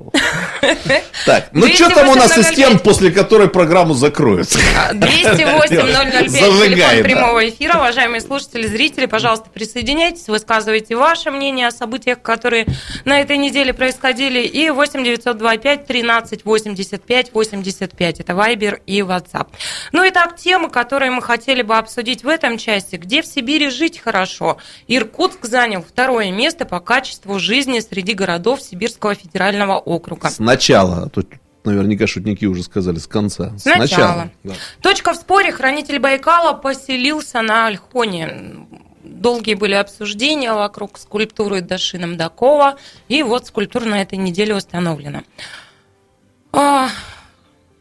Так, 1.26 1.50
ну 1.52 1.68
что 1.68 1.90
там 1.90 2.10
у 2.10 2.16
нас 2.16 2.38
из 2.38 2.50
тем, 2.56 2.80
после 2.80 3.12
которой 3.12 3.50
программу 3.50 3.94
закроют? 3.94 4.48
208-005, 4.94 6.28
Зажигай, 6.28 6.30
телефон 6.30 7.04
прямого 7.04 7.50
эфира. 7.50 7.78
Уважаемые 7.78 8.22
слушатели, 8.22 8.68
зрители, 8.68 9.06
пожалуйста, 9.06 9.50
присоединяйтесь, 9.54 10.28
высказывайте 10.28 10.96
ваше 10.96 11.30
мнение 11.32 11.68
о 11.68 11.72
событиях, 11.72 12.22
которые 12.22 12.68
на 13.06 13.20
этой 13.20 13.38
неделе 13.38 13.74
происходили. 13.74 14.40
И 14.40 14.70
8 14.70 15.04
925 15.04 15.86
13 15.86 16.46
85 16.46 17.34
85. 17.34 18.20
Это 18.20 18.36
Вайбер 18.36 18.82
и 18.86 19.00
WhatsApp. 19.02 19.48
Ну 19.92 20.04
и 20.04 20.12
так, 20.12 20.38
темы, 20.38 20.70
которые 20.70 21.12
мы 21.12 21.22
хотели 21.22 21.62
бы 21.62 21.78
обсудить 21.78 22.24
в 22.24 22.28
этом 22.28 22.58
части. 22.58 22.96
Где 22.96 23.22
в 23.22 23.26
Сибири 23.26 23.70
жить 23.70 24.00
хорошо? 24.00 24.58
Иркутск 24.88 25.46
занял 25.46 25.84
второе 25.84 26.32
место 26.32 26.66
по 26.66 26.80
качеству 26.80 27.40
жизни 27.40 27.80
среди 27.80 28.14
городов 28.14 28.59
Сибирского 28.60 29.16
федерального 29.16 29.78
округа. 29.78 30.30
Сначала, 30.30 31.04
а 31.04 31.10
то 31.10 31.24
наверняка 31.64 32.08
шутники 32.08 32.46
уже 32.46 32.64
сказали 32.64 32.98
с 32.98 33.08
конца. 33.08 33.54
Сначала. 33.58 34.30
да. 34.44 34.54
Точка 34.82 35.14
в 35.14 35.16
споре. 35.16 35.52
Хранитель 35.52 36.00
Байкала 36.00 36.54
поселился 36.54 37.42
на 37.42 37.68
Альхоне. 37.68 38.68
Долгие 39.04 39.56
были 39.56 39.74
обсуждения 39.74 40.54
вокруг 40.54 40.98
скульптуры 40.98 41.62
Даши 41.62 41.98
Намдакова. 41.98 42.78
И 43.08 43.24
вот 43.24 43.48
скульптура 43.48 43.86
на 43.86 44.02
этой 44.02 44.18
неделе 44.18 44.56
установлена. 44.56 45.24
А, 46.52 46.90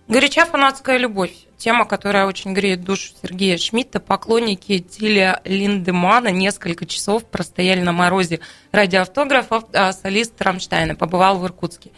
Горяча 0.08 0.46
фанатская 0.46 0.96
любовь. 0.96 1.47
Тема, 1.58 1.84
которая 1.86 2.26
очень 2.26 2.54
греет 2.54 2.84
душу 2.84 3.10
Сергея 3.20 3.58
Шмидта. 3.58 3.98
Поклонники 3.98 4.78
Тиля 4.78 5.40
Линдемана 5.44 6.28
несколько 6.28 6.86
часов 6.86 7.24
простояли 7.24 7.80
на 7.80 7.90
морозе 7.92 8.38
ради 8.70 8.94
автографов, 8.94 9.64
а 9.72 9.92
солист 9.92 10.40
Рамштайна 10.40 10.94
побывал 10.94 11.38
в 11.38 11.44
Иркутске. 11.44 11.90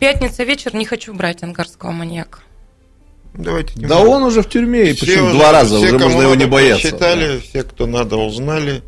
Пятница 0.00 0.42
вечер, 0.42 0.74
не 0.74 0.84
хочу 0.84 1.14
брать 1.14 1.44
ангарского 1.44 1.92
маньяка. 1.92 2.40
Давайте 3.32 3.78
не 3.78 3.86
Да 3.86 4.00
он 4.00 4.24
уже 4.24 4.42
в 4.42 4.48
тюрьме, 4.48 4.90
и 4.90 4.92
Все 4.94 5.06
причем 5.06 5.24
уже- 5.26 5.34
два 5.34 5.52
раза, 5.52 5.76
все, 5.78 5.86
уже 5.86 5.98
можно 5.98 6.22
его 6.22 6.34
не 6.34 6.46
бояться. 6.46 6.90
Читали, 6.90 7.38
все, 7.40 7.62
кто 7.62 7.86
надо, 7.86 8.16
узнали. 8.16 8.82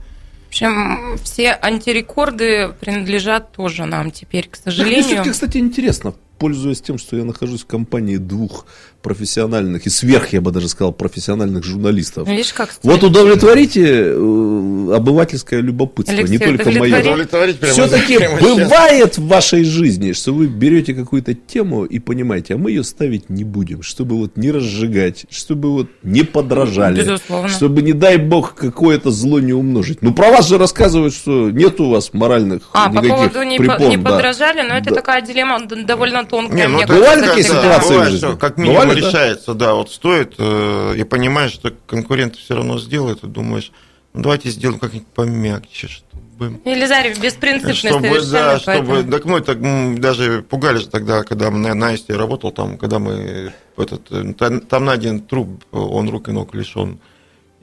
В 0.47 0.49
общем, 0.49 1.17
все 1.23 1.57
антирекорды 1.63 2.73
принадлежат 2.81 3.53
тоже 3.53 3.85
нам 3.87 4.11
теперь, 4.11 4.49
к 4.49 4.57
Мне 4.57 4.63
сожалению. 4.65 5.03
все-таки, 5.05 5.31
кстати, 5.31 5.59
интересно, 5.59 6.15
пользуясь 6.39 6.81
тем, 6.81 6.99
что 6.99 7.17
я 7.17 7.25
нахожусь 7.25 7.63
в 7.63 7.67
компании 7.67 8.17
двух 8.19 8.67
профессиональных 9.07 9.87
и 9.87 9.91
сверх, 9.91 10.33
я 10.33 10.41
бы 10.41 10.51
даже 10.51 10.69
сказал, 10.69 10.93
профессиональных 10.93 11.63
журналистов. 11.63 12.27
Видишь, 12.29 12.53
как 12.53 12.75
Вот 12.83 13.05
удовлетворите 13.05 13.85
э, 13.87 14.93
обывательское 14.97 15.61
любопытство, 15.61 16.13
не 16.13 16.19
Алексей, 16.23 16.39
только 16.39 16.63
удовлетвори. 16.69 17.27
мое. 17.33 17.73
Все-таки 17.73 18.15
сейчас. 18.19 18.41
бывает 18.41 19.19
в 19.19 19.29
вашей 19.29 19.63
жизни, 19.63 20.13
что 20.13 20.33
вы 20.35 20.49
берете 20.49 20.93
какую-то 20.93 21.35
тему 21.35 21.85
и 21.85 22.01
понимаете, 22.01 22.55
а 22.55 22.57
мы 22.59 22.71
ее 22.73 22.83
ставить 22.83 23.31
не 23.31 23.45
будем, 23.45 23.83
чтобы 23.83 24.17
вот 24.17 24.37
не 24.37 24.51
разжигать, 24.51 25.27
чтобы 25.31 25.71
вот 25.73 25.87
не 26.03 26.25
подражали, 26.25 27.03
Безусловно. 27.03 27.49
чтобы, 27.49 27.83
не 27.83 27.93
дай 27.93 28.17
бог, 28.17 28.55
какое-то 28.55 29.13
зло 29.13 29.39
не 29.39 29.53
умножить. 29.53 30.03
Ну, 30.03 30.13
про 30.15 30.31
вас 30.33 30.49
же 30.49 30.59
рассказывают, 30.59 31.15
что 31.15 31.51
нет 31.53 31.81
у 31.81 31.91
вас 31.91 32.13
моральных 32.13 32.63
А, 32.73 32.89
по 32.89 32.95
никаких 32.95 33.15
поводу 33.33 33.43
не, 33.45 33.59
по- 33.59 33.79
не 33.83 33.97
да. 33.99 34.11
подражали, 34.11 34.63
но 34.63 34.75
это 34.77 34.91
Да. 34.91 34.97
такая 34.97 35.23
дилемма 35.23 35.61
довольно 35.67 36.25
тонкая. 36.25 36.57
Не, 36.57 36.67
ну, 36.69 36.77
мне 36.79 36.87
Бывали 36.87 37.21
такие 37.25 37.45
ситуации? 37.45 37.87
в 37.87 37.91
Бывает, 37.97 38.11
жизни? 38.11 38.37
как 38.41 38.57
минимум 38.59 38.81
Бывали, 38.83 38.89
да? 38.89 38.96
Решается, 38.97 39.55
да, 39.55 39.75
вот 39.75 39.91
стоит, 39.91 40.35
э, 40.39 40.95
и 40.97 41.05
понимаешь, 41.05 41.53
что 41.53 41.73
конкурент 41.87 42.37
все 42.37 42.55
равно 42.55 42.79
сделает, 42.79 43.23
и 43.25 43.27
думаешь, 43.27 43.73
ну 44.15 44.23
давайте 44.23 44.51
сделаем 44.51 44.79
как-нибудь 44.79 45.09
помягче, 45.09 45.89
чтобы... 45.89 46.61
Елизарев 46.65 47.21
беспринципный 47.21 47.75
Чтобы, 47.75 48.23
да, 48.31 48.59
чтобы, 48.59 49.05
так 49.05 49.25
мы 49.25 49.41
так 49.41 49.59
м, 49.59 49.99
даже 49.99 50.43
пугались 50.43 50.87
тогда, 50.87 51.23
когда 51.23 51.51
мы 51.51 51.59
на, 51.59 51.75
на 51.75 51.95
Исте 51.95 52.15
работал, 52.15 52.51
там, 52.51 52.79
когда 52.79 52.99
мы 52.99 53.53
этот, 53.77 54.11
э, 54.11 54.33
там, 54.35 54.61
там 54.61 54.85
на 54.85 54.93
один 54.93 55.21
труп, 55.21 55.65
он 55.73 56.09
рук 56.09 56.29
и 56.29 56.33
ног 56.33 56.55
лишен, 56.55 56.99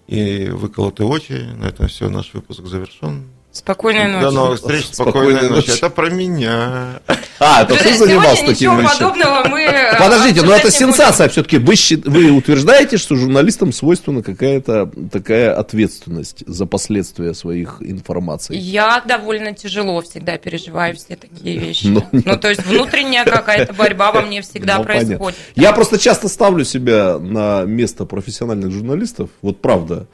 и 0.07 0.49
выколоты 0.49 1.05
очи, 1.05 1.49
на 1.57 1.65
этом 1.65 1.87
все, 1.87 2.09
наш 2.09 2.33
выпуск 2.33 2.65
завершен. 2.65 3.32
Спокойной 3.53 4.07
До 4.11 4.19
ночи. 4.19 4.33
новых 4.35 4.59
встреч, 4.59 4.85
Спокойной 4.91 5.33
спокойной 5.35 5.49
ночи. 5.55 5.67
ночи. 5.69 5.77
Это 5.77 5.89
про 5.91 6.09
меня. 6.09 6.99
А, 7.39 7.61
это 7.61 7.75
ты 7.75 7.95
занимался 7.95 8.45
такими 8.47 8.71
ничего 8.81 8.89
подобного 8.89 9.47
мы... 9.47 9.61
э, 9.61 9.99
Подождите, 9.99 10.41
но 10.41 10.53
это 10.55 10.65
не 10.69 10.71
будем. 10.71 10.87
сенсация 10.87 11.29
все-таки. 11.29 11.59
Вы, 11.59 11.75
вы 12.05 12.31
утверждаете, 12.31 12.97
что 12.97 13.15
журналистам 13.15 13.71
свойственна 13.71 14.23
какая-то 14.23 14.89
такая 15.11 15.53
ответственность 15.55 16.43
за 16.47 16.65
последствия 16.65 17.35
своих 17.35 17.77
информаций? 17.81 18.57
Я 18.57 19.03
довольно 19.05 19.53
тяжело 19.53 20.01
всегда 20.01 20.37
переживаю 20.39 20.95
все 20.95 21.15
такие 21.15 21.59
вещи. 21.59 21.85
Ну, 21.85 22.03
Ну, 22.11 22.37
то 22.37 22.49
есть 22.49 22.65
внутренняя 22.65 23.23
какая-то 23.23 23.73
борьба 23.73 24.11
во 24.11 24.21
мне 24.23 24.41
всегда 24.41 24.79
Ну, 24.79 24.85
понятно. 24.85 25.07
происходит. 25.09 25.37
Я 25.55 25.73
просто 25.73 25.99
часто 25.99 26.27
ставлю 26.27 26.65
себя 26.65 27.19
на 27.19 27.65
место 27.65 28.05
профессиональных 28.05 28.71
журналистов, 28.71 29.29
вот 29.43 29.61
правда, 29.61 30.07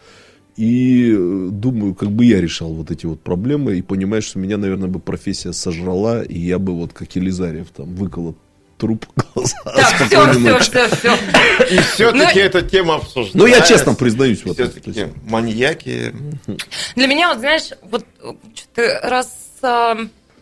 и 0.59 1.13
э, 1.13 1.47
думаю, 1.51 1.95
как 1.95 2.11
бы 2.11 2.25
я 2.25 2.41
решал 2.41 2.73
вот 2.73 2.91
эти 2.91 3.05
вот 3.05 3.21
проблемы, 3.21 3.77
и 3.77 3.81
понимаю, 3.81 4.21
что 4.21 4.39
меня, 4.39 4.57
наверное, 4.57 4.89
бы 4.89 4.99
профессия 4.99 5.53
сожрала, 5.53 6.21
и 6.21 6.37
я 6.37 6.59
бы 6.59 6.73
вот 6.73 6.91
как 6.91 7.15
Елизарев 7.15 7.69
там 7.69 7.95
выколот 7.95 8.35
труп 8.77 9.05
глаза. 9.33 9.55
Так, 9.63 10.07
все, 10.07 10.33
все, 10.33 10.59
все, 10.59 10.87
все. 10.89 11.13
И 11.71 11.77
все-таки 11.77 12.39
Ну, 12.39 12.45
эта 12.45 12.61
тема 12.61 12.95
обсуждается. 12.95 13.37
Ну, 13.37 13.45
я 13.45 13.61
честно 13.61 13.93
признаюсь 13.93 14.39
в 14.43 14.51
этом. 14.51 14.69
Все-таки 14.69 15.05
маньяки. 15.23 16.13
Для 16.97 17.07
меня, 17.07 17.29
вот 17.29 17.39
знаешь, 17.39 17.69
вот 17.83 18.05
что-то 18.53 18.99
раз 19.03 19.33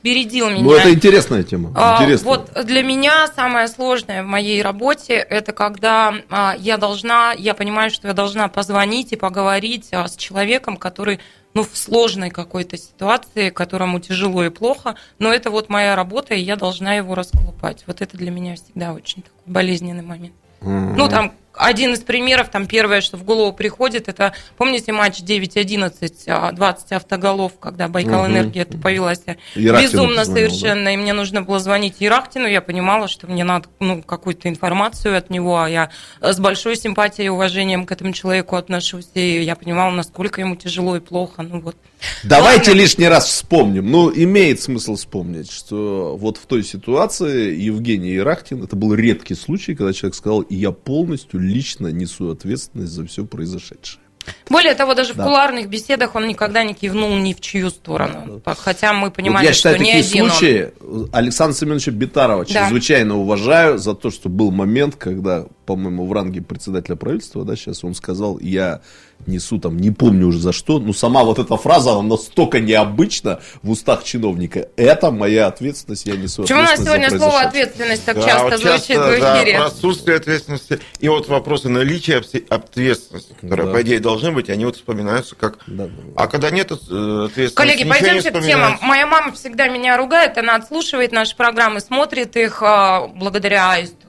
а, 0.08 0.14
бередил 0.14 0.50
меня. 0.50 0.64
Ну, 0.64 0.74
это 0.74 0.94
интересная 0.94 1.44
тема. 1.44 1.72
А, 1.76 1.98
Интересно. 1.98 2.28
Вот 2.28 2.66
для 2.66 2.84
меня 2.84 3.28
самое 3.28 3.68
сложное 3.68 4.24
в 4.24 4.28
моей 4.28 4.62
работе 4.62 5.14
это 5.16 5.52
когда 5.52 6.14
а, 6.30 6.56
я 6.58 6.78
должна, 6.78 7.34
я 7.34 7.54
понимаю, 7.54 7.90
что 7.90 8.08
я 8.08 8.14
должна 8.14 8.48
позвонить 8.48 9.14
и 9.14 9.16
поговорить 9.16 9.90
а, 9.92 10.08
с 10.08 10.16
человеком, 10.16 10.78
который 10.78 11.20
ну, 11.54 11.64
в 11.64 11.76
сложной 11.76 12.30
какой-то 12.30 12.78
ситуации, 12.78 13.50
которому 13.50 14.00
тяжело 14.00 14.44
и 14.44 14.50
плохо, 14.50 14.96
но 15.18 15.34
это 15.34 15.50
вот 15.50 15.70
моя 15.70 15.96
работа, 15.96 16.36
и 16.36 16.40
я 16.40 16.56
должна 16.56 16.96
его 16.96 17.16
расколупать. 17.16 17.84
Вот 17.88 18.02
это 18.02 18.16
для 18.16 18.30
меня 18.30 18.56
всегда 18.56 18.94
очень 18.94 19.24
такой 19.24 19.42
болезненный 19.46 20.04
момент. 20.04 20.36
Ну, 20.62 21.08
там 21.08 21.34
один 21.58 21.94
из 21.94 22.00
примеров, 22.00 22.50
там 22.50 22.68
первое, 22.68 23.02
что 23.02 23.18
в 23.18 23.24
голову 23.24 23.54
приходит, 23.54 24.08
это, 24.08 24.34
помните 24.58 24.92
матч 24.92 25.20
9-11, 25.20 26.24
а, 26.28 26.52
20 26.52 26.92
автоголов, 26.94 27.60
когда 27.60 27.88
Байкал. 27.88 28.28
Энергия 28.28 28.66
повелась 28.66 29.22
Ерахтину 29.56 29.92
безумно 29.92 30.18
позвонил, 30.20 30.50
совершенно, 30.50 30.94
и 30.94 30.98
мне 30.98 31.14
нужно 31.14 31.42
было 31.42 31.60
звонить 31.60 31.96
Ерахтину, 32.00 32.48
я 32.48 32.62
понимала, 32.62 33.08
что 33.08 33.28
мне 33.28 33.44
надо 33.44 33.70
ну, 33.80 34.02
какую-то 34.02 34.50
информацию 34.50 35.18
от 35.18 35.30
него, 35.30 35.60
а 35.60 35.70
я 35.70 35.90
с 36.22 36.40
большой 36.40 36.76
симпатией 36.76 37.28
и 37.28 37.30
уважением 37.30 37.86
к 37.86 37.92
этому 37.92 38.14
человеку 38.14 38.56
отношусь, 38.56 39.10
и 39.14 39.42
я 39.42 39.56
понимала, 39.56 39.92
насколько 39.92 40.42
ему 40.42 40.56
тяжело 40.56 40.96
и 40.96 41.00
плохо, 41.00 41.42
ну 41.42 41.62
вот. 41.62 41.76
Давайте 42.24 42.72
Ладно. 42.72 42.82
лишний 42.82 43.08
раз 43.08 43.26
вспомним. 43.26 43.90
Ну, 43.90 44.12
имеет 44.14 44.62
смысл 44.62 44.96
вспомнить, 44.96 45.52
что 45.52 46.16
вот 46.20 46.38
в 46.38 46.46
той 46.46 46.64
ситуации 46.64 47.56
Евгений 47.56 48.16
Ирахтин, 48.18 48.64
это 48.64 48.76
был 48.76 48.94
редкий 48.94 49.36
случай, 49.36 49.76
когда 49.76 49.94
человек 49.94 50.16
сказал, 50.16 50.46
я 50.50 50.72
полностью 50.72 51.40
лично 51.48 51.88
несу 51.88 52.30
ответственность 52.30 52.92
за 52.92 53.06
все 53.06 53.26
произошедшее. 53.26 54.02
Более 54.50 54.74
того, 54.76 54.94
даже 54.94 55.14
Да. 55.14 55.24
в 55.24 55.26
кулуарных 55.26 55.70
беседах 55.70 56.14
он 56.16 56.28
никогда 56.28 56.64
не 56.66 56.74
кивнул 56.74 57.16
ни 57.18 57.32
в 57.34 57.40
чью 57.40 57.70
сторону, 57.70 58.42
хотя 58.58 58.92
мы 58.92 59.06
Вот 59.06 59.16
понимали, 59.16 59.46
я 59.46 59.54
считаю, 59.54 59.76
что 59.76 59.84
не 59.86 59.94
такие 59.94 60.10
один 60.12 60.24
он. 60.26 60.30
случаи 60.32 60.74
Александра 61.14 61.56
Семеновича 61.58 61.92
Битарова 61.92 62.44
Да. 62.46 62.52
чрезвычайно 62.52 63.16
уважаю 63.18 63.78
за 63.78 63.94
то, 63.96 64.12
что 64.12 64.28
был 64.28 64.52
момент, 64.52 64.98
когда 64.98 65.46
по-моему, 65.68 66.08
в 66.08 66.14
ранге 66.14 66.42
председателя 66.42 66.96
правительства, 66.96 67.44
да, 67.44 67.58
сейчас 67.58 67.84
он 67.84 67.94
сказал, 67.94 68.40
я 68.40 68.80
несу 69.26 69.60
там, 69.60 69.78
не 69.78 69.92
помню 69.92 70.28
уже 70.28 70.40
за 70.40 70.54
что, 70.54 70.80
но 70.80 70.94
сама 70.94 71.24
вот 71.26 71.40
эта 71.40 71.58
фраза, 71.58 71.92
она 71.92 72.04
настолько 72.04 72.62
необычна 72.62 73.42
в 73.64 73.72
устах 73.72 74.06
чиновника. 74.06 74.70
Это 74.78 75.12
моя 75.12 75.48
ответственность, 75.48 76.06
я 76.06 76.16
несу 76.16 76.44
Почему 76.44 76.60
у 76.60 76.64
нас 76.64 76.80
сегодня 76.80 77.10
слово 77.10 77.42
ответственность 77.42 78.06
так 78.06 78.16
Да, 78.16 78.24
часто 78.24 78.44
вот 78.44 78.60
звучит 78.60 78.88
часто, 78.88 79.12
в 79.12 79.20
да, 79.20 79.44
эфире? 79.44 79.58
про 79.58 79.66
отсутствие 79.66 80.18
ответственности. 80.18 80.80
И 81.02 81.10
вот 81.10 81.28
вопросы 81.28 81.68
наличия 81.68 82.24
ответственности, 82.50 83.34
которые, 83.42 83.68
Да. 83.68 83.74
по 83.74 83.82
идее, 83.82 84.00
должны 84.00 84.32
быть, 84.32 84.50
они 84.50 84.64
вот 84.64 84.78
вспоминаются 84.78 85.36
как... 85.36 85.60
Да, 85.68 85.88
да, 85.88 85.88
да. 85.88 86.14
А 86.16 86.28
когда 86.28 86.50
нет 86.50 86.72
э, 86.72 86.76
ответственности, 86.76 87.56
Коллеги, 87.56 87.84
пойдемте 87.84 88.32
к 88.32 88.42
темам. 88.42 88.78
Моя 88.82 89.06
мама 89.06 89.34
всегда 89.34 89.68
меня 89.68 89.98
ругает, 89.98 90.38
она 90.38 90.56
отслушивает 90.56 91.12
наши 91.12 91.36
программы, 91.36 91.82
смотрит 91.82 92.38
их 92.38 92.64
а, 92.64 93.08
благодаря 93.08 93.76
студии 93.86 94.07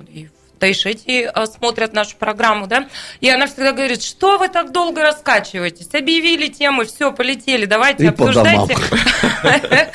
в 0.59 0.61
Тайшете 0.61 1.28
а, 1.28 1.46
смотрят 1.46 1.92
нашу 1.92 2.16
программу, 2.16 2.66
да, 2.66 2.88
и 3.20 3.30
она 3.30 3.46
всегда 3.46 3.70
говорит, 3.70 4.02
что 4.02 4.38
вы 4.38 4.48
так 4.48 4.72
долго 4.72 5.02
раскачиваетесь, 5.02 5.94
объявили 5.94 6.48
темы, 6.48 6.84
все, 6.84 7.12
полетели, 7.12 7.64
давайте 7.64 8.04
И 8.04 8.06
обсуждайте. 8.09 8.76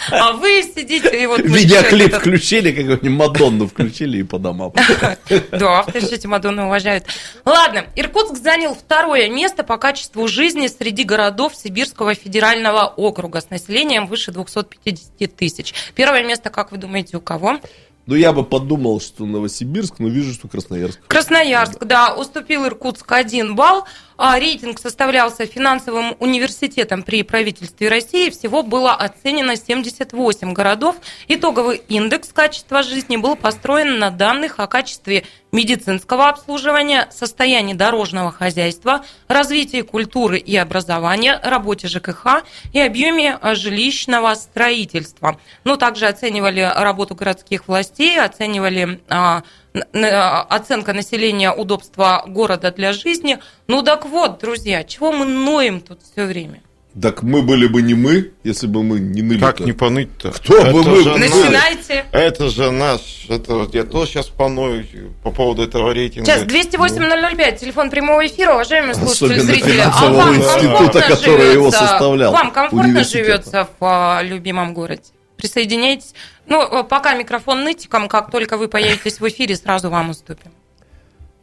А 0.10 0.32
вы 0.34 0.64
сидите 0.64 1.22
и 1.22 1.26
вот... 1.26 1.42
Видеоклип 1.42 2.16
включили, 2.16 2.72
какую-нибудь 2.72 3.10
Мадонну 3.10 3.68
включили 3.68 4.20
и 4.20 4.24
по 4.24 4.40
домам. 4.40 4.74
Да, 5.52 5.82
в 5.82 5.92
Тайшете 5.92 6.30
Мадонну 6.30 6.68
уважают. 6.68 7.06
Ладно, 7.44 7.86
Иркутск 7.98 8.38
занял 8.38 8.74
второе 8.74 9.30
место 9.30 9.64
по 9.64 9.78
качеству 9.78 10.28
жизни 10.30 10.68
среди 10.68 11.04
городов 11.04 11.56
Сибирского 11.56 12.16
федерального 12.16 12.86
округа 12.86 13.42
с 13.42 13.50
населением 13.50 14.08
выше 14.08 14.32
250 14.32 15.36
тысяч. 15.36 15.74
Первое 15.94 16.24
место, 16.24 16.50
как 16.50 16.72
вы 16.72 16.78
думаете, 16.78 17.18
у 17.18 17.22
кого? 17.22 17.60
Ну, 18.06 18.16
я 18.16 18.34
бы 18.34 18.44
подумал, 18.44 19.00
что 19.00 19.26
Новосибирск, 19.26 20.00
но 20.00 20.10
вижу, 20.10 20.34
что 20.34 20.48
Красноярск. 20.48 21.00
Красноярск, 21.08 21.84
да, 21.86 22.14
уступил 22.14 22.66
Иркутск 22.66 23.10
один 23.12 23.56
балл. 23.56 23.86
А 24.18 24.38
рейтинг 24.40 24.80
составлялся 24.80 25.46
финансовым 25.46 26.16
университетом 26.20 27.04
при 27.04 27.24
правительстве 27.24 27.90
России. 27.90 28.30
Всего 28.30 28.64
было 28.64 28.94
оценено 28.94 29.56
78 29.56 30.54
городов. 30.54 30.96
Итоговый 31.28 31.82
индекс 31.88 32.30
качества 32.32 32.84
жизни 32.84 33.18
был 33.18 33.36
построен 33.36 34.00
на 34.00 34.12
данных 34.12 34.60
о 34.60 34.68
качестве 34.68 35.24
медицинского 35.52 36.30
обслуживания, 36.30 37.08
состоянии 37.12 37.74
дорожного 37.74 38.32
хозяйства, 38.32 39.06
развитии 39.28 39.82
культуры 39.82 40.40
и 40.40 40.56
образования, 40.58 41.40
работе 41.44 41.88
ЖКХ 41.88 42.44
и 42.74 42.80
объеме 42.80 43.38
а, 43.40 43.56
жилищного 43.56 44.34
строительства. 44.34 45.40
Ну, 45.64 45.78
также 45.78 46.08
оценивали 46.08 46.62
работу 46.76 47.16
городских 47.16 47.68
властей, 47.68 48.20
оценивали 48.20 49.00
а, 49.10 49.44
оценка 49.74 50.94
населения 50.94 51.52
удобства 51.52 52.24
города 52.28 52.72
для 52.72 52.94
жизни. 52.94 53.40
Ну 53.68 53.82
так 53.84 54.06
вот, 54.06 54.40
друзья, 54.40 54.84
чего 54.84 55.12
мы 55.12 55.26
ноем 55.26 55.82
тут 55.82 56.00
все 56.04 56.26
время? 56.26 56.62
Так 57.02 57.24
мы 57.24 57.42
были 57.42 57.66
бы 57.66 57.82
не 57.82 57.96
мы, 57.96 58.34
если 58.44 58.68
бы 58.68 58.84
мы 58.84 59.00
не 59.00 59.24
ныли. 59.24 59.40
Как 59.40 59.60
не 59.62 59.72
поныть-то? 59.72 60.32
Кто 60.32 60.54
бы 60.62 60.68
Это 60.68 60.74
мы 60.78 60.84
были? 60.84 61.10
наш- 61.10 61.20
Начинайте. 61.22 62.06
Это 62.12 62.50
же 62.50 62.70
наш, 62.70 63.26
это 63.30 63.56
вот 63.56 63.74
я 63.74 63.84
тоже 63.84 64.12
сейчас 64.12 64.28
поною 64.28 64.86
по 65.24 65.32
поводу 65.32 65.64
этого 65.64 65.92
рейтинга. 65.92 66.28
Сейчас 66.28 66.44
208-005, 66.44 67.58
телефон 67.58 67.90
прямого 67.90 68.24
эфира, 68.28 68.54
уважаемые 68.54 68.94
слушатели, 68.94 69.40
Особенно 69.40 69.44
зрители. 69.44 69.80
А 69.84 70.12
вам 70.12 70.36
института, 70.36 70.68
комфортно 70.68 71.02
который 71.02 71.54
его 71.54 71.64
живется? 71.72 71.88
составлял, 71.88 72.32
Вам 72.32 72.52
комфортно 72.52 73.04
живется 73.04 73.68
в 73.80 73.84
а, 73.84 74.22
любимом 74.22 74.76
городе? 74.76 75.02
Присоединяйтесь. 75.38 76.14
Ну, 76.48 76.62
а, 76.62 76.84
пока 76.84 77.16
микрофон 77.16 77.64
нытиком, 77.64 78.08
как 78.08 78.32
только 78.32 78.58
вы 78.58 78.68
появитесь 78.68 79.20
в 79.20 79.28
эфире, 79.28 79.56
сразу 79.56 79.90
вам 79.90 80.10
уступим. 80.12 80.52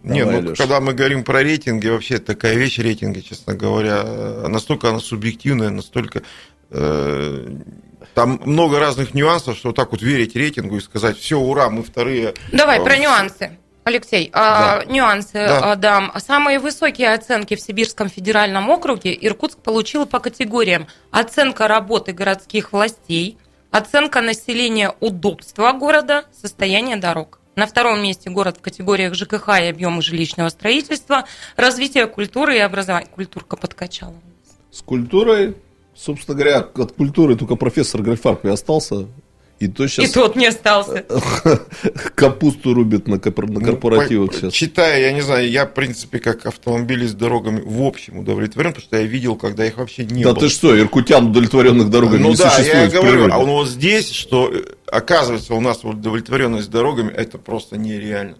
Не, 0.02 0.24
ну 0.24 0.40
Лёш. 0.40 0.58
когда 0.58 0.80
мы 0.80 0.94
говорим 0.94 1.24
про 1.24 1.42
рейтинги, 1.42 1.88
вообще 1.88 2.18
такая 2.18 2.54
вещь 2.54 2.78
рейтинги, 2.78 3.20
честно 3.20 3.54
говоря, 3.54 4.00
э, 4.02 4.46
настолько 4.48 4.88
она 4.88 4.98
субъективная, 4.98 5.68
настолько 5.68 6.22
э, 6.70 7.46
там 8.14 8.40
много 8.44 8.78
разных 8.78 9.12
нюансов, 9.14 9.56
что 9.58 9.68
вот 9.68 9.76
так 9.76 9.92
вот 9.92 10.00
верить 10.00 10.34
рейтингу 10.36 10.76
и 10.76 10.80
сказать, 10.80 11.18
все, 11.18 11.38
ура, 11.38 11.68
мы 11.68 11.82
вторые. 11.82 12.34
Давай 12.52 12.78
Э, 12.78 12.84
про 12.84 12.96
нюансы. 12.96 13.58
Алексей, 13.84 14.30
а, 14.34 14.84
нюансы 14.84 15.32
Да. 15.34 15.74
дам. 15.74 16.12
Самые 16.18 16.58
высокие 16.58 17.12
оценки 17.12 17.56
в 17.56 17.60
Сибирском 17.60 18.08
федеральном 18.08 18.68
округе 18.68 19.16
Иркутск 19.20 19.58
получил 19.58 20.06
по 20.06 20.18
категориям 20.20 20.86
оценка 21.10 21.66
работы 21.66 22.12
городских 22.12 22.72
властей, 22.72 23.38
оценка 23.70 24.20
населения 24.20 24.94
удобства 25.00 25.72
города, 25.72 26.24
состояние 26.32 26.96
дорог. 26.96 27.40
На 27.56 27.66
втором 27.66 28.02
месте 28.02 28.30
город 28.30 28.58
в 28.58 28.60
категориях 28.60 29.14
ЖКХ 29.14 29.60
и 29.60 29.68
объемы 29.68 30.02
жилищного 30.02 30.48
строительства, 30.48 31.24
развитие 31.56 32.06
культуры 32.06 32.56
и 32.56 32.60
образования. 32.60 33.08
Культурка 33.08 33.56
подкачала. 33.56 34.14
С 34.70 34.82
культурой, 34.82 35.56
собственно 35.94 36.36
говоря, 36.36 36.58
от 36.58 36.92
культуры 36.92 37.36
только 37.36 37.56
профессор 37.56 38.02
Грейфарб 38.02 38.44
и 38.44 38.48
остался. 38.48 39.08
И 39.60 39.68
то 39.68 39.84
И 39.84 39.88
сейчас 39.88 40.10
тот 40.12 40.36
не 40.36 40.46
остался. 40.46 41.04
капусту 42.14 42.72
рубит 42.74 43.06
на, 43.08 43.16
корпор- 43.16 43.46
на 43.52 43.60
ну, 43.60 43.66
корпоративах 43.66 44.30
по- 44.30 44.36
сейчас. 44.36 44.52
Читая, 44.54 45.00
я 45.00 45.12
не 45.12 45.20
знаю, 45.20 45.48
я, 45.50 45.66
в 45.66 45.74
принципе, 45.74 46.18
как 46.18 46.46
автомобилист 46.46 47.12
с 47.12 47.14
дорогами 47.14 47.60
в 47.64 47.82
общем 47.82 48.18
удовлетворен, 48.20 48.70
потому 48.72 48.86
что 48.86 48.96
я 48.96 49.02
видел, 49.04 49.36
когда 49.36 49.66
их 49.66 49.76
вообще 49.76 50.04
не 50.06 50.24
Да 50.24 50.30
было. 50.32 50.40
ты 50.40 50.48
что, 50.48 50.78
иркутян 50.78 51.26
удовлетворенных 51.26 51.90
дорогами 51.90 52.22
Ну 52.22 52.30
не 52.30 52.36
да, 52.36 52.44
я 52.44 52.50
существует 52.50 52.90
в 52.90 52.94
говорю, 52.94 53.10
природе. 53.12 53.32
а 53.34 53.38
ну 53.38 53.52
вот 53.52 53.68
здесь, 53.68 54.10
что 54.10 54.50
э, 54.52 54.62
оказывается 54.86 55.54
у 55.54 55.60
нас 55.60 55.84
удовлетворенность 55.84 56.70
дорогами, 56.70 57.10
это 57.12 57.36
просто 57.36 57.76
нереально. 57.76 58.36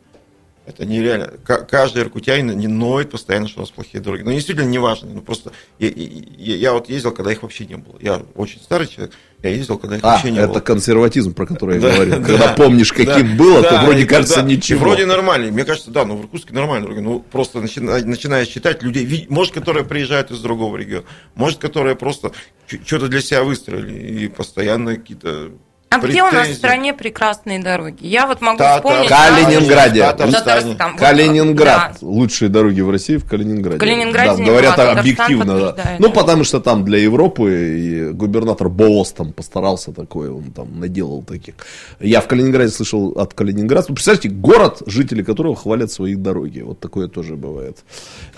Это 0.71 0.87
нереально. 0.87 1.27
Ка- 1.45 1.65
Каждый 1.65 2.03
иркутянин 2.03 2.57
не 2.57 2.69
ноет 2.69 3.11
постоянно, 3.11 3.49
что 3.49 3.61
у 3.61 3.63
нас 3.63 3.71
плохие 3.71 4.01
дороги. 4.03 4.23
Но 4.23 4.33
действительно 4.33 4.67
не 4.67 4.79
важно. 4.79 5.09
Ну 5.13 5.21
просто 5.21 5.53
я, 5.79 5.89
я- 5.89 6.57
я 6.57 6.73
вот 6.73 6.89
ездил, 6.89 7.11
когда 7.13 7.33
их 7.33 7.43
вообще 7.43 7.67
не 7.67 7.77
было. 7.77 7.97
Я 8.01 8.23
очень 8.37 8.61
старый 8.61 8.87
человек, 8.87 9.13
я 9.43 9.51
ездил, 9.51 9.79
когда 9.79 9.97
их 9.97 10.05
А, 10.05 10.13
вообще 10.13 10.31
не 10.31 10.39
это 10.39 10.49
было. 10.49 10.61
консерватизм, 10.61 11.35
про 11.35 11.47
который 11.47 11.77
я 11.77 11.81
Да, 11.83 11.93
говорил. 11.95 12.17
да. 12.21 12.25
Когда 12.25 12.53
помнишь, 12.53 12.93
каким 12.93 13.37
Да, 13.37 13.43
было, 13.45 13.63
то 13.63 13.71
да, 13.71 13.85
вроде 13.85 14.03
и 14.03 14.07
кажется 14.07 14.37
когда- 14.37 14.51
ничего. 14.51 14.79
И 14.79 14.83
вроде 14.83 15.07
нормально. 15.07 15.51
Мне 15.51 15.65
кажется, 15.65 15.91
да, 15.91 16.05
ну 16.05 16.17
в 16.17 16.23
Иркутске 16.23 16.55
нормальные 16.55 16.89
дороги. 16.89 17.01
Ну 17.05 17.21
просто 17.21 17.61
начина- 17.61 17.99
начинаешь 18.05 18.49
читать 18.49 18.83
людей, 18.83 19.05
ви- 19.05 19.27
может, 19.29 19.53
которые 19.53 19.85
приезжают 19.85 20.31
из 20.31 20.39
другого 20.41 20.77
региона, 20.77 21.05
может, 21.35 21.59
которые 21.59 21.97
просто 21.97 22.33
что-то 22.85 23.09
для 23.09 23.21
себя 23.21 23.43
выстроили 23.43 24.25
и 24.25 24.29
постоянно 24.29 24.95
какие-то 24.95 25.51
А 25.93 25.99
где 25.99 26.23
у 26.23 26.27
нас 26.27 26.33
в 26.33 26.37
претензии. 26.37 26.59
стране 26.59 26.95
прекрасные 26.95 27.59
дороги? 27.59 28.07
Я 28.07 28.29
вот 28.29 28.41
могу 28.41 28.59
Та- 28.59 28.75
та- 28.75 28.77
вспомнить... 28.77 29.09
Калининграде. 29.09 30.03
Татарстан. 30.13 30.97
Калининград. 30.97 31.97
да. 32.01 32.07
Лучшие 32.07 32.49
дороги 32.49 32.81
в 32.81 32.91
России 32.91 33.17
в 33.17 33.29
Калининграде. 33.29 33.77
В 33.79 33.81
Калининграде 33.81 34.37
да, 34.37 34.37
не 34.37 34.45
говорят 34.49 34.77
было, 34.77 34.93
объективно. 34.93 35.73
да. 35.73 35.97
Ну, 35.99 36.13
потому 36.13 36.45
что 36.45 36.61
там 36.61 36.85
для 36.85 36.99
Европы 36.99 37.77
и 37.77 38.11
губернатор 38.13 38.69
Боос 38.69 39.11
там 39.11 39.33
постарался 39.33 39.91
такой, 39.91 40.31
он 40.31 40.53
там 40.53 40.79
наделал 40.79 41.25
таких. 41.25 41.55
Я 41.99 42.21
в 42.21 42.29
Калининграде 42.29 42.71
слышал 42.71 43.09
от 43.19 43.35
Калининграда. 43.35 43.87
Ну, 43.89 43.97
Представьте, 43.97 44.29
город, 44.29 44.83
жители 44.87 45.25
которого 45.25 45.57
хвалят 45.57 45.91
свои 45.91 46.15
дороги. 46.15 46.61
Вот 46.61 46.79
такое 46.79 47.09
тоже 47.09 47.35
бывает. 47.35 47.79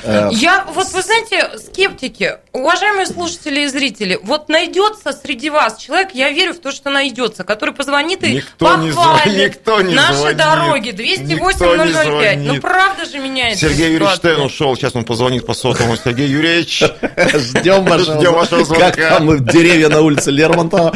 Э, 0.05 0.31
Я, 0.33 0.65
вот 0.75 0.91
вы 0.95 1.03
знаете, 1.03 1.51
скептики, 1.59 2.31
уважаемые 2.53 3.05
слушатели 3.05 3.61
и 3.61 3.67
зрители, 3.67 4.19
вот 4.23 4.49
найдется 4.49 5.13
среди 5.13 5.51
вас 5.51 5.77
человек, 5.77 6.13
я 6.15 6.31
верю 6.31 6.55
в 6.55 6.59
то, 6.59 6.73
что 6.73 6.89
найдется, 6.89 7.42
который 7.45 7.75
позвонит 7.75 8.23
и 8.25 8.35
Никто 8.35 8.77
не 8.77 8.91
похвалит 8.93 9.23
звонит, 9.25 9.49
никто 9.51 9.81
не 9.81 9.95
наши 9.95 10.15
звонит. 10.15 10.37
дороги. 10.37 10.89
Никто 10.89 10.97
208 11.03 11.87
не 11.87 11.93
005. 11.93 12.39
Ну, 12.39 12.61
правда 12.61 13.05
же 13.05 13.19
меняется 13.19 13.69
Сергей 13.69 13.93
Юрьевич. 13.93 14.17
Штейн 14.17 14.41
ушел, 14.41 14.77
сейчас 14.77 14.95
он 14.97 15.05
позвонит 15.05 15.47
по 15.47 15.55
сотовому. 15.55 15.97
Сергей 15.97 16.29
Юрьевич, 16.29 16.83
Ждем 16.83 17.85
вашего, 17.85 18.21
Ждем 18.21 18.33
вашего 18.35 18.65
звонка. 18.65 18.91
Как 18.91 18.97
там 19.09 19.27
мы 19.27 19.39
деревья 19.41 19.89
на 19.89 20.01
улице 20.01 20.31
Лермонтова 20.31 20.93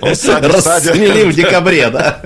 расцвели 0.00 1.24
в 1.24 1.34
декабре, 1.34 1.88
да? 1.90 2.20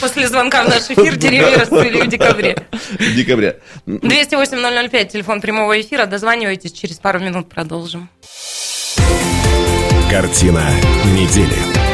После 0.00 0.28
звонка 0.28 0.64
в 0.64 0.68
наш 0.68 0.82
эфир 0.90 1.16
деревья 1.16 1.58
расцвели 1.58 2.02
в 2.02 2.06
декабре. 2.08 2.56
В 2.72 3.14
декабре. 3.14 3.58
208 3.86 4.88
005, 4.88 5.12
телефон 5.12 5.40
прямого 5.40 5.80
эфира. 5.80 6.06
Дозванивайтесь, 6.06 6.72
через 6.72 6.96
пару 6.96 7.20
минут 7.20 7.48
продолжим. 7.48 8.08
Картина 10.10 10.64
недели. 11.14 11.93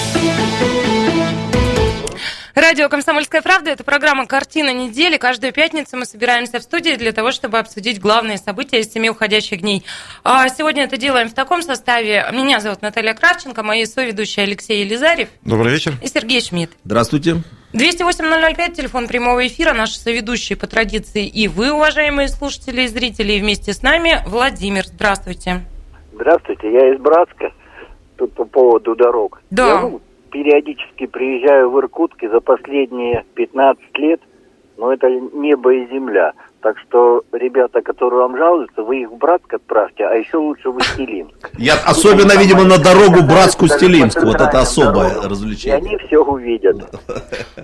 Радио 2.61 2.87
«Комсомольская 2.89 3.41
правда». 3.41 3.71
Это 3.71 3.83
программа 3.83 4.27
«Картина 4.27 4.71
недели». 4.71 5.17
Каждую 5.17 5.51
пятницу 5.51 5.97
мы 5.97 6.05
собираемся 6.05 6.59
в 6.59 6.63
студии 6.63 6.95
для 6.95 7.11
того, 7.11 7.31
чтобы 7.31 7.57
обсудить 7.57 7.99
главные 7.99 8.37
события 8.37 8.79
из 8.79 8.91
семи 8.91 9.09
уходящих 9.09 9.61
дней. 9.61 9.83
А 10.23 10.47
сегодня 10.47 10.83
это 10.83 10.97
делаем 10.97 11.27
в 11.27 11.33
таком 11.33 11.63
составе. 11.63 12.25
Меня 12.31 12.59
зовут 12.59 12.81
Наталья 12.81 13.13
Кравченко, 13.13 13.63
мои 13.63 13.85
соведущие 13.85 14.43
Алексей 14.43 14.85
Елизарев. 14.85 15.29
Добрый 15.43 15.73
вечер. 15.73 15.93
И 16.01 16.07
Сергей 16.07 16.39
Шмидт. 16.39 16.71
Здравствуйте. 16.85 17.37
208-005, 17.73 18.73
телефон 18.73 19.07
прямого 19.07 19.45
эфира, 19.47 19.73
наши 19.73 19.97
соведущие 19.97 20.57
по 20.57 20.67
традиции 20.67 21.25
и 21.25 21.47
вы, 21.47 21.71
уважаемые 21.71 22.27
слушатели 22.27 22.83
и 22.83 22.87
зрители, 22.87 23.33
и 23.33 23.39
вместе 23.39 23.73
с 23.73 23.81
нами 23.81 24.21
Владимир. 24.27 24.85
Здравствуйте. 24.85 25.61
Здравствуйте, 26.13 26.71
я 26.71 26.93
из 26.93 26.99
Братска. 26.99 27.51
Тут 28.17 28.33
по 28.33 28.45
поводу 28.45 28.95
дорог. 28.95 29.41
Да. 29.49 29.67
Я, 29.67 29.81
ну, 29.81 30.01
периодически 30.31 31.05
приезжаю 31.05 31.69
в 31.69 31.79
Иркутск 31.79 32.23
и 32.23 32.27
за 32.27 32.39
последние 32.39 33.25
15 33.35 33.97
лет, 33.97 34.21
но 34.77 34.91
это 34.91 35.07
небо 35.09 35.73
и 35.73 35.87
земля. 35.87 36.33
Так 36.61 36.77
что, 36.79 37.23
ребята, 37.31 37.81
которые 37.81 38.21
вам 38.21 38.37
жалуются, 38.37 38.83
вы 38.83 39.01
их 39.01 39.09
в 39.09 39.15
Братск 39.17 39.53
отправьте, 39.53 40.05
а 40.05 40.13
еще 40.13 40.37
лучше 40.37 40.69
в 40.69 40.77
Истилинск. 40.79 41.49
Я 41.57 41.73
особенно, 41.85 42.33
видимо, 42.37 42.63
на 42.65 42.77
дорогу 42.77 43.23
Братску-Стелинск. 43.23 44.21
Вот 44.23 44.35
это 44.35 44.59
особое 44.59 45.09
И 45.23 45.27
развлечение. 45.27 45.77
они 45.77 45.97
все 46.07 46.23
увидят. 46.23 46.77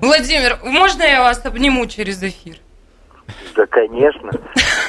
Владимир, 0.01 0.57
можно 0.63 1.03
я 1.03 1.21
вас 1.21 1.45
обниму 1.45 1.85
через 1.85 2.21
эфир? 2.23 2.55
Да, 3.55 3.65
конечно. 3.67 4.31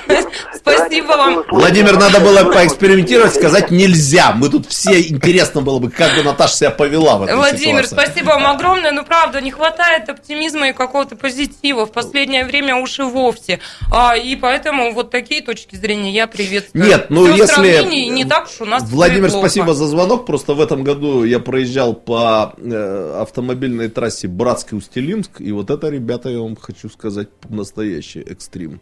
Спасибо 0.55 1.09
вам. 1.09 1.45
Владимир, 1.51 1.99
надо 1.99 2.21
было 2.21 2.51
поэкспериментировать, 2.51 3.35
сказать 3.35 3.71
нельзя. 3.71 4.33
Мы 4.33 4.49
тут 4.49 4.67
все 4.67 5.01
интересно 5.01 5.61
было 5.61 5.79
бы, 5.79 5.91
как 5.91 6.17
бы 6.17 6.23
Наташа 6.23 6.55
себя 6.55 6.71
повела 6.71 7.19
в 7.19 7.23
этой 7.25 7.37
Владимир, 7.37 7.87
ситуации. 7.87 8.11
спасибо 8.11 8.31
вам 8.31 8.47
огромное. 8.47 8.93
Ну, 8.93 9.05
правда, 9.05 9.41
не 9.41 9.51
хватает 9.51 10.09
оптимизма 10.09 10.71
и 10.71 10.73
какого-то 10.73 11.17
позитива. 11.17 11.87
В 11.87 11.93
последнее 11.93 12.45
время 12.45 12.77
уж 12.77 12.99
и 12.99 13.03
вовсе. 13.03 13.61
А, 13.93 14.17
и 14.17 14.37
поэтому 14.37 14.93
вот 14.93 15.11
такие 15.11 15.43
точки 15.43 15.77
зрения 15.77 16.13
я 16.13 16.27
приветствую. 16.27 16.85
Нет, 16.85 17.07
ну 17.11 17.25
Всё 17.25 17.35
в 17.35 17.65
если... 17.65 18.09
не 18.09 18.25
так 18.25 18.47
уж 18.47 18.61
у 18.61 18.65
нас 18.65 18.83
Владимир, 18.85 19.31
спасибо 19.31 19.75
за 19.75 19.87
звонок. 19.87 20.27
Просто 20.27 20.55
в 20.55 20.61
этом 20.61 20.85
году 20.85 21.25
я 21.25 21.39
проезжал 21.39 21.95
по 21.95 22.55
э, 22.57 23.21
автомобильной 23.21 23.89
трассе 23.89 24.29
Братский 24.29 24.77
Устилимск. 24.77 25.41
И 25.41 25.53
вот 25.53 25.71
это, 25.71 25.89
ребята, 25.89 26.29
я 26.29 26.41
вам 26.41 26.57
хочу 26.57 26.89
сказать, 26.89 27.29
настоящий 27.49 28.21
экстрим. 28.21 28.81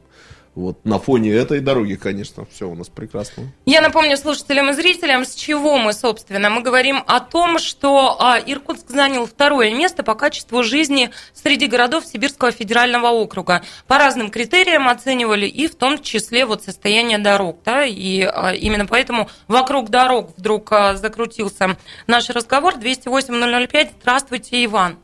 Вот 0.57 0.79
на 0.85 0.99
фоне 0.99 1.35
этой 1.35 1.61
дороги, 1.61 1.97
конечно, 1.97 2.47
все 2.47 2.67
у 2.67 2.75
нас 2.75 2.89
прекрасно. 2.89 3.45
Я 3.67 3.83
напомню 3.83 4.17
слушателям 4.17 4.71
и 4.71 4.73
зрителям, 4.73 5.27
с 5.27 5.35
чего 5.35 5.77
мы, 5.77 5.93
собственно. 5.93 6.49
Мы 6.49 6.63
говорим 6.63 7.03
о 7.07 7.21
том, 7.21 7.59
что 7.59 8.17
а, 8.19 8.39
Иркутск 8.39 8.89
занял 8.89 9.27
второе 9.27 9.75
место 9.75 10.03
по 10.03 10.15
качеству 10.15 10.63
жизни 10.63 11.11
среди 11.35 11.67
городов 11.67 12.07
Сибирского 12.07 12.53
федерального 12.53 13.09
округа. 13.09 13.61
По 13.87 13.99
разным 13.99 14.31
критериям 14.31 14.89
оценивали 14.89 15.45
и 15.45 15.69
в 15.69 15.75
том 15.75 15.99
числе 15.99 16.47
вот 16.47 16.63
состояние 16.63 17.19
дорог. 17.19 17.59
Да? 17.63 17.85
И 17.85 18.23
а, 18.23 18.55
именно 18.55 18.87
поэтому 18.87 19.29
вокруг 19.49 19.91
дорог 19.91 20.31
вдруг 20.39 20.73
а, 20.73 20.95
закрутился 20.95 21.77
наш 22.07 22.31
разговор. 22.31 22.77
208-005. 22.77 23.89
Здравствуйте, 24.01 24.65
Иван. 24.65 24.97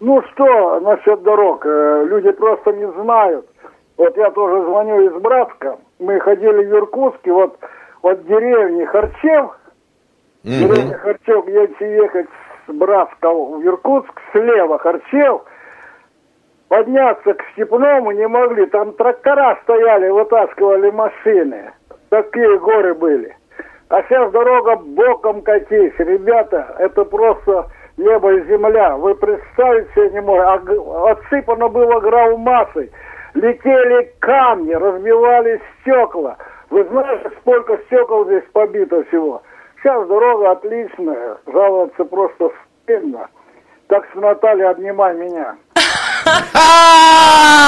Ну 0.00 0.22
что 0.32 0.80
насчет 0.80 1.22
дорог? 1.22 1.64
Э, 1.64 2.04
Люди 2.06 2.30
просто 2.32 2.70
не 2.72 2.86
знают. 3.02 3.46
Вот 3.96 4.16
я 4.16 4.30
тоже 4.30 4.64
звоню 4.64 5.00
из 5.08 5.20
Братска. 5.20 5.78
Мы 5.98 6.20
ходили 6.20 6.64
в 6.64 6.74
Иркутск, 6.74 7.20
и 7.24 7.30
вот 7.30 7.58
от 8.02 8.26
деревни 8.26 8.84
Харчев, 8.84 9.56
деревня 10.42 10.98
Харчев, 10.98 11.48
если 11.48 11.86
ехать 11.86 12.26
с 12.66 12.72
Братска 12.72 13.32
в 13.32 13.64
Иркутск, 13.64 14.20
слева 14.32 14.78
Харчев, 14.78 15.42
подняться 16.68 17.34
к 17.34 17.42
Степному 17.52 18.10
не 18.10 18.28
могли. 18.28 18.66
Там 18.66 18.92
трактора 18.92 19.58
стояли, 19.62 20.10
вытаскивали 20.10 20.90
машины. 20.90 21.72
Такие 22.10 22.58
горы 22.58 22.94
были. 22.94 23.34
А 23.88 24.02
сейчас 24.02 24.30
дорога 24.32 24.76
боком 24.76 25.42
катись. 25.42 25.94
Ребята, 25.98 26.76
это 26.78 27.04
просто 27.04 27.66
небо 27.96 28.32
и 28.34 28.44
земля. 28.46 28.96
Вы 28.96 29.14
представить 29.14 29.90
себе 29.92 30.10
не 30.10 30.20
можете. 30.20 30.80
А 30.80 31.12
Отсыпано 31.12 31.68
было 31.68 32.00
гравмассой. 32.00 32.90
Летели 33.36 34.14
камни, 34.20 34.72
разбивались 34.72 35.60
стекла. 35.82 36.38
Вы 36.70 36.84
знаете, 36.84 37.30
сколько 37.40 37.76
стекол 37.84 38.24
здесь 38.24 38.44
побито 38.54 39.04
всего? 39.04 39.42
Сейчас 39.76 40.08
дорога 40.08 40.52
отличная. 40.52 41.36
Жаловаться 41.46 42.04
просто 42.06 42.50
стыдно. 42.82 43.28
Так 43.88 44.06
что, 44.10 44.20
Наталья, 44.20 44.70
обнимай 44.70 45.14
меня. 45.16 45.54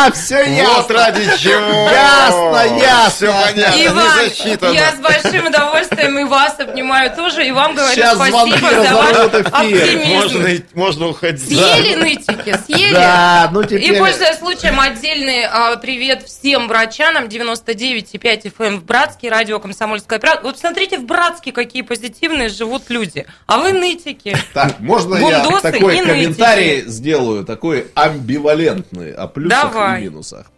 А, 0.09 0.13
все 0.13 0.65
Вот 0.65 0.91
ради 0.91 1.25
чего. 1.39 1.91
Ясно, 1.91 2.77
ясно. 2.79 3.11
Все 3.11 3.47
понятно, 3.47 3.87
Иван, 3.87 4.05
не 4.05 4.29
засчитано. 4.29 4.73
я 4.73 4.93
с 4.93 4.99
большим 4.99 5.47
удовольствием 5.47 6.19
и 6.19 6.25
вас 6.25 6.59
обнимаю 6.59 7.15
тоже, 7.15 7.47
и 7.47 7.53
вам 7.53 7.75
говорю 7.75 7.95
Сейчас 7.95 8.17
звонки 8.17 8.59
спасибо 8.59 8.83
за 8.83 8.95
ваш 8.95 9.17
оптимизм. 9.17 10.09
Можно, 10.09 10.49
можно 10.75 11.09
уходить. 11.09 11.49
Съели 11.49 11.95
нытики, 11.97 12.59
съели. 12.67 12.93
Да, 12.93 13.51
ну 13.53 13.63
теперь... 13.65 13.93
И 13.93 13.99
пользуясь 13.99 14.39
случаем, 14.39 14.81
отдельный 14.81 15.45
а, 15.45 15.77
привет 15.77 16.23
всем 16.23 16.69
врачанам 16.69 17.25
99,5 17.25 18.53
FM 18.57 18.79
в 18.79 18.85
Братске, 18.85 19.31
радио 19.31 19.59
«Комсомольская 19.59 20.19
правда». 20.19 20.43
Вот 20.43 20.59
смотрите, 20.59 20.99
в 20.99 21.05
Братске 21.05 21.53
какие 21.53 21.83
позитивные 21.83 22.49
живут 22.49 22.85
люди. 22.89 23.27
А 23.47 23.59
вы 23.59 23.73
нытики. 23.73 24.37
Так, 24.55 24.81
можно 24.81 25.17
я 25.17 25.45
такой 25.61 25.99
комментарий 25.99 26.83
сделаю, 26.87 27.45
такой 27.45 27.89
амбивалентный, 27.95 29.13
о 29.13 29.27
плюсах 29.27 29.73
Давай. 29.73 29.98
Минусах. 30.01 30.51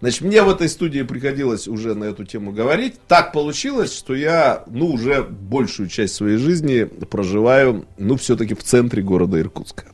Значит, 0.00 0.22
мне 0.22 0.42
в 0.42 0.48
этой 0.48 0.68
студии 0.68 1.02
приходилось 1.02 1.68
уже 1.68 1.94
на 1.94 2.04
эту 2.04 2.24
тему 2.24 2.52
говорить. 2.52 2.94
Так 3.08 3.32
получилось, 3.32 3.96
что 3.96 4.14
я, 4.14 4.64
ну, 4.66 4.92
уже 4.92 5.22
большую 5.22 5.88
часть 5.88 6.14
своей 6.14 6.36
жизни 6.36 6.84
проживаю, 6.84 7.86
ну, 7.98 8.16
все-таки 8.16 8.54
в 8.54 8.62
центре 8.62 9.02
города 9.02 9.40
Иркутска. 9.40 9.86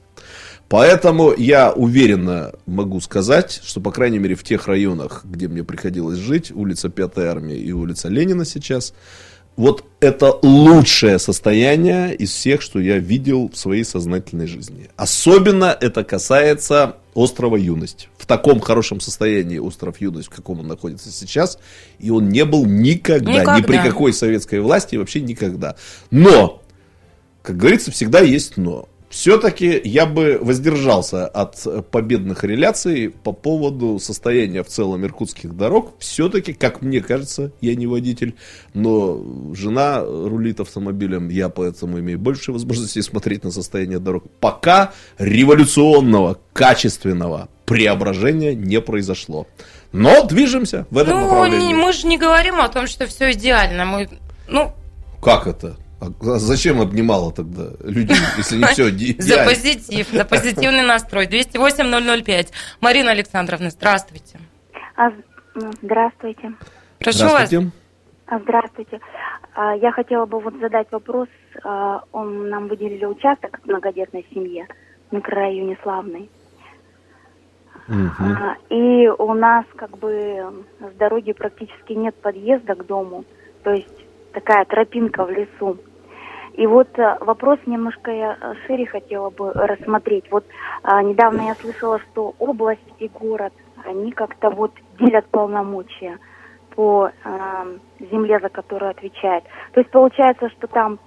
Поэтому 0.72 1.34
я 1.36 1.70
уверенно 1.70 2.54
могу 2.64 2.98
сказать, 3.02 3.60
что, 3.62 3.82
по 3.82 3.92
крайней 3.92 4.18
мере, 4.18 4.34
в 4.34 4.42
тех 4.42 4.68
районах, 4.68 5.22
где 5.22 5.46
мне 5.46 5.62
приходилось 5.64 6.16
жить, 6.16 6.50
улица 6.50 6.88
Пятой 6.88 7.26
Армии 7.26 7.58
и 7.58 7.72
улица 7.72 8.08
Ленина 8.08 8.46
сейчас, 8.46 8.94
вот 9.56 9.84
это 10.00 10.38
лучшее 10.42 11.18
состояние 11.18 12.14
из 12.14 12.30
всех, 12.30 12.62
что 12.62 12.80
я 12.80 12.98
видел 12.98 13.50
в 13.52 13.56
своей 13.56 13.84
сознательной 13.84 14.46
жизни. 14.46 14.88
Особенно 14.96 15.76
это 15.78 16.04
касается 16.04 16.96
острова 17.14 17.56
Юность. 17.56 18.08
В 18.16 18.26
таком 18.26 18.60
хорошем 18.60 19.00
состоянии 19.00 19.58
остров 19.58 20.00
Юность, 20.00 20.28
в 20.28 20.34
каком 20.34 20.60
он 20.60 20.68
находится 20.68 21.10
сейчас, 21.10 21.58
и 21.98 22.10
он 22.10 22.30
не 22.30 22.44
был 22.44 22.64
никогда, 22.64 23.32
Никогда. 23.32 23.58
ни 23.58 23.62
при 23.62 23.76
какой 23.76 24.12
советской 24.12 24.60
власти, 24.60 24.96
вообще 24.96 25.20
никогда. 25.20 25.76
Но, 26.10 26.62
как 27.42 27.56
говорится, 27.56 27.90
всегда 27.90 28.20
есть 28.20 28.56
но. 28.56 28.88
Все-таки 29.12 29.78
я 29.84 30.06
бы 30.06 30.38
воздержался 30.40 31.26
от 31.26 31.90
победных 31.90 32.44
реляций 32.44 33.10
по 33.10 33.32
поводу 33.32 33.98
состояния 33.98 34.62
в 34.62 34.68
целом 34.68 35.04
иркутских 35.04 35.54
дорог. 35.54 35.92
Все-таки, 35.98 36.54
как 36.54 36.80
мне 36.80 37.02
кажется, 37.02 37.52
я 37.60 37.74
не 37.74 37.86
водитель, 37.86 38.36
но 38.72 39.22
жена 39.52 40.00
рулит 40.02 40.60
автомобилем, 40.60 41.28
я 41.28 41.50
поэтому 41.50 42.00
имею 42.00 42.18
больше 42.18 42.52
возможностей 42.52 43.02
смотреть 43.02 43.44
на 43.44 43.50
состояние 43.50 43.98
дорог. 43.98 44.24
Пока 44.40 44.94
революционного, 45.18 46.38
качественного 46.54 47.50
преображения 47.66 48.54
не 48.54 48.80
произошло. 48.80 49.46
Но 49.92 50.24
движемся 50.24 50.86
в 50.90 50.96
этом 50.96 51.20
Ну, 51.20 51.28
направлении. 51.28 51.74
мы 51.74 51.92
же 51.92 52.06
не 52.06 52.16
говорим 52.16 52.62
о 52.62 52.68
том, 52.70 52.86
что 52.86 53.06
все 53.06 53.32
идеально. 53.32 53.84
Мы, 53.84 54.08
ну, 54.48 54.72
Как 55.22 55.46
это? 55.46 55.76
А 56.02 56.38
зачем 56.38 56.80
обнимала 56.80 57.32
тогда 57.32 57.70
людей, 57.84 58.16
если 58.36 58.56
не 58.56 58.64
все 58.66 58.90
за 59.22 59.44
позитив, 59.44 60.08
за 60.10 60.24
позитивный 60.24 60.82
настрой. 60.82 61.26
208-005. 61.26 62.48
Марина 62.80 63.12
Александровна, 63.12 63.70
здравствуйте. 63.70 64.40
А, 64.96 65.10
ну, 65.54 65.70
Здравствуйте. 65.80 66.54
Прошу 66.98 67.24
вас. 67.24 67.48
Здравствуйте. 67.48 67.70
А, 68.26 68.38
Здравствуйте. 68.40 69.00
А, 69.54 69.76
Я 69.76 69.92
хотела 69.92 70.26
бы 70.26 70.40
вот 70.40 70.54
задать 70.60 70.90
вопрос. 70.90 71.28
А, 71.62 72.02
Он 72.12 72.48
нам 72.48 72.68
выделили 72.68 73.04
участок 73.04 73.60
в 73.62 73.68
многодетной 73.68 74.26
семье 74.34 74.66
в 75.10 75.14
микрорайоне 75.14 75.78
Славный. 75.82 76.28
А, 77.88 78.56
И 78.70 79.08
у 79.08 79.34
нас 79.34 79.66
как 79.76 79.98
бы 79.98 80.64
с 80.80 80.98
дороги 80.98 81.32
практически 81.32 81.92
нет 81.92 82.14
подъезда 82.16 82.74
к 82.74 82.86
дому. 82.86 83.24
То 83.62 83.70
есть 83.70 84.04
такая 84.32 84.64
тропинка 84.64 85.24
в 85.24 85.30
лесу. 85.30 85.78
И 86.54 86.66
вот 86.66 86.88
а, 86.98 87.18
вопрос 87.20 87.58
немножко 87.66 88.10
я 88.10 88.36
а, 88.40 88.54
шире 88.66 88.86
хотела 88.86 89.30
бы 89.30 89.52
рассмотреть. 89.52 90.24
Вот 90.30 90.44
а, 90.82 91.02
недавно 91.02 91.42
я 91.42 91.54
слышала, 91.54 91.98
что 92.00 92.34
область 92.38 92.80
и 92.98 93.08
город, 93.08 93.52
они 93.84 94.12
как-то 94.12 94.50
вот 94.50 94.72
делят 94.98 95.26
полномочия 95.26 96.18
по 96.74 97.10
а, 97.24 97.66
земле, 97.98 98.38
за 98.40 98.48
которую 98.48 98.90
отвечает. 98.90 99.44
То 99.72 99.80
есть 99.80 99.90
получается, 99.90 100.50
что 100.50 100.66
там 100.66 100.98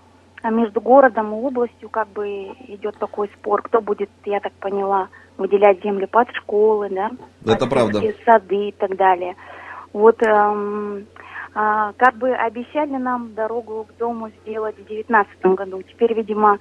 между 0.43 0.82
городом 0.82 1.34
и 1.34 1.36
областью 1.36 1.89
как 1.89 2.08
бы 2.10 2.28
идет 2.68 2.98
такой 2.98 3.30
спор, 3.39 3.62
кто 3.64 3.82
будет, 3.82 4.10
я 4.26 4.39
так 4.39 4.54
поняла, 4.54 5.10
выделять 5.38 5.84
земли 5.84 6.06
под 6.06 6.30
школы, 6.36 6.89
да? 6.89 7.12
Это 7.46 7.66
под 7.66 7.70
правда. 7.70 8.02
сады 8.26 8.70
и 8.70 8.72
так 8.72 8.96
далее. 8.96 9.36
Вот 9.93 10.22
эм, 10.24 10.98
а, 10.98 11.35
как 11.56 12.18
бы 12.18 12.34
обещали 12.36 12.97
нам 12.97 13.34
дорогу 13.34 13.88
к 13.89 13.97
дому 13.97 14.30
сделать 14.41 14.78
в 14.78 14.86
девятнадцатом 14.89 15.56
году. 15.56 15.82
Теперь, 15.84 16.14
видимо, 16.14 16.60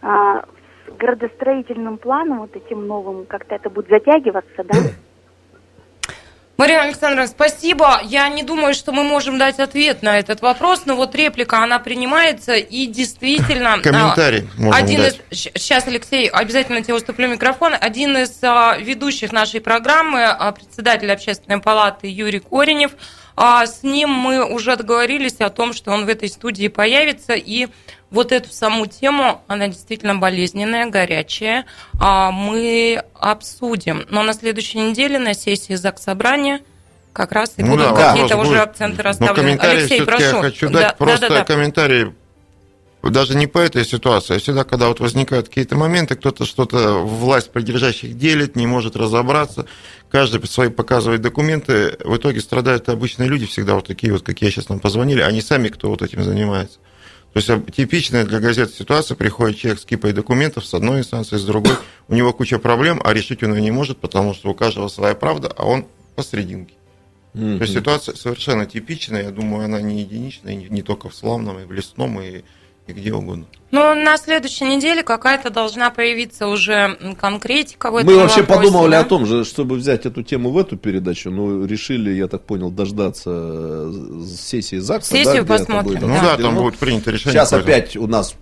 а, 0.00 0.44
с 0.86 0.96
градостроительным 0.96 1.98
планом, 1.98 2.38
вот 2.38 2.54
этим 2.54 2.86
новым, 2.86 3.26
как-то 3.26 3.56
это 3.56 3.70
будет 3.70 3.88
затягиваться, 3.88 4.62
да? 4.62 4.78
Марина 6.56 6.82
Александровна, 6.82 7.26
спасибо. 7.26 8.00
Я 8.04 8.28
не 8.28 8.42
думаю, 8.42 8.72
что 8.72 8.90
мы 8.92 9.02
можем 9.02 9.36
дать 9.36 9.58
ответ 9.58 10.02
на 10.02 10.18
этот 10.18 10.40
вопрос, 10.40 10.86
но 10.86 10.96
вот 10.96 11.14
реплика, 11.14 11.62
она 11.62 11.78
принимается, 11.78 12.54
и 12.54 12.86
действительно... 12.86 13.74
а, 13.74 13.80
Комментарий 13.80 14.48
можем 14.56 14.72
Один 14.72 15.00
дать. 15.02 15.20
из... 15.30 15.38
Сейчас, 15.38 15.86
Алексей, 15.86 16.28
обязательно 16.28 16.82
тебе 16.82 16.94
уступлю 16.94 17.28
микрофон. 17.28 17.74
Один 17.78 18.16
из 18.16 18.42
а, 18.42 18.78
ведущих 18.78 19.32
нашей 19.32 19.60
программы, 19.60 20.24
а, 20.24 20.50
председатель 20.52 21.12
общественной 21.12 21.60
палаты 21.60 22.06
Юрий 22.06 22.40
Коренев, 22.40 22.92
а, 23.36 23.66
с 23.66 23.82
ним 23.82 24.10
мы 24.10 24.44
уже 24.44 24.76
договорились 24.76 25.40
о 25.40 25.50
том, 25.50 25.72
что 25.74 25.92
он 25.92 26.06
в 26.06 26.08
этой 26.08 26.28
студии 26.28 26.68
появится, 26.68 27.34
и 27.34 27.68
вот 28.10 28.32
эту 28.32 28.50
саму 28.50 28.86
тему, 28.86 29.42
она 29.46 29.68
действительно 29.68 30.14
болезненная, 30.14 30.86
горячая, 30.86 31.66
а, 32.00 32.30
мы 32.30 33.02
обсудим. 33.14 34.06
Но 34.08 34.22
на 34.22 34.32
следующей 34.32 34.78
неделе 34.78 35.18
на 35.18 35.34
сессии 35.34 35.74
ЗАГС 35.74 36.02
Собрания 36.04 36.60
как 37.12 37.32
раз 37.32 37.54
и 37.56 37.62
Ну 37.62 37.72
будут 37.72 37.94
да, 37.94 38.12
какие-то 38.12 38.36
уже 38.36 38.50
будет. 38.50 38.60
акценты 38.60 39.02
расставлены. 39.02 39.58
Алексей, 39.60 40.02
прошу. 40.02 40.22
я 40.22 40.40
хочу 40.42 40.68
Да, 40.68 40.80
дать 40.80 40.96
просто 40.96 41.20
да-да-да. 41.28 41.44
комментарий 41.44 42.12
даже 43.10 43.36
не 43.36 43.46
по 43.46 43.58
этой 43.58 43.84
ситуации, 43.84 44.36
а 44.36 44.38
всегда, 44.38 44.64
когда 44.64 44.88
вот 44.88 45.00
возникают 45.00 45.48
какие-то 45.48 45.76
моменты, 45.76 46.16
кто-то 46.16 46.44
что-то 46.44 46.94
власть 46.98 47.52
придержащих 47.52 48.16
делит, 48.18 48.56
не 48.56 48.66
может 48.66 48.96
разобраться, 48.96 49.66
каждый 50.10 50.44
свои 50.46 50.68
показывает 50.68 51.20
документы, 51.20 51.96
в 52.04 52.16
итоге 52.16 52.40
страдают 52.40 52.88
обычные 52.88 53.28
люди, 53.28 53.46
всегда 53.46 53.74
вот 53.74 53.86
такие 53.86 54.12
вот, 54.12 54.22
какие 54.22 54.50
сейчас 54.50 54.68
нам 54.68 54.80
позвонили, 54.80 55.20
они 55.20 55.40
сами, 55.40 55.68
кто 55.68 55.90
вот 55.90 56.02
этим 56.02 56.22
занимается. 56.22 56.78
То 57.32 57.38
есть 57.38 57.50
об- 57.50 57.70
типичная 57.70 58.24
для 58.24 58.40
газет 58.40 58.72
ситуация, 58.72 59.14
приходит 59.14 59.58
человек 59.58 59.80
с 59.80 59.84
кипой 59.84 60.12
документов 60.12 60.64
с 60.64 60.72
одной 60.72 61.00
инстанции, 61.00 61.36
с 61.36 61.44
другой, 61.44 61.74
у 62.08 62.14
него 62.14 62.32
куча 62.32 62.58
проблем, 62.58 63.00
а 63.04 63.12
решить 63.12 63.42
он 63.42 63.54
ее 63.54 63.60
не 63.60 63.70
может, 63.70 63.98
потому 63.98 64.32
что 64.32 64.48
у 64.50 64.54
каждого 64.54 64.88
своя 64.88 65.14
правда, 65.14 65.52
а 65.56 65.66
он 65.66 65.86
посерединке. 66.14 66.74
То 67.34 67.40
есть 67.64 67.74
ситуация 67.74 68.14
совершенно 68.14 68.64
типичная, 68.64 69.24
я 69.24 69.30
думаю, 69.30 69.66
она 69.66 69.82
не 69.82 70.00
единичная, 70.00 70.54
не 70.54 70.80
только 70.80 71.10
в 71.10 71.14
Славном, 71.14 71.58
и 71.58 71.64
в 71.66 71.72
Лесном, 71.72 72.18
и, 72.22 72.42
и 72.86 72.92
где 72.92 73.12
угодно. 73.12 73.46
Ну, 73.72 73.94
на 73.94 74.16
следующей 74.16 74.64
неделе 74.64 75.02
какая-то 75.02 75.50
должна 75.50 75.90
появиться 75.90 76.46
уже 76.46 76.96
конкретика 77.20 77.90
в 77.90 77.96
этом 77.96 78.12
Мы 78.12 78.16
вообще 78.20 78.40
вопросе, 78.42 78.60
подумывали 78.62 78.92
да? 78.92 79.00
о 79.00 79.04
том 79.04 79.26
же, 79.26 79.44
чтобы 79.44 79.74
взять 79.74 80.06
эту 80.06 80.22
тему 80.22 80.50
в 80.50 80.58
эту 80.58 80.76
передачу, 80.76 81.30
но 81.30 81.64
решили, 81.66 82.10
я 82.12 82.28
так 82.28 82.42
понял, 82.42 82.70
дождаться 82.70 83.30
э, 83.32 84.24
сессии 84.24 84.78
ЗАГСа. 84.78 85.10
Сессию 85.10 85.44
да, 85.44 85.58
посмотрим, 85.58 85.84
будет 85.84 86.00
да. 86.00 86.06
Ну 86.06 86.14
да, 86.14 86.36
там 86.36 86.54
будет 86.54 86.76
принято 86.76 87.10
решение. 87.10 87.32
Сейчас 87.32 87.52
опять 87.52 87.96
у 87.96 88.06
нас, 88.06 88.36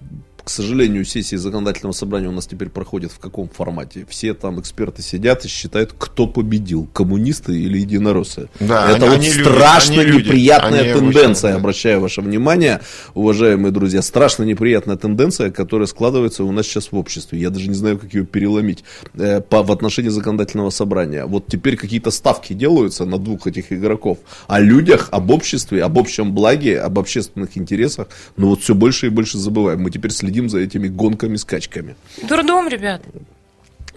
к 0.45 0.51
сожалению, 0.51 1.05
сессии 1.07 1.37
законодательного 1.37 1.93
собрания 1.93 2.29
у 2.29 2.33
нас 2.33 2.47
теперь 2.47 2.69
проходят 2.69 3.11
в 3.13 3.19
каком 3.19 3.49
формате? 3.49 4.05
Все 4.09 4.35
там 4.35 4.61
эксперты 4.61 5.01
сидят 5.01 5.45
и 5.47 5.49
считают, 5.49 5.95
кто 5.97 6.27
победил, 6.27 6.87
коммунисты 6.93 7.59
или 7.59 7.79
единороссы. 7.79 8.49
Да, 8.61 8.91
Это 8.91 9.07
они- 9.07 9.09
вот 9.09 9.15
они 9.15 9.31
страшно 9.31 10.01
люди, 10.03 10.27
неприятная 10.27 10.81
они 10.83 10.91
обычно, 10.91 11.13
тенденция, 11.13 11.53
да. 11.53 11.57
обращаю 11.57 12.01
ваше 12.01 12.21
внимание, 12.21 12.81
уважаемые 13.15 13.73
друзья, 13.73 14.03
страшно 14.03 14.43
неприятная 14.43 14.97
тенденция, 14.97 15.51
которая 15.51 15.87
складывается 15.87 16.45
у 16.45 16.53
нас 16.53 16.67
сейчас 16.67 16.93
в 16.93 16.97
обществе. 16.97 17.39
Я 17.41 17.49
даже 17.49 17.69
не 17.69 17.75
знаю, 17.75 17.99
как 17.99 18.13
ее 18.13 18.27
переломить 18.27 18.85
э, 19.15 19.41
по, 19.41 19.63
в 19.63 19.73
отношении 19.73 20.11
законодательного 20.11 20.69
собрания. 20.69 21.25
Вот 21.25 21.47
теперь 21.47 21.77
какие-то 21.77 22.11
ставки 22.11 22.53
делаются 22.53 23.07
на 23.07 23.19
двух 23.19 23.47
этих 23.47 23.73
игроков. 23.73 24.19
О 24.47 24.61
людях, 24.61 25.09
об 25.11 25.31
обществе, 25.31 25.83
об 25.83 25.99
общем 25.99 26.35
благе, 26.35 26.79
об 26.81 26.99
общественных 26.99 27.57
интересах. 27.57 28.09
Но 28.37 28.49
вот 28.49 28.61
все 28.61 28.75
больше 28.75 29.07
и 29.07 29.09
больше 29.09 29.39
забываем. 29.39 29.81
Мы 29.81 29.91
теперь 29.91 30.11
следим 30.11 30.34
за 30.49 30.61
этими 30.61 30.89
гонками, 30.89 31.37
скачками. 31.37 31.95
Дурдом, 32.23 32.69
ребят. 32.69 33.03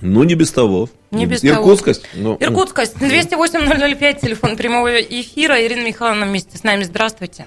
Ну, 0.02 0.24
не 0.24 0.36
без 0.36 0.52
того. 0.52 0.90
Не 1.12 1.26
без 1.26 1.42
того. 1.42 1.62
Иркутскость. 1.62 2.08
ну, 2.14 2.38
Иркутскость, 2.40 2.98
208-005, 2.98 4.20
телефон 4.22 4.56
прямого 4.56 5.00
эфира. 5.02 5.60
Ирина 5.60 5.86
Михайловна 5.88 6.26
вместе 6.26 6.58
с 6.58 6.64
нами. 6.64 6.84
Здравствуйте. 6.84 7.46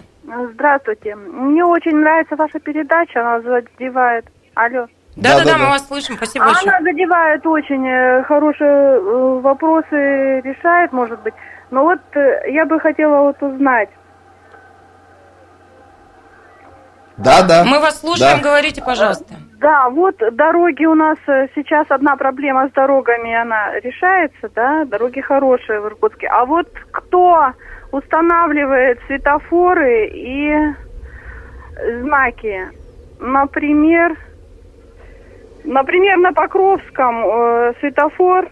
Здравствуйте. 0.54 1.14
Мне 1.16 1.64
очень 1.64 1.96
нравится 1.96 2.36
ваша 2.36 2.58
передача, 2.60 3.20
она 3.20 3.40
задевает. 3.40 4.26
Алло. 4.54 4.86
Да-да-да, 5.16 5.58
мы 5.58 5.66
вас 5.66 5.86
слышим. 5.86 6.16
Спасибо 6.16 6.46
большое. 6.46 6.76
Она 6.76 6.82
задевает 6.82 7.44
очень 7.46 7.86
э, 7.86 8.22
хорошие 8.24 8.70
э, 8.70 9.40
вопросы, 9.40 10.40
решает, 10.40 10.92
может 10.92 11.20
быть. 11.22 11.34
Но 11.70 11.82
вот 11.82 12.00
э, 12.14 12.50
я 12.52 12.64
бы 12.64 12.78
хотела 12.80 13.22
вот 13.22 13.42
узнать. 13.42 13.90
Да, 17.24 17.42
да. 17.46 17.64
Мы 17.64 17.78
вас 17.80 18.00
слушаем, 18.00 18.38
Да. 18.38 18.42
говорите, 18.48 18.82
пожалуйста. 18.82 19.34
Да, 19.58 19.90
вот 19.90 20.16
дороги 20.32 20.86
у 20.86 20.94
нас 20.94 21.18
э, 21.26 21.48
сейчас 21.54 21.86
одна 21.90 22.16
проблема 22.16 22.68
с 22.68 22.72
дорогами, 22.72 23.34
она 23.34 23.78
решается, 23.80 24.48
да, 24.54 24.84
дороги 24.86 25.20
хорошие 25.20 25.80
в 25.80 25.86
Иркутске. 25.86 26.28
А 26.28 26.46
вот 26.46 26.66
кто 26.92 27.52
устанавливает 27.92 29.00
светофоры 29.06 30.06
и 30.14 30.54
знаки? 32.00 32.68
Например, 33.20 34.16
например, 35.64 36.16
на 36.16 36.32
Покровском 36.32 37.22
э, 37.26 37.72
светофор, 37.80 38.48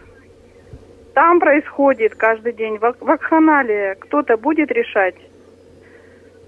там 1.14 1.40
происходит 1.40 2.14
каждый 2.16 2.52
день 2.52 2.76
вак- 2.76 3.00
вакханалия. 3.00 3.94
Кто-то 3.94 4.36
будет 4.36 4.70
решать? 4.70 5.14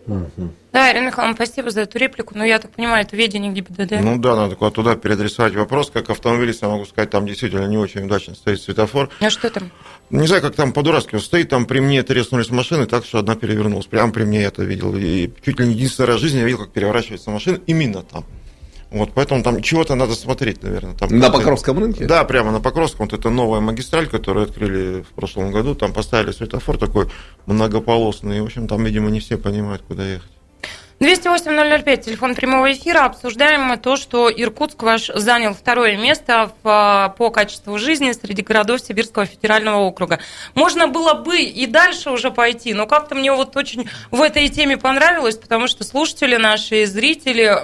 Да, 0.07 0.93
Ирина 0.93 1.07
Михайловна, 1.07 1.35
спасибо 1.35 1.71
за 1.71 1.83
эту 1.83 1.99
реплику. 1.99 2.35
Но 2.37 2.45
я 2.45 2.59
так 2.59 2.71
понимаю, 2.71 3.05
это 3.05 3.17
ведение 3.17 3.53
ГИБДД. 3.53 4.01
Ну 4.01 4.19
да, 4.19 4.37
надо 4.37 4.57
куда 4.57 4.71
туда 4.71 4.97
переадресовать 4.97 5.55
вопрос. 5.55 5.91
Как 5.91 6.11
автомобилист, 6.11 6.63
я 6.63 6.69
могу 6.69 6.85
сказать, 6.85 7.11
там 7.11 7.27
действительно 7.27 7.67
не 7.67 7.77
очень 7.77 8.05
удачно 8.05 8.35
стоит 8.35 8.61
светофор. 8.61 9.11
А 9.21 9.31
что 9.31 9.51
там? 9.51 9.71
Не 10.11 10.27
знаю, 10.27 10.43
как 10.43 10.55
там 10.55 10.73
по-дурацки 10.73 11.15
он 11.15 11.21
стоит, 11.21 11.49
там 11.49 11.67
при 11.67 11.81
мне 11.81 12.03
треснулись 12.03 12.51
машины, 12.51 12.87
так 12.87 13.05
что 13.05 13.19
одна 13.19 13.37
перевернулась. 13.37 13.87
Прямо 13.87 14.13
при 14.13 14.25
мне 14.25 14.43
я 14.43 14.49
это 14.49 14.63
видел. 14.65 14.97
И 14.97 15.31
чуть 15.45 15.59
ли 15.59 15.67
не 15.67 15.75
единственный 15.75 16.07
раз 16.07 16.17
в 16.17 16.21
жизни 16.21 16.39
я 16.39 16.45
видел, 16.45 16.59
как 16.59 16.73
переворачивается 16.73 17.31
машина 17.31 17.61
именно 17.67 18.03
там. 18.03 18.25
Вот, 18.91 19.13
поэтому 19.15 19.43
там 19.43 19.63
чего-то 19.63 19.95
надо 19.95 20.15
смотреть, 20.15 20.63
наверное. 20.63 20.95
Там 20.95 21.17
На 21.17 21.31
Покровском 21.31 21.79
рынке? 21.79 22.07
Да, 22.07 22.25
прямо 22.25 22.51
на 22.51 22.61
Покровском. 22.61 23.07
Вот 23.07 23.19
это 23.19 23.31
новая 23.31 23.61
магистраль, 23.61 24.09
которую 24.09 24.47
открыли 24.47 25.03
в 25.03 25.09
прошлом 25.15 25.53
году. 25.53 25.77
Там 25.77 25.93
поставили 25.93 26.33
светофор 26.33 26.77
такой 26.77 27.09
многополосный. 27.47 28.39
И, 28.39 28.41
в 28.41 28.45
общем, 28.45 28.67
там, 28.67 28.85
видимо, 28.85 29.11
не 29.11 29.21
все 29.21 29.39
понимают, 29.39 29.83
куда 29.87 30.05
ехать. 30.05 30.31
208-005, 31.01 31.97
телефон 32.03 32.35
прямого 32.35 32.71
эфира. 32.71 33.07
Обсуждаем 33.07 33.63
мы 33.63 33.79
то, 33.79 33.97
что 33.97 34.31
Иркутск 34.31 34.83
ваш 34.83 35.07
занял 35.07 35.55
второе 35.55 35.97
место 35.97 36.53
в, 36.63 36.69
а, 36.69 37.09
по 37.09 37.31
качеству 37.31 37.79
жизни 37.79 38.13
среди 38.13 38.43
городов 38.43 38.83
Сибирского 38.83 39.25
федерального 39.25 39.79
округа. 39.79 40.19
Можно 40.55 40.89
было 40.89 41.15
бы 41.15 41.41
и 41.41 41.67
дальше 41.67 42.11
уже 42.11 42.31
пойти, 42.31 42.75
но 42.75 42.87
как-то 42.87 43.15
мне 43.15 43.33
вот 43.33 43.57
очень 43.57 43.89
в 44.11 44.21
этой 44.21 44.47
теме 44.51 44.77
понравилось, 44.77 45.37
потому 45.37 45.69
что 45.69 45.85
слушатели 45.85 46.37
наши, 46.37 46.85
зрители, 46.85 47.57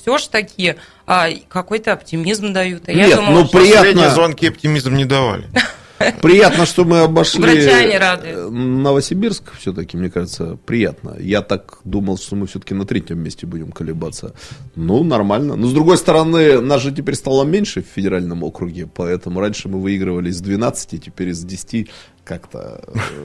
все 0.00 0.18
ж 0.18 0.30
таки 0.30 0.76
а, 1.06 1.28
какой-то 1.48 1.92
оптимизм 1.92 2.52
дают. 2.52 2.84
А 2.88 2.92
я 2.92 3.06
Нет, 3.06 3.16
думала, 3.16 3.34
ну, 3.40 3.46
что- 3.46 3.58
Приятно. 3.58 3.80
Последние 3.82 4.10
звонки 4.10 4.46
оптимизм 4.48 4.94
не 4.94 5.04
давали. 5.04 5.44
Приятно, 6.22 6.66
что 6.66 6.84
мы 6.84 7.00
обошли 7.00 7.42
Врача 7.42 7.84
не 7.84 7.98
радует. 7.98 8.36
э, 8.36 8.48
Новосибирск 8.48 9.52
все-таки, 9.58 9.96
мне 9.96 10.10
кажется, 10.10 10.56
приятно. 10.66 11.16
Я 11.18 11.42
так 11.42 11.78
думал, 11.84 12.16
что 12.16 12.36
мы 12.36 12.46
все-таки 12.46 12.74
на 12.74 12.86
третьем 12.86 13.18
месте 13.18 13.46
будем 13.46 13.70
колебаться. 13.72 14.34
Ну, 14.76 15.04
нормально. 15.04 15.56
Но, 15.56 15.66
с 15.66 15.72
другой 15.72 15.98
стороны, 15.98 16.60
нас 16.60 16.82
же 16.82 16.92
теперь 16.92 17.14
стало 17.14 17.44
меньше 17.44 17.82
в 17.82 17.86
федеральном 17.86 18.42
округе, 18.42 18.86
поэтому 18.86 19.40
раньше 19.40 19.68
мы 19.68 19.80
выигрывали 19.80 20.30
из 20.30 20.40
12, 20.40 21.02
теперь 21.04 21.28
из 21.28 21.44
10 21.44 21.90
как-то 22.24 22.80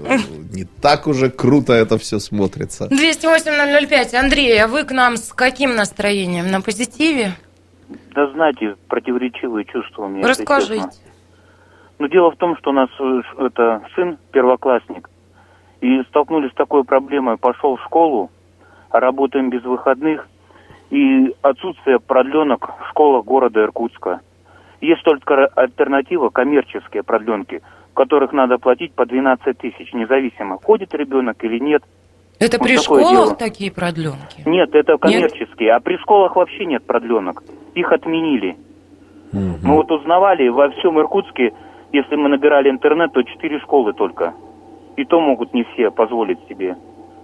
э, 0.07 0.17
не 0.51 0.65
так 0.81 1.07
уже 1.07 1.29
круто 1.29 1.73
это 1.73 1.97
все 1.97 2.19
смотрится. 2.19 2.87
208-005. 2.87 4.15
Андрей, 4.15 4.61
а 4.63 4.67
вы 4.67 4.83
к 4.83 4.91
нам 4.91 5.17
с 5.17 5.31
каким 5.33 5.75
настроением? 5.75 6.49
На 6.49 6.61
позитиве? 6.61 7.33
Да 8.15 8.31
знаете, 8.31 8.75
противоречивые 8.87 9.65
чувства 9.65 10.05
у 10.05 10.09
меня. 10.09 10.27
Расскажите. 10.27 10.75
честно. 10.75 10.91
Ну, 11.97 12.07
дело 12.07 12.31
в 12.31 12.35
том, 12.35 12.57
что 12.57 12.71
у 12.71 12.73
нас 12.73 12.89
э, 12.99 13.21
это 13.39 13.81
сын 13.95 14.17
первоклассник, 14.31 15.09
и 15.81 16.01
столкнулись 16.09 16.51
с 16.51 16.55
такой 16.55 16.83
проблемой. 16.83 17.37
Пошел 17.37 17.77
в 17.77 17.83
школу, 17.83 18.31
а 18.89 18.99
работаем 18.99 19.49
без 19.49 19.63
выходных, 19.63 20.27
и 20.89 21.33
отсутствие 21.41 21.99
продленок 21.99 22.69
в 22.81 22.89
школах 22.89 23.25
города 23.25 23.61
Иркутска. 23.61 24.21
Есть 24.81 25.03
только 25.03 25.47
альтернатива, 25.47 26.29
коммерческие 26.29 27.03
продленки, 27.03 27.61
которых 27.93 28.33
надо 28.33 28.57
платить 28.57 28.93
по 28.93 29.05
12 29.05 29.57
тысяч, 29.57 29.93
независимо, 29.93 30.57
ходит 30.61 30.93
ребенок 30.93 31.43
или 31.43 31.59
нет. 31.59 31.83
Это 32.39 32.57
Вот 32.57 32.67
при 32.67 32.77
школах 32.77 33.09
дело. 33.09 33.35
такие 33.35 33.71
продленки? 33.71 34.43
Нет, 34.45 34.75
это 34.75 34.97
коммерческие, 34.97 35.71
а 35.71 35.79
при 35.79 35.97
школах 35.97 36.35
вообще 36.35 36.65
нет 36.65 36.85
продленок. 36.85 37.43
Их 37.73 37.91
отменили. 37.91 38.57
Мы 39.31 39.75
вот 39.75 39.91
узнавали, 39.91 40.47
во 40.49 40.69
всем 40.69 40.99
Иркутске, 40.99 41.53
если 41.95 42.15
мы 42.15 42.29
набирали 42.29 42.69
интернет, 42.69 43.13
то 43.13 43.23
четыре 43.23 43.59
школы 43.59 43.93
только. 43.93 44.33
И 44.97 45.05
то 45.05 45.19
могут 45.19 45.53
не 45.53 45.63
все 45.63 45.91
позволить 45.91 46.39
себе 46.47 46.77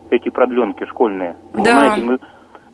эти 0.10 0.30
продленки 0.30 0.86
школьные. 0.86 1.36
Да. 1.54 1.64
Знаете, 1.64 2.02
мы, 2.04 2.20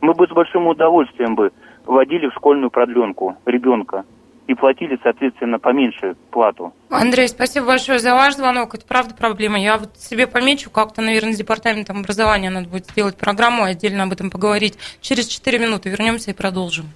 мы 0.00 0.14
бы 0.14 0.26
с 0.26 0.30
большим 0.30 0.66
удовольствием 0.66 1.34
бы 1.34 1.52
водили 1.86 2.28
в 2.28 2.34
школьную 2.34 2.70
продленку 2.70 3.36
ребенка 3.46 4.04
и 4.46 4.54
платили, 4.54 4.98
соответственно, 5.02 5.58
поменьше 5.58 6.16
плату. 6.30 6.72
Андрей, 6.88 7.28
спасибо 7.28 7.66
большое 7.66 7.98
за 7.98 8.14
ваш 8.14 8.34
звонок. 8.34 8.74
Это 8.74 8.86
правда 8.86 9.14
проблема. 9.14 9.60
Я 9.60 9.76
вот 9.76 9.96
себе 9.96 10.26
помечу, 10.26 10.70
как-то, 10.70 11.02
наверное, 11.02 11.34
с 11.34 11.36
департаментом 11.36 12.00
образования 12.00 12.50
надо 12.50 12.68
будет 12.68 12.86
сделать 12.86 13.16
программу, 13.16 13.64
отдельно 13.64 14.04
об 14.04 14.12
этом 14.12 14.30
поговорить. 14.30 14.78
Через 15.00 15.26
4 15.26 15.58
минуты 15.58 15.90
вернемся 15.90 16.30
и 16.30 16.34
продолжим. 16.34 16.86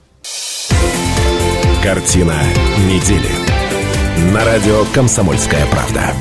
Картина 1.83 2.35
недели. 2.89 3.92
На 4.19 4.45
радио 4.45 4.85
«Комсомольская 4.95 5.65
правда». 5.67 6.15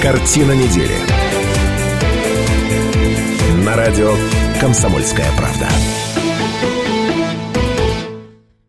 Картина 0.00 0.52
недели. 0.52 0.94
На 3.64 3.74
радио 3.74 4.14
«Комсомольская 4.60 5.26
правда». 5.36 5.68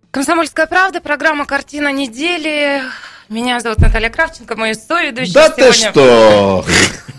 Комсомольская 0.10 0.66
правда, 0.66 1.02
программа 1.02 1.46
«Картина 1.46 1.92
недели». 1.92 2.82
Меня 3.30 3.60
зовут 3.60 3.80
Наталья 3.80 4.10
Кравченко, 4.10 4.56
моя 4.56 4.74
соведущая 4.74 5.34
Да 5.34 5.50
ты 5.50 5.74
сегодня. 5.74 5.92
что? 5.92 6.66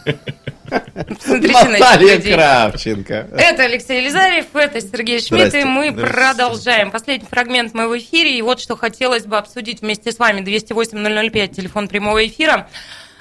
Этих 0.68 1.52
Наталья. 1.52 2.20
Кравченко. 2.20 3.28
Это 3.36 3.64
Алексей 3.64 4.00
Елизарев, 4.00 4.46
это 4.54 4.80
Сергей 4.80 5.20
Шмидт, 5.20 5.54
и 5.54 5.64
мы 5.64 5.92
продолжаем. 5.92 6.90
Последний 6.90 7.26
фрагмент 7.28 7.74
мы 7.74 7.88
в 7.88 7.98
эфире, 7.98 8.36
и 8.36 8.42
вот 8.42 8.60
что 8.60 8.76
хотелось 8.76 9.26
бы 9.26 9.36
обсудить 9.36 9.80
вместе 9.80 10.12
с 10.12 10.18
вами. 10.18 10.40
208-005, 10.40 11.48
телефон 11.48 11.88
прямого 11.88 12.26
эфира. 12.26 12.68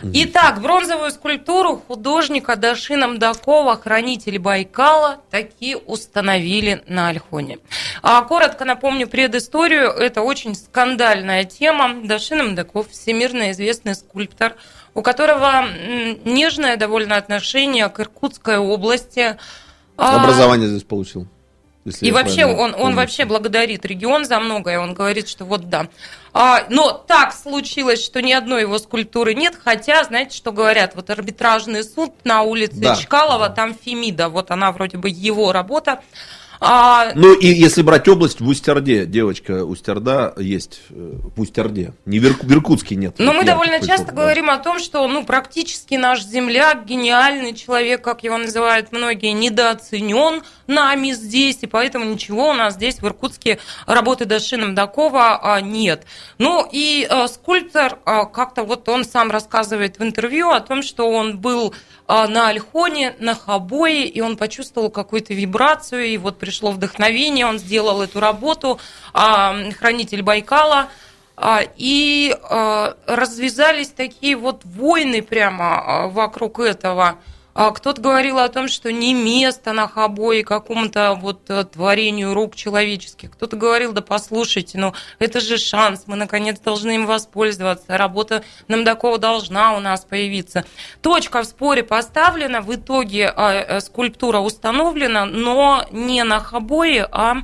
Итак, 0.04 0.62
бронзовую 0.62 1.10
скульптуру 1.10 1.82
художника 1.88 2.56
Дашина 2.56 3.08
Мдакова 3.08 3.78
«Хранитель 3.78 4.38
Байкала» 4.38 5.22
таки 5.32 5.76
установили 5.76 6.84
на 6.88 7.10
Альхоне. 7.10 7.58
А 8.04 8.22
коротко 8.22 8.64
напомню 8.64 9.08
предысторию. 9.08 9.90
Это 9.90 10.22
очень 10.22 10.54
скандальная 10.56 11.46
тема. 11.46 11.96
Дашин 12.04 12.52
Мдаков– 12.52 12.90
всемирно 12.92 13.52
известный 13.52 13.96
скульптор, 13.96 14.56
у 14.94 15.02
которого 15.02 15.66
нежное 16.26 16.78
довольно 16.78 17.16
отношение 17.16 17.90
к 17.90 18.00
Иркутской 18.00 18.60
области. 18.60 19.38
А, 19.98 20.22
Образование 20.22 20.70
здесь 20.70 20.84
получил. 20.84 21.28
Если 21.88 22.06
и 22.06 22.12
вообще 22.12 22.42
правильно 22.42 22.62
он, 22.62 22.76
он 22.78 22.96
вообще 22.96 23.26
благодарит 23.26 23.86
регион 23.86 24.26
за 24.26 24.40
многое. 24.40 24.80
Он 24.80 24.94
говорит, 24.94 25.28
что 25.30 25.46
вот 25.46 25.70
да. 25.70 25.88
А, 26.34 26.66
но 26.70 26.92
так 26.92 27.34
случилось, 27.34 28.04
что 28.04 28.22
ни 28.22 28.34
одной 28.34 28.62
его 28.62 28.78
скульптуры 28.78 29.34
нет. 29.34 29.56
Хотя, 29.64 30.04
знаете, 30.04 30.36
что 30.36 30.52
говорят? 30.52 30.96
Вот 30.96 31.10
арбитражный 31.10 31.84
суд 31.84 32.14
на 32.26 32.42
улице 32.42 32.76
Да. 32.76 32.96
Чкалова, 32.96 33.50
там 33.50 33.74
Фемида. 33.74 34.28
Вот 34.30 34.52
она 34.52 34.72
вроде 34.72 34.98
бы 34.98 35.10
его 35.10 35.52
работа. 35.54 36.02
А, 36.60 37.12
Ну 37.16 37.34
и 37.34 37.48
если 37.48 37.82
брать 37.82 38.08
область 38.08 38.42
в 38.42 38.48
Устярде, 38.48 39.06
девочка 39.06 39.64
Устярда 39.64 40.34
есть 40.38 40.82
э, 40.90 41.14
в 41.36 41.40
Устярде. 41.40 41.94
Не 42.06 42.20
в, 42.20 42.26
Ирк- 42.26 42.44
в 42.44 42.52
Иркутске 42.52 42.96
нет. 42.96 43.16
Но 43.20 43.28
Вот 43.28 43.36
мы 43.38 43.44
довольно 43.46 43.80
часто 43.80 44.08
тот, 44.08 44.16
да. 44.16 44.22
говорим 44.22 44.50
о 44.50 44.58
том, 44.58 44.80
что 44.80 45.08
ну, 45.08 45.24
практически 45.24 45.96
наш 45.96 46.24
земляк, 46.24 46.86
гениальный 46.86 47.54
человек, 47.54 48.02
как 48.04 48.24
его 48.24 48.38
называют 48.38 48.92
многие, 48.92 49.34
недооценен 49.34 50.44
нами 50.66 51.12
здесь, 51.12 51.60
и 51.62 51.68
поэтому 51.68 52.06
ничего 52.06 52.50
у 52.50 52.54
нас 52.54 52.74
здесь 52.74 53.02
в 53.02 53.06
Иркутске 53.06 53.60
работы 53.86 54.26
Дашина 54.26 54.68
Мдакова 54.68 55.40
а, 55.42 55.62
нет. 55.62 56.06
Ну 56.38 56.68
и 56.72 57.08
а, 57.10 57.28
скульптор, 57.28 58.00
а, 58.06 58.26
как-то 58.26 58.64
вот 58.64 58.90
он 58.90 59.06
сам 59.06 59.32
рассказывает 59.32 60.00
в 60.00 60.04
интервью 60.04 60.50
о 60.50 60.60
том, 60.60 60.82
что 60.82 61.10
он 61.10 61.38
был 61.38 61.74
на 62.08 62.48
Альхоне, 62.48 63.16
на 63.20 63.36
Хабое, 63.36 64.06
и 64.06 64.22
он 64.22 64.38
почувствовал 64.38 64.90
какую-то 64.90 65.34
вибрацию, 65.34 66.06
и 66.06 66.18
вот 66.18 66.40
пришло 66.40 66.72
вдохновение, 66.72 67.46
он 67.46 67.60
сделал 67.60 68.02
эту 68.02 68.20
работу, 68.20 68.80
а, 69.14 69.56
хранитель 69.78 70.22
Байкала, 70.22 70.88
а, 71.40 71.62
И 71.76 72.36
а, 72.50 72.98
развязались 73.06 73.90
такие 73.90 74.36
вот 74.36 74.62
войны 74.66 75.22
прямо 75.22 75.80
а, 75.80 76.08
вокруг 76.08 76.60
этого. 76.60 77.20
А, 77.58 77.72
Кто-то 77.72 78.00
говорил 78.00 78.38
о 78.38 78.48
том, 78.50 78.68
что 78.68 78.92
не 78.92 79.16
место 79.16 79.74
на 79.74 79.88
Хабое 79.88 80.44
какому-то 80.44 81.18
вот 81.20 81.50
э, 81.50 81.64
творению 81.64 82.36
рук 82.36 82.56
человеческих. 82.56 83.32
Кто-то 83.32 83.58
говорил, 83.58 83.94
да 83.94 84.04
послушайте, 84.04 84.78
ну 84.78 84.94
это 85.18 85.40
же 85.40 85.58
шанс, 85.58 86.04
мы 86.06 86.18
наконец 86.18 86.60
должны 86.60 86.94
им 86.94 87.08
воспользоваться. 87.08 87.98
Работа 87.98 88.44
Намдакова 88.68 89.18
должна 89.18 89.76
у 89.76 89.80
нас 89.80 90.06
появиться. 90.06 90.66
Точка 91.02 91.42
в 91.42 91.46
споре 91.46 91.82
поставлена, 91.82 92.62
в 92.62 92.76
итоге 92.76 93.34
а, 93.36 93.54
э, 93.54 93.80
скульптура 93.80 94.38
установлена, 94.38 95.26
но 95.26 95.84
не 95.92 96.24
на 96.24 96.40
Хабое, 96.40 97.10
а 97.12 97.38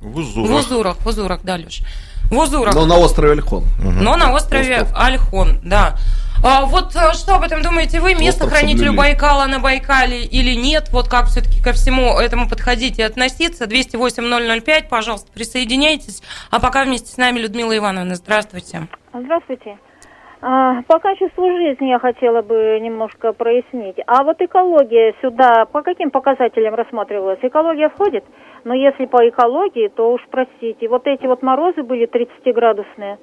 В 0.00 0.10
в 0.10 0.16
Узурах. 0.16 0.58
Узурах. 0.58 0.96
В 0.96 1.06
Узурах, 1.06 1.40
да, 1.44 1.54
Леш. 1.54 1.82
В 2.32 2.36
Узурах. 2.36 2.74
Но 2.74 2.84
на 2.84 2.98
острове 2.98 3.30
Альхон. 3.34 3.64
Но 3.78 4.16
на 4.16 4.32
острове 4.32 4.80
Остров. 4.80 4.98
Альхон, 4.98 5.60
да. 5.62 5.96
А 6.42 6.64
вот 6.64 6.96
а, 6.96 7.12
что 7.12 7.34
об 7.34 7.42
этом 7.42 7.60
думаете 7.60 8.00
вы? 8.00 8.14
Место 8.14 8.44
Остров 8.44 8.52
хранителю. 8.52 8.94
Байкала 8.94 9.44
на 9.44 9.58
Байкале 9.58 10.24
или 10.24 10.54
нет? 10.54 10.88
Вот 10.90 11.06
как 11.06 11.26
все-таки 11.26 11.62
ко 11.62 11.72
всему 11.72 12.18
этому 12.18 12.48
подходить 12.48 12.98
и 12.98 13.02
относиться? 13.02 13.66
208-005, 13.66 14.88
пожалуйста, 14.88 15.30
присоединяйтесь. 15.32 16.22
А 16.50 16.58
пока 16.58 16.84
вместе 16.84 17.12
с 17.12 17.18
нами 17.18 17.40
Людмила 17.40 17.76
Ивановна. 17.76 18.14
Здравствуйте. 18.14 18.88
Здравствуйте. 19.12 19.76
А, 20.40 20.80
По 20.88 20.98
качеству 20.98 21.44
жизни 21.44 21.88
я 21.88 21.98
хотела 21.98 22.40
бы 22.40 22.78
немножко 22.80 23.34
прояснить. 23.34 23.96
А 24.06 24.24
вот 24.24 24.40
экология 24.40 25.14
сюда 25.20 25.66
по 25.66 25.82
каким 25.82 26.10
показателям 26.10 26.74
рассматривалась? 26.74 27.40
Экология 27.42 27.90
входит? 27.90 28.24
Но 28.64 28.72
если 28.72 29.04
по 29.04 29.28
экологии, 29.28 29.88
то 29.88 30.10
уж 30.10 30.22
простите, 30.30 30.88
вот 30.88 31.06
эти 31.06 31.26
вот 31.26 31.42
морозы 31.42 31.82
были 31.82 32.08
30-градусные. 32.08 33.18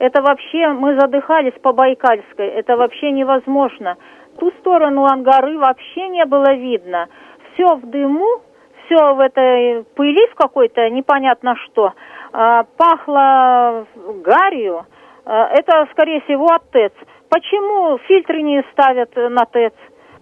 Это 0.00 0.22
вообще, 0.22 0.68
мы 0.68 0.98
задыхались 0.98 1.52
по 1.62 1.74
Байкальской, 1.74 2.48
это 2.48 2.78
вообще 2.78 3.12
невозможно. 3.12 3.98
Ту 4.38 4.50
сторону 4.52 5.04
Ангары 5.04 5.58
вообще 5.58 6.08
не 6.08 6.24
было 6.24 6.54
видно. 6.54 7.08
Все 7.52 7.76
в 7.76 7.82
дыму, 7.82 8.40
все 8.86 9.14
в 9.14 9.20
этой 9.20 9.84
пыли 9.94 10.26
в 10.28 10.34
какой-то, 10.36 10.88
непонятно 10.88 11.54
что. 11.56 11.92
А, 12.32 12.64
Пахло 12.78 13.86
гарью. 14.24 14.86
А, 15.26 15.48
Это, 15.48 15.86
скорее 15.92 16.22
всего, 16.22 16.46
от 16.46 16.70
ТЭЦ. 16.70 16.94
Почему 17.28 17.98
фильтры 18.08 18.40
не 18.40 18.64
ставят 18.72 19.14
на 19.16 19.44
ТЭЦ? 19.44 19.74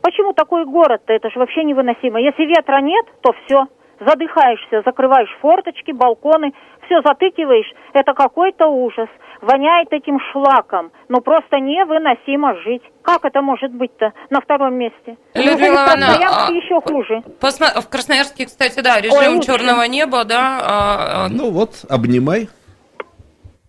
Почему 0.02 0.32
такой 0.32 0.64
город-то? 0.64 1.12
Это 1.12 1.30
же 1.30 1.38
вообще 1.38 1.62
невыносимо. 1.62 2.20
Если 2.20 2.46
ветра 2.46 2.80
нет, 2.80 3.06
то 3.22 3.32
все. 3.44 3.68
Задыхаешься, 4.00 4.82
закрываешь 4.84 5.28
форточки, 5.40 5.92
балконы, 5.92 6.52
все 6.86 7.00
затыкиваешь. 7.02 7.70
Это 7.92 8.14
какой-то 8.14 8.66
ужас. 8.66 9.08
Воняет 9.40 9.92
этим 9.92 10.18
шлаком. 10.32 10.90
Ну 11.08 11.20
просто 11.20 11.58
невыносимо 11.58 12.54
жить. 12.62 12.82
Как 13.02 13.24
это 13.24 13.40
может 13.42 13.72
быть-то 13.72 14.12
на 14.30 14.40
втором 14.40 14.74
месте? 14.74 15.16
Людмила 15.34 15.56
в 15.56 15.60
Ивановна, 15.74 16.06
Красноярске 16.06 16.52
а- 16.52 16.52
еще 16.52 16.80
хуже? 16.80 17.22
Посма- 17.40 17.80
В 17.80 17.88
Красноярске, 17.88 18.46
кстати, 18.46 18.80
да, 18.80 19.00
режим 19.00 19.36
лучше. 19.36 19.46
черного 19.52 19.82
неба, 19.82 20.24
да, 20.24 20.58
а, 20.62 21.24
а, 21.24 21.28
Ну 21.30 21.50
вот, 21.50 21.84
обнимай. 21.88 22.48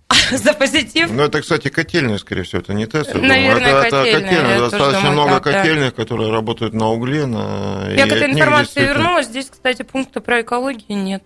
за 0.31 0.53
позитив. 0.53 1.09
Ну, 1.11 1.23
это, 1.23 1.41
кстати, 1.41 1.69
котельные, 1.69 2.17
скорее 2.17 2.43
всего, 2.43 2.61
это 2.61 2.73
не 2.73 2.85
думаю. 2.85 3.27
Наверное, 3.27 3.67
это, 3.67 3.87
это 3.87 3.97
котельные, 4.03 4.23
котельные. 4.23 4.51
я 4.51 4.57
тоже 4.57 4.71
Достаточно 4.71 5.09
думаю, 5.09 5.13
много 5.13 5.39
так, 5.39 5.53
да. 5.53 5.59
котельных, 5.61 5.95
которые 5.95 6.31
работают 6.31 6.73
на 6.73 6.89
угле. 6.89 7.25
На... 7.25 7.89
Я 7.91 8.05
к 8.05 8.11
этой 8.11 8.31
информации 8.31 8.65
действительно- 8.65 8.87
вернулась. 8.97 9.25
Здесь, 9.27 9.49
кстати, 9.49 9.83
пункта 9.83 10.21
про 10.21 10.41
экологию 10.41 10.97
нет. 10.97 11.23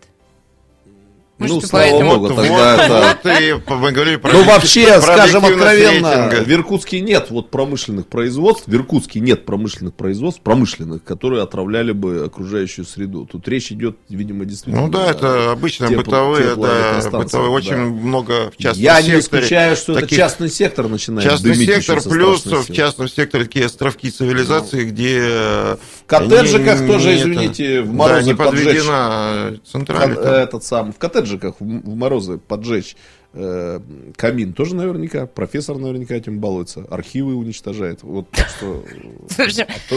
Ну, 1.47 1.61
слава 1.61 1.85
поэтому- 1.89 2.11
богу, 2.15 2.27
Вот, 2.27 2.35
тогда 2.35 2.85
это... 2.85 3.17
вот 3.23 3.41
и 3.41 3.73
мы 3.81 3.91
говорили 3.91 4.15
про 4.17 4.31
Ну, 4.33 4.43
вообще, 4.43 4.85
про 4.87 5.01
скажем 5.01 5.45
откровенно, 5.45 6.15
рейтинга. 6.29 6.43
в 6.43 6.51
Иркутске 6.51 7.01
нет 7.01 7.27
вот 7.29 7.49
промышленных 7.51 8.07
производств, 8.07 8.67
в 8.67 8.75
Иркутске 8.75 9.19
нет 9.19 9.45
промышленных 9.45 9.93
производств, 9.93 10.41
промышленных, 10.41 11.03
которые 11.03 11.43
отравляли 11.43 11.91
бы 11.91 12.23
окружающую 12.25 12.85
среду. 12.85 13.27
Тут 13.31 13.47
речь 13.47 13.71
идет, 13.71 13.97
видимо, 14.09 14.45
действительно... 14.45 14.85
Ну 14.85 14.91
да, 14.91 15.09
это 15.11 15.51
обычно 15.51 15.85
тепло- 15.85 15.97
бытовые, 15.97 16.55
да, 16.55 17.09
бытовые. 17.11 17.49
Очень 17.51 17.71
да. 17.71 17.77
много 18.05 18.51
в 18.51 18.57
частном 18.61 18.83
Я 18.83 18.95
не 19.01 19.01
секторе. 19.03 19.19
исключаю, 19.19 19.75
что 19.75 19.97
это 19.97 20.07
частный 20.07 20.49
сектор 20.49 20.87
начинает 20.87 21.29
Частный 21.29 21.55
сектор, 21.55 22.01
плюс 22.01 22.45
в 22.45 22.73
частном 22.73 23.07
секторе 23.09 23.45
такие 23.45 23.65
островки 23.65 24.09
цивилизации, 24.11 24.85
где... 24.85 25.19
В 25.23 26.05
коттеджиках 26.05 26.81
не- 26.81 26.87
тоже, 26.87 27.09
не 27.09 27.21
извините, 27.21 27.75
это- 27.77 27.87
в 27.87 27.93
морозы 27.93 28.19
да, 28.21 28.25
не 28.27 28.33
подведена 28.35 29.53
централь. 29.71 30.15
Кон- 30.15 30.23
Этот 30.25 30.63
сам, 30.63 30.93
в 30.93 30.97
коттеджиках 30.97 31.32
в 31.37 31.59
в 31.59 31.95
морозы 31.95 32.37
поджечь 32.37 32.95
Э, 33.35 33.79
камин 34.15 34.53
тоже 34.53 34.75
наверняка, 34.75 35.25
профессор 35.25 35.77
наверняка 35.77 36.13
этим 36.13 36.39
балуется, 36.39 36.85
архивы 36.91 37.35
уничтожает. 37.35 38.03
Вот 38.03 38.29
так 38.29 38.47
что... 38.47 38.83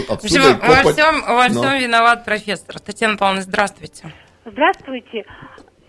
Общем, 0.08 0.58
во, 0.58 0.92
всем, 0.92 1.22
во 1.22 1.48
всем 1.48 1.78
виноват 1.78 2.24
профессор. 2.24 2.80
Татьяна 2.80 3.18
Павловна, 3.18 3.42
здравствуйте. 3.42 4.10
Здравствуйте. 4.46 5.26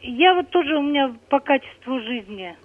Я 0.02 0.34
вот 0.34 0.50
тоже, 0.50 0.76
у 0.76 0.82
меня 0.82 1.16
по 1.30 1.40
качеству 1.40 2.02
жизни 2.02 2.56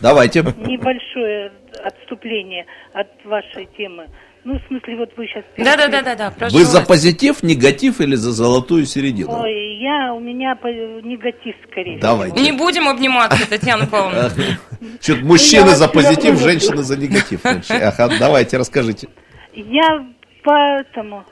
Давайте. 0.00 0.42
Небольшое 0.42 1.50
отступление 1.82 2.66
от 2.92 3.08
вашей 3.24 3.66
темы. 3.76 4.08
Ну, 4.44 4.58
в 4.58 4.66
смысле, 4.66 4.96
вот 4.96 5.10
вы 5.16 5.26
сейчас... 5.28 5.44
Да, 5.56 5.76
да, 5.76 5.86
да, 5.86 6.02
да, 6.02 6.16
да. 6.16 6.30
Прошу 6.32 6.56
вы 6.56 6.62
вас. 6.64 6.72
за 6.72 6.82
позитив, 6.82 7.44
негатив 7.44 8.00
или 8.00 8.16
за 8.16 8.32
золотую 8.32 8.86
середину? 8.86 9.40
Ой, 9.40 9.76
я, 9.76 10.12
у 10.12 10.18
меня 10.18 10.58
негатив 11.02 11.54
скорее. 11.70 12.00
Давайте. 12.00 12.40
Не 12.40 12.50
будем 12.50 12.88
обниматься, 12.88 13.48
Татьяна 13.48 13.86
Павловна. 13.86 14.30
Что 15.00 15.16
мужчины 15.16 15.68
за 15.76 15.86
позитив, 15.86 16.40
женщины 16.40 16.82
за 16.82 16.96
негатив. 16.96 17.40
Ага, 17.44 18.10
давайте, 18.18 18.56
расскажите. 18.56 19.08
Я 19.54 20.06
поэтому... 20.42 21.24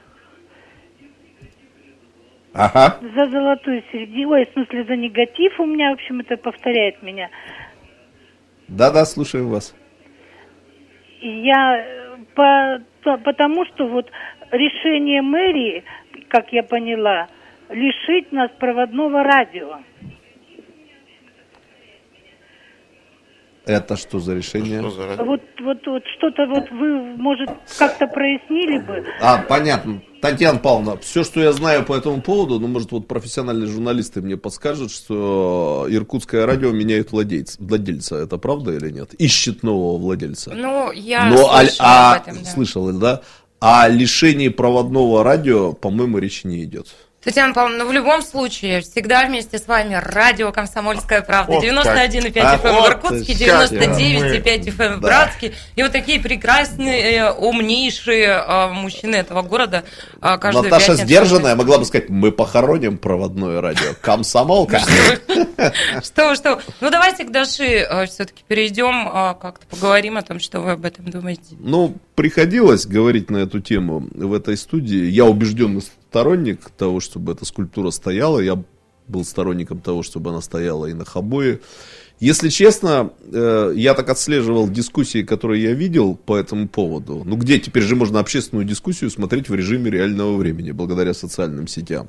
Ага. 2.53 2.99
За 3.01 3.31
золотую 3.31 3.83
середину, 3.93 4.33
ой, 4.33 4.47
в 4.47 4.53
смысле, 4.53 4.85
за 4.85 4.97
негатив 4.97 5.59
у 5.59 5.67
меня, 5.67 5.91
в 5.91 5.95
общем, 5.95 6.21
это 6.21 6.37
повторяет 6.37 7.03
меня. 7.03 7.29
Да-да, 8.69 9.05
слушаю 9.05 9.49
вас. 9.49 9.75
Я 11.21 11.85
по, 12.35 12.81
по, 13.03 13.16
потому 13.18 13.64
что 13.66 13.87
вот 13.87 14.11
решение 14.51 15.22
мэрии, 15.22 15.85
как 16.28 16.53
я 16.53 16.62
поняла, 16.62 17.28
лишить 17.68 18.33
нас 18.33 18.51
проводного 18.59 19.22
радио. 19.22 19.78
Это 23.67 23.97
что 23.97 24.21
за 24.21 24.35
решение? 24.35 24.81
Что 24.81 24.91
за 24.91 25.25
вот, 25.25 25.41
вот, 25.61 25.87
вот 25.87 26.03
что-то 26.17 26.47
вот 26.47 26.71
вы, 26.71 27.17
может, 27.17 27.51
как-то 27.79 28.07
прояснили 28.07 28.79
бы. 28.79 29.05
А, 29.21 29.39
понятно. 29.43 30.03
Татьяна 30.21 30.59
Павловна, 30.59 30.99
все, 30.99 31.25
что 31.25 31.41
я 31.41 31.53
знаю 31.53 31.85
по 31.85 31.95
этому 31.95 32.21
поводу, 32.21 32.61
ну, 32.61 32.69
может, 32.69 32.93
вот 32.93 33.09
профессиональные 33.09 33.69
журналисты 33.69 34.21
мне 34.21 34.37
подскажут, 34.37 34.91
что 34.91 35.87
Иркутское 35.89 36.45
радио 36.47 36.73
меняет 36.73 37.13
владельца. 37.13 37.57
владельца. 37.59 38.17
Это 38.17 38.37
правда 38.37 38.73
или 38.73 38.91
нет? 38.91 39.15
Ищет 39.15 39.63
нового 39.63 39.99
владельца. 39.99 40.53
Ну, 40.55 40.93
я 40.93 41.27
Но, 41.27 41.37
слышала 41.37 41.75
а, 41.81 42.15
об 42.15 42.23
этом, 42.23 42.43
да. 42.43 42.51
Слышал, 42.51 42.93
да? 42.93 43.21
О 43.61 43.89
лишении 43.89 44.49
проводного 44.49 45.23
радио, 45.23 45.73
по-моему, 45.73 46.19
речи 46.19 46.47
не 46.47 46.65
идет. 46.65 46.89
Татьяна 47.23 47.53
Павловна, 47.53 47.85
ну 47.85 47.91
в 47.91 47.93
любом 47.93 48.23
случае, 48.23 48.81
всегда 48.81 49.27
вместе 49.27 49.59
с 49.59 49.68
вами 49.68 49.95
радио 49.95 50.53
«Комсомольская 50.53 51.21
правда». 51.21 51.59
91,5 51.59 52.33
FM 52.33 52.41
а, 52.41 52.57
в 52.57 52.89
Иркутске, 52.89 53.35
99,5 53.35 54.64
FM 54.64 54.97
в 54.97 55.01
Братске. 55.01 55.53
И 55.77 55.83
вот 55.83 55.93
такие 55.93 56.18
прекрасные, 56.18 57.16
э, 57.16 57.31
умнейшие 57.31 58.27
э, 58.27 58.68
мужчины 58.73 59.16
этого 59.16 59.43
города 59.43 59.85
э, 60.23 60.39
каждую 60.39 60.64
Наташа 60.64 60.95
сдержанная 60.95 61.55
могла 61.57 61.77
бы 61.77 61.85
сказать, 61.85 62.09
мы 62.09 62.33
похороним 62.33 62.97
проводное 62.97 63.61
радио. 63.61 63.91
Комсомолка. 64.01 64.81
Что, 66.03 66.35
что? 66.35 66.59
Ну 66.81 66.91
давайте 66.91 67.25
к 67.25 67.31
Даши 67.31 67.87
все-таки 68.07 68.43
перейдем, 68.49 69.37
как-то 69.39 69.66
поговорим 69.66 70.16
о 70.16 70.23
том, 70.23 70.41
что 70.41 70.61
вы 70.61 70.71
об 70.71 70.87
этом 70.87 71.11
думаете. 71.11 71.55
Ну, 71.59 71.97
приходилось 72.14 72.87
говорить 72.87 73.29
на 73.29 73.39
эту 73.39 73.61
тему 73.61 74.09
в 74.14 74.33
этой 74.33 74.57
студии. 74.57 75.05
Я 75.05 75.27
убежденный 75.27 75.83
сторонник 76.11 76.71
того, 76.71 76.99
чтобы 76.99 77.33
эта 77.33 77.45
скульптура 77.45 77.91
стояла. 77.91 78.41
Я 78.41 78.61
был 79.07 79.25
сторонником 79.25 79.81
того, 79.81 80.03
чтобы 80.03 80.31
она 80.31 80.41
стояла 80.41 80.87
и 80.87 80.93
на 80.93 81.05
Хабое. 81.05 81.61
Если 82.19 82.49
честно, 82.49 83.13
э, 83.33 83.73
я 83.77 83.95
так 83.95 84.11
отслеживал 84.11 84.69
дискуссии, 84.69 85.23
которые 85.23 85.63
я 85.63 85.73
видел 85.73 86.17
по 86.17 86.37
этому 86.37 86.69
поводу. 86.69 87.23
Ну, 87.25 87.37
где 87.37 87.61
теперь 87.61 87.85
же 87.85 87.95
можно 87.95 88.19
общественную 88.19 88.67
дискуссию 88.67 89.11
смотреть 89.11 89.49
в 89.49 89.55
режиме 89.55 89.89
реального 89.89 90.37
времени, 90.37 90.73
благодаря 90.73 91.15
социальным 91.15 91.69
сетям. 91.69 92.09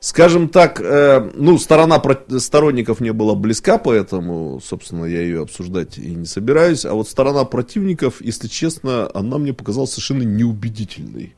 Скажем 0.00 0.48
так, 0.48 0.80
э, 0.80 1.30
ну, 1.34 1.58
сторона 1.58 2.02
сторонников 2.38 3.00
не 3.00 3.12
была 3.12 3.34
близка, 3.34 3.76
поэтому, 3.76 4.62
собственно, 4.64 5.04
я 5.04 5.20
ее 5.20 5.42
обсуждать 5.42 5.98
и 5.98 6.14
не 6.14 6.26
собираюсь. 6.26 6.86
А 6.86 6.94
вот 6.94 7.06
сторона 7.06 7.44
противников, 7.44 8.22
если 8.22 8.48
честно, 8.48 9.10
она 9.12 9.36
мне 9.36 9.52
показалась 9.52 9.90
совершенно 9.90 10.22
неубедительной. 10.22 11.34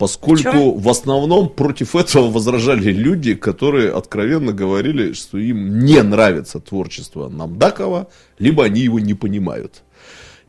Поскольку 0.00 0.78
в 0.78 0.88
основном 0.88 1.50
против 1.50 1.94
этого 1.94 2.30
возражали 2.30 2.90
люди, 2.90 3.34
которые 3.34 3.90
откровенно 3.90 4.50
говорили, 4.50 5.12
что 5.12 5.36
им 5.36 5.80
не 5.80 6.02
нравится 6.02 6.58
творчество 6.58 7.28
Намдакова, 7.28 8.08
либо 8.38 8.64
они 8.64 8.80
его 8.80 8.98
не 8.98 9.12
понимают. 9.12 9.82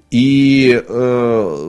И, 0.10 0.82
э, 0.88 1.68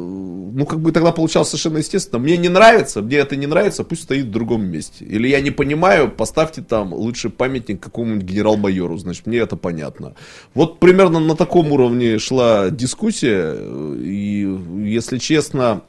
ну, 0.53 0.64
как 0.64 0.78
бы 0.78 0.93
тогда 0.93 1.11
получалось 1.11 1.49
совершенно 1.49 1.78
естественно. 1.78 2.20
Мне 2.20 2.37
не 2.37 2.49
нравится, 2.49 3.03
мне 3.03 3.16
это 3.16 3.35
не 3.35 3.49
нравится, 3.49 3.83
пусть 3.83 4.03
стоит 4.03 4.26
в 4.26 4.30
другом 4.30 4.64
месте. 4.64 5.05
Или 5.05 5.26
я 5.26 5.41
не 5.41 5.51
понимаю, 5.51 6.09
поставьте 6.09 6.62
там 6.62 6.93
лучше 6.93 7.30
памятник 7.30 7.80
какому-нибудь 7.80 8.24
генерал-майору, 8.24 8.97
значит, 8.97 9.26
мне 9.26 9.39
это 9.39 9.57
понятно. 9.57 10.14
Вот 10.55 10.78
примерно 10.78 11.18
на 11.18 11.35
таком 11.35 11.72
уровне 11.72 12.18
шла 12.18 12.70
дискуссия. 12.70 13.57
И, 14.01 14.59
если 14.85 15.18
честно, 15.18 15.83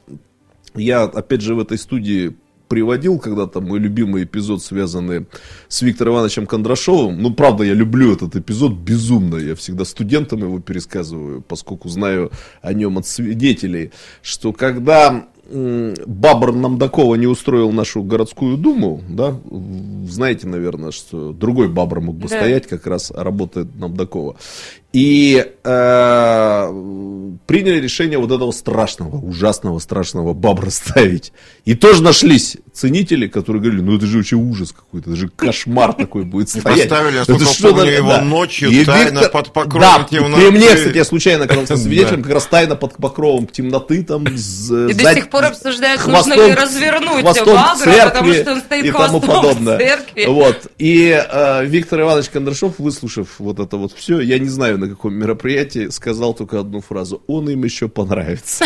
я, 0.74 1.04
опять 1.04 1.40
же, 1.40 1.54
в 1.54 1.60
этой 1.60 1.78
студии 1.78 2.36
приводил 2.68 3.18
когда-то 3.18 3.60
мой 3.60 3.78
любимый 3.78 4.24
эпизод, 4.24 4.62
связанный 4.62 5.26
с 5.68 5.82
Виктором 5.82 6.14
Ивановичем 6.14 6.46
Кондрашовым. 6.46 7.22
Ну, 7.22 7.32
правда, 7.32 7.64
я 7.64 7.74
люблю 7.74 8.12
этот 8.12 8.36
эпизод 8.36 8.72
безумно. 8.72 9.36
Я 9.36 9.54
всегда 9.54 9.84
студентам 9.84 10.40
его 10.40 10.58
пересказываю, 10.60 11.42
поскольку 11.42 11.88
знаю 11.88 12.30
о 12.62 12.72
нем 12.72 12.98
от 12.98 13.06
свидетелей, 13.06 13.92
что 14.22 14.52
когда 14.52 15.26
Бабр 15.46 16.52
Намдакова 16.52 17.16
не 17.16 17.26
устроил 17.26 17.70
нашу 17.70 18.02
городскую 18.02 18.56
думу, 18.56 19.02
да, 19.08 19.38
знаете, 20.08 20.46
наверное, 20.46 20.90
что 20.90 21.32
другой 21.32 21.68
Бабр 21.68 22.00
мог 22.00 22.16
бы 22.16 22.28
да. 22.28 22.36
стоять, 22.36 22.66
как 22.66 22.86
раз 22.86 23.10
работает 23.10 23.76
Намдакова. 23.76 24.36
И 24.94 25.44
э, 25.64 26.72
приняли 27.46 27.80
решение 27.80 28.16
вот 28.16 28.30
этого 28.30 28.52
страшного, 28.52 29.16
ужасного, 29.16 29.80
страшного 29.80 30.34
бабра 30.34 30.70
ставить. 30.70 31.32
И 31.64 31.74
тоже 31.74 32.00
нашлись 32.00 32.58
ценители, 32.72 33.26
которые 33.26 33.60
говорили, 33.60 33.82
ну 33.82 33.96
это 33.96 34.06
же 34.06 34.18
вообще 34.18 34.36
ужас 34.36 34.72
какой-то, 34.72 35.10
это 35.10 35.18
же 35.18 35.28
кошмар 35.28 35.94
такой 35.94 36.24
будет 36.24 36.48
стоять. 36.48 36.88
Поставили, 36.88 37.22
это 37.22 37.44
что 37.44 37.70
помню, 37.70 37.90
его 37.90 38.18
ночью 38.18 38.70
и 38.70 38.84
тайно 38.84 39.20
Виктор... 39.20 39.30
под 39.30 39.52
покровом 39.52 40.02
да, 40.02 40.08
темноты. 40.08 40.42
При 40.42 40.50
мне, 40.56 40.74
кстати, 40.74 40.96
я 40.96 41.04
случайно 41.04 41.44
оказался 41.44 41.76
свидетелем, 41.84 42.22
как 42.22 42.32
раз 42.32 42.46
тайно 42.46 42.76
под 42.76 42.96
покровом 42.96 43.48
темноты 43.48 44.04
там. 44.04 44.24
И 44.24 44.94
до 44.94 45.14
сих 45.14 45.28
пор 45.28 45.46
обсуждают, 45.46 46.06
нужно 46.06 46.34
ли 46.34 46.54
развернуть 46.54 47.24
бабра, 47.24 47.74
потому 48.10 48.32
что 48.32 48.52
он 48.52 48.60
стоит 48.60 48.84
и 48.84 48.92
тому 48.92 49.20
подобное. 49.20 49.98
Вот. 50.28 50.66
И 50.78 51.10
э, 51.10 51.66
Виктор 51.66 52.00
Иванович 52.00 52.28
Кондрашов, 52.28 52.78
выслушав 52.78 53.28
вот 53.38 53.58
это 53.58 53.76
вот 53.76 53.92
все, 53.92 54.20
я 54.20 54.38
не 54.38 54.48
знаю, 54.48 54.83
на 54.84 54.90
каком 54.90 55.14
мероприятии, 55.14 55.88
сказал 55.88 56.34
только 56.34 56.60
одну 56.60 56.80
фразу. 56.80 57.22
Он 57.26 57.48
им 57.48 57.64
еще 57.64 57.88
понравится. 57.88 58.64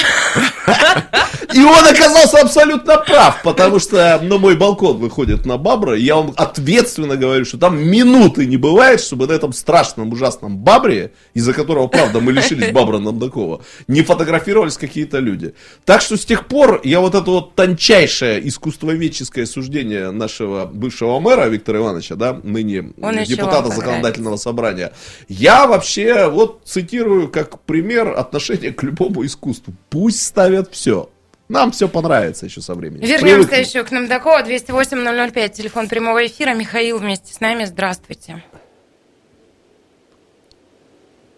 И 1.54 1.62
он 1.62 1.84
оказался 1.84 2.42
абсолютно 2.42 2.98
прав, 2.98 3.42
потому 3.42 3.78
что 3.78 4.20
на 4.22 4.38
мой 4.38 4.54
балкон 4.56 4.98
выходит 4.98 5.46
на 5.46 5.56
Бабра, 5.56 5.96
и 5.96 6.02
я 6.02 6.16
вам 6.16 6.34
ответственно 6.36 7.16
говорю, 7.16 7.44
что 7.44 7.56
там 7.56 7.82
минуты 7.82 8.44
не 8.46 8.58
бывает, 8.58 9.00
чтобы 9.00 9.26
на 9.26 9.32
этом 9.32 9.52
страшном, 9.52 10.12
ужасном 10.12 10.58
Бабре, 10.58 11.12
из-за 11.32 11.54
которого, 11.54 11.86
правда, 11.86 12.20
мы 12.20 12.32
лишились 12.32 12.70
Бабра 12.70 12.98
Намдакова, 12.98 13.62
не 13.88 14.02
фотографировались 14.02 14.76
какие-то 14.76 15.20
люди. 15.20 15.54
Так 15.84 16.02
что 16.02 16.16
с 16.16 16.24
тех 16.24 16.46
пор 16.48 16.82
я 16.84 17.00
вот 17.00 17.14
это 17.14 17.30
вот 17.30 17.54
тончайшее 17.54 18.46
искусствоведческое 18.46 19.46
суждение 19.46 20.10
нашего 20.10 20.66
бывшего 20.66 21.18
мэра 21.18 21.46
Виктора 21.46 21.78
Ивановича, 21.78 22.16
да, 22.16 22.38
ныне 22.42 22.92
Он 23.00 23.24
депутата 23.24 23.68
законодательного 23.68 24.36
собрания, 24.36 24.92
я 25.28 25.66
вообще 25.66 26.07
вот 26.28 26.62
цитирую 26.64 27.28
как 27.28 27.60
пример 27.60 28.08
отношения 28.08 28.72
к 28.72 28.82
любому 28.82 29.24
искусству. 29.24 29.72
Пусть 29.90 30.22
ставят 30.22 30.72
все. 30.72 31.10
Нам 31.48 31.72
все 31.72 31.88
понравится 31.88 32.44
еще 32.44 32.60
со 32.60 32.74
временем. 32.74 33.00
Вернемся 33.02 33.48
Привыкнем. 33.48 33.60
еще 33.60 33.84
к 33.84 33.90
Намдако. 33.90 34.40
208-005, 34.40 35.48
телефон 35.50 35.88
прямого 35.88 36.26
эфира. 36.26 36.52
Михаил 36.54 36.98
вместе 36.98 37.32
с 37.32 37.40
нами. 37.40 37.64
Здравствуйте. 37.64 38.42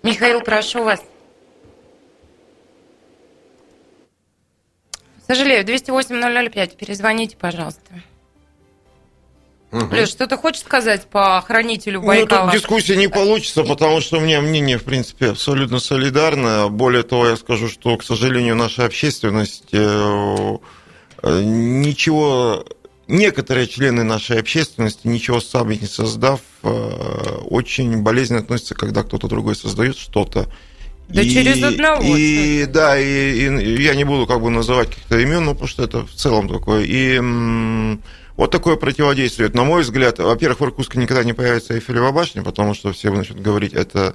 Михаил, 0.02 0.40
прошу 0.40 0.82
вас. 0.82 1.00
Сожалею, 5.26 5.64
208-005. 5.64 6.76
Перезвоните, 6.76 7.36
пожалуйста. 7.36 8.02
Угу. 9.72 9.94
Леш, 9.94 10.08
что 10.08 10.26
ты 10.26 10.36
хочешь 10.36 10.62
сказать 10.62 11.06
по 11.06 11.40
хранителю 11.46 12.02
Байкала? 12.02 12.46
Ну, 12.46 12.50
тут 12.50 12.60
дискуссия 12.60 12.96
не 12.96 13.08
получится, 13.08 13.62
потому 13.62 14.00
что 14.00 14.18
у 14.18 14.20
меня 14.20 14.40
мнение, 14.40 14.78
в 14.78 14.84
принципе, 14.84 15.30
абсолютно 15.30 15.78
солидарное. 15.78 16.66
Более 16.66 17.04
того, 17.04 17.28
я 17.28 17.36
скажу, 17.36 17.68
что, 17.68 17.96
к 17.96 18.02
сожалению, 18.02 18.56
наша 18.56 18.84
общественность 18.84 19.68
э, 19.72 20.56
э, 21.22 21.42
ничего 21.44 22.64
некоторые 23.06 23.68
члены 23.68 24.02
нашей 24.02 24.40
общественности, 24.40 25.06
ничего 25.06 25.40
сами 25.40 25.76
не 25.76 25.86
создав, 25.86 26.40
э, 26.62 26.68
очень 26.68 28.02
болезненно 28.02 28.40
относятся, 28.40 28.74
когда 28.74 29.04
кто-то 29.04 29.28
другой 29.28 29.54
создает 29.54 29.96
что-то. 29.96 30.48
Да 31.08 31.22
и, 31.22 31.30
через 31.30 31.62
одного. 31.62 32.02
И, 32.16 32.66
да, 32.66 32.98
и, 32.98 33.48
и 33.48 33.82
я 33.82 33.94
не 33.94 34.04
буду 34.04 34.26
как 34.26 34.40
бы 34.40 34.50
называть 34.50 34.88
каких-то 34.88 35.18
имен, 35.18 35.44
ну, 35.44 35.52
потому 35.52 35.68
что 35.68 35.84
это 35.84 36.06
в 36.06 36.12
целом 36.12 36.48
такое. 36.48 36.84
И 36.84 37.20
вот 38.40 38.50
такое 38.50 38.76
противодействие. 38.76 39.50
На 39.52 39.64
мой 39.64 39.82
взгляд, 39.82 40.18
во-первых, 40.18 40.60
в 40.60 40.64
Иркутске 40.64 40.98
никогда 40.98 41.24
не 41.24 41.34
появится 41.34 41.74
Эйфелева 41.74 42.10
башня, 42.10 42.42
потому 42.42 42.72
что 42.72 42.90
все 42.90 43.10
начнут 43.10 43.38
говорить, 43.38 43.74
это 43.74 44.14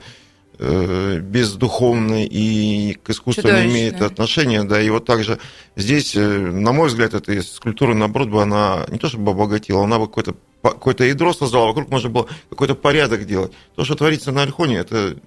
э, 0.58 1.20
бездуховно 1.20 2.26
и 2.26 2.96
к 3.04 3.12
искусству 3.12 3.48
не 3.52 3.66
имеет 3.66 4.02
отношения, 4.02 4.64
да, 4.64 4.82
и 4.82 4.90
вот 4.90 5.06
также 5.06 5.38
здесь, 5.76 6.16
э, 6.16 6.20
на 6.20 6.72
мой 6.72 6.88
взгляд, 6.88 7.14
эта 7.14 7.40
скульптура, 7.44 7.94
наоборот, 7.94 8.30
бы 8.30 8.42
она 8.42 8.88
не 8.88 8.98
то 8.98 9.10
чтобы 9.10 9.30
обогатила, 9.30 9.84
она 9.84 10.00
бы 10.00 10.08
какое-то 10.08 10.34
какое-то 10.64 11.04
ядро 11.04 11.32
создала, 11.32 11.68
вокруг 11.68 11.92
можно 11.92 12.10
было 12.10 12.28
какой-то 12.50 12.74
порядок 12.74 13.28
делать. 13.28 13.52
То, 13.76 13.86
что 13.86 13.94
творится 13.94 14.32
на 14.32 14.42
Альхоне, 14.42 14.78
это 14.78 15.18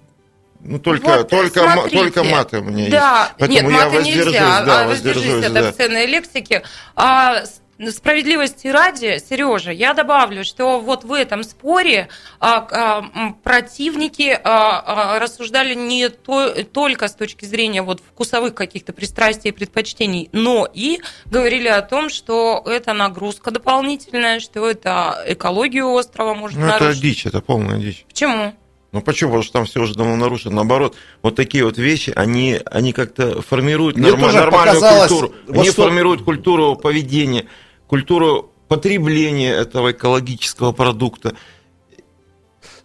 ну, 0.59 0.81
только, 0.81 1.19
вот, 1.19 1.29
только, 1.29 1.89
только 1.89 2.25
маты 2.25 2.61
мне 2.63 2.89
да, 2.89 3.21
есть. 3.21 3.35
Поэтому 3.39 3.71
нет, 3.71 3.85
маты 3.85 4.03
нельзя, 4.03 4.65
да, 4.65 4.83
а 4.83 4.89
воздержусь 4.89 5.45
от 5.45 5.53
да. 5.53 5.69
обсценной 5.69 6.07
лексики. 6.07 6.63
А 6.97 7.45
справедливости 7.91 8.69
ради, 8.69 9.19
Сережа, 9.19 9.71
я 9.71 9.95
добавлю, 9.95 10.45
что 10.45 10.81
вот 10.81 11.05
в 11.05 11.13
этом 11.13 11.45
споре 11.45 12.09
а, 12.41 12.67
а, 12.71 13.33
противники 13.43 14.31
а, 14.31 15.15
а, 15.15 15.19
рассуждали 15.19 15.75
не 15.75 16.09
то, 16.09 16.65
только 16.65 17.09
с 17.09 17.15
точки 17.15 17.45
зрения 17.45 17.83
вот 17.83 18.01
вкусовых 18.01 18.55
каких-то 18.55 18.93
пристрастий 18.93 19.51
и 19.51 19.53
предпочтений, 19.53 20.29
но 20.33 20.69
и 20.73 21.01
говорили 21.27 21.69
о 21.69 21.83
том, 21.83 22.11
что 22.11 22.63
это 22.67 22.93
нагрузка 22.93 23.51
дополнительная, 23.51 24.41
что 24.41 24.69
это 24.69 25.23
экологию 25.27 25.89
острова 25.91 26.35
может 26.35 26.59
ну, 26.59 26.67
нарушить. 26.67 26.89
Это 26.91 27.01
дичь, 27.01 27.27
это 27.27 27.41
полная 27.41 27.79
дичь. 27.79 28.05
Почему? 28.09 28.55
Ну 28.91 29.03
почему? 29.03 29.31
Потому 29.31 29.43
что 29.43 29.53
там 29.53 29.65
все 29.67 29.83
уже 29.83 29.95
давно 29.95 30.17
нарушено. 30.17 30.57
Наоборот, 30.57 30.97
вот 31.23 31.37
такие 31.37 31.65
вот 31.65 31.77
вещи, 31.77 32.11
они, 32.17 32.59
они 32.65 32.93
как-то 32.93 33.43
формируют 33.43 33.99
норм, 33.99 34.21
нормальную 34.21 34.81
культуру. 34.81 35.35
Вот 35.47 35.59
они 35.59 35.71
что... 35.71 35.83
формируют 35.83 36.23
культуру 36.23 36.75
поведения 36.75 37.47
культуру 37.89 38.53
потребления 38.69 39.51
этого 39.51 39.91
экологического 39.91 40.73
продукта. 40.73 41.35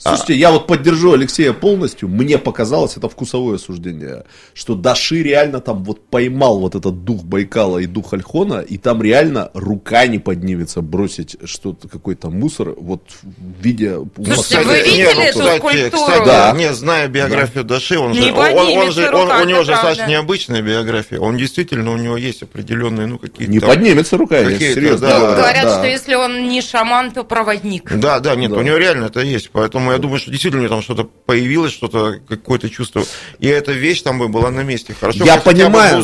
Слушайте, 0.04 0.34
а... 0.34 0.36
я 0.36 0.52
вот 0.52 0.68
поддержу 0.68 1.14
Алексея 1.14 1.54
полностью. 1.54 2.10
Мне 2.10 2.38
показалось, 2.38 2.98
это 2.98 3.08
вкусовое 3.08 3.58
суждение, 3.58 4.26
что 4.54 4.76
Даши 4.76 5.24
реально 5.24 5.62
там 5.62 5.84
вот 5.86 6.06
поймал 6.10 6.60
вот 6.60 6.76
этот 6.76 7.06
дух 7.06 7.24
Байкала 7.24 7.78
и 7.80 7.86
дух 7.86 8.14
Альхона, 8.14 8.60
и 8.60 8.78
там 8.78 9.02
реально 9.02 9.50
рука 9.54 10.06
не 10.08 10.20
поднимется 10.20 10.82
бросить 10.82 11.38
что-то, 11.46 11.88
какой-то 11.88 12.30
мусор 12.30 12.74
вот 12.78 13.04
в 13.22 13.64
виде... 13.64 13.98
Слушайте, 14.16 14.62
вы 14.62 14.78
видели 14.82 14.98
не, 14.98 15.14
ну, 15.14 15.22
эту 15.22 15.40
кстати, 15.40 15.58
скульптуру? 15.58 16.04
Кстати, 16.04 16.26
да. 16.26 16.52
не 16.52 16.74
зная 16.74 17.08
биографию 17.08 17.64
да. 17.64 17.76
Даши, 17.76 17.98
он 17.98 18.14
же, 18.14 18.34
он, 18.34 18.78
он 18.78 18.92
же 18.92 19.10
рука, 19.10 19.38
он, 19.38 19.42
у 19.42 19.46
него 19.46 19.64
же 19.64 19.72
достаточно 19.72 20.08
необычная 20.08 20.62
биография. 20.62 21.20
Он 21.20 21.38
действительно, 21.38 21.92
у 21.92 21.98
него 21.98 22.18
есть 22.18 22.44
определенные, 22.44 23.08
ну, 23.08 23.20
какие-то... 23.20 23.52
Не 23.52 23.60
там, 23.60 23.70
поднимется 23.70 24.18
рука, 24.18 24.44
серьезно. 24.44 25.08
Да, 25.08 25.20
ну, 25.20 25.26
говорят, 25.36 25.64
да. 25.64 25.78
что 25.78 25.88
если 25.88 26.16
он 26.16 26.50
не 26.50 26.62
шаман, 26.62 27.12
то 27.12 27.24
проводник. 27.24 27.96
Да, 27.96 28.20
да, 28.20 28.36
нет, 28.36 28.52
да. 28.52 28.58
у 28.58 28.62
него 28.62 28.76
реально 28.76 29.06
это 29.06 29.22
есть, 29.22 29.50
поэтому 29.52 29.93
я 29.94 30.00
думаю, 30.00 30.20
что 30.20 30.32
действительно 30.32 30.62
у 30.62 30.66
него 30.66 30.76
там 30.76 30.84
что-то 30.84 31.04
появилось, 31.04 31.72
что-то, 31.72 32.20
какое-то 32.28 32.70
чувство. 32.70 33.04
И 33.40 33.48
эта 33.48 33.72
вещь 33.72 34.02
там 34.02 34.20
бы 34.20 34.28
была 34.28 34.52
на 34.52 34.64
месте. 34.64 34.96
Хорошо, 35.00 35.24
я 35.24 35.38
понимаю, 35.38 36.04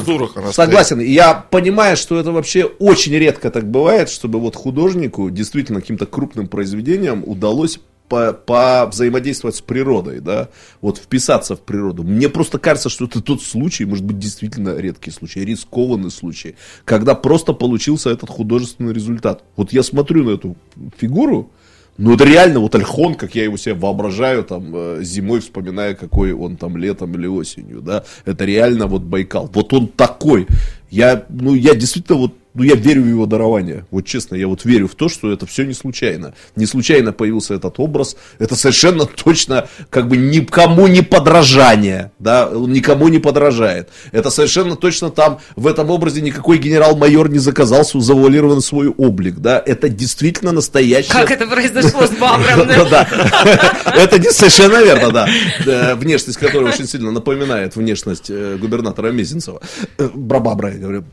согласен. 0.51 0.97
Стоит. 0.97 1.09
Я 1.09 1.33
понимаю, 1.33 1.97
что 1.97 2.19
это 2.19 2.31
вообще 2.31 2.63
очень 2.63 3.13
редко 3.13 3.51
так 3.51 3.69
бывает, 3.69 4.09
чтобы 4.09 4.39
вот 4.39 4.55
художнику 4.55 5.29
действительно 5.29 5.81
каким-то 5.81 6.05
крупным 6.05 6.47
произведением 6.47 7.23
удалось 7.25 7.79
по, 8.09 8.33
по 8.33 8.87
взаимодействовать 8.87 9.55
с 9.55 9.61
природой, 9.61 10.19
да, 10.19 10.49
вот 10.81 10.97
вписаться 10.97 11.55
в 11.55 11.61
природу. 11.61 12.03
Мне 12.03 12.27
просто 12.27 12.57
кажется, 12.57 12.89
что 12.89 13.05
это 13.05 13.21
тот 13.21 13.41
случай, 13.41 13.85
может 13.85 14.03
быть, 14.03 14.17
действительно 14.17 14.75
редкий 14.75 15.11
случай, 15.11 15.45
рискованный 15.45 16.11
случай, 16.11 16.55
когда 16.83 17.15
просто 17.15 17.53
получился 17.53 18.09
этот 18.09 18.29
художественный 18.29 18.93
результат. 18.93 19.43
Вот 19.55 19.71
я 19.71 19.83
смотрю 19.83 20.23
на 20.23 20.31
эту 20.31 20.57
фигуру, 20.97 21.51
ну, 21.99 22.13
это 22.13 22.23
реально 22.23 22.61
вот 22.61 22.73
Альхон, 22.75 23.15
как 23.15 23.35
я 23.35 23.43
его 23.43 23.57
себе 23.57 23.75
воображаю, 23.75 24.45
там, 24.45 24.71
э, 24.73 24.99
зимой 25.01 25.41
вспоминая, 25.41 25.95
какой 25.95 26.31
он 26.31 26.55
там 26.55 26.77
летом 26.77 27.13
или 27.15 27.27
осенью, 27.27 27.81
да. 27.81 28.05
Это 28.23 28.45
реально 28.45 28.87
вот 28.87 29.01
Байкал. 29.01 29.49
Вот 29.53 29.73
он 29.73 29.89
такой. 29.89 30.47
Я, 30.89 31.25
ну, 31.27 31.53
я 31.53 31.75
действительно 31.75 32.17
вот 32.17 32.33
ну, 32.53 32.63
я 32.63 32.75
верю 32.75 33.03
в 33.03 33.07
его 33.07 33.25
дарование. 33.25 33.85
Вот 33.91 34.05
честно, 34.05 34.35
я 34.35 34.47
вот 34.47 34.65
верю 34.65 34.87
в 34.87 34.95
то, 34.95 35.07
что 35.07 35.31
это 35.31 35.45
все 35.45 35.65
не 35.65 35.73
случайно. 35.73 36.33
Не 36.55 36.65
случайно 36.65 37.13
появился 37.13 37.53
этот 37.53 37.79
образ. 37.79 38.15
Это 38.39 38.55
совершенно 38.55 39.05
точно 39.05 39.67
как 39.89 40.07
бы 40.07 40.17
никому 40.17 40.87
не 40.87 41.01
подражание. 41.01 42.11
Да? 42.17 42.47
Он 42.49 42.71
никому 42.73 43.07
не 43.07 43.19
подражает. 43.19 43.89
Это 44.11 44.29
совершенно 44.31 44.75
точно 44.75 45.11
там 45.11 45.39
в 45.55 45.67
этом 45.67 45.91
образе 45.91 46.21
никакой 46.21 46.57
генерал-майор 46.57 47.29
не 47.29 47.39
заказал 47.39 47.79
завуалирован 47.83 48.61
свой 48.61 48.89
облик. 48.89 49.35
Да? 49.37 49.61
Это 49.63 49.87
действительно 49.87 50.51
настоящий. 50.51 51.11
Как 51.11 51.31
это 51.31 51.45
произошло 51.45 52.07
с 52.07 52.11
Бабром? 52.11 52.69
Это 52.69 54.31
совершенно 54.31 54.83
верно, 54.83 55.11
да. 55.11 55.95
Внешность 55.95 56.37
которой 56.37 56.69
очень 56.69 56.87
сильно 56.87 57.11
напоминает 57.11 57.75
внешность 57.75 58.29
э, 58.29 58.57
губернатора 58.59 59.11
Мезенцева. 59.11 59.61
Э, 59.97 60.09
Брабабра, 60.13 60.71
я 60.73 60.79
говорю. 60.79 61.05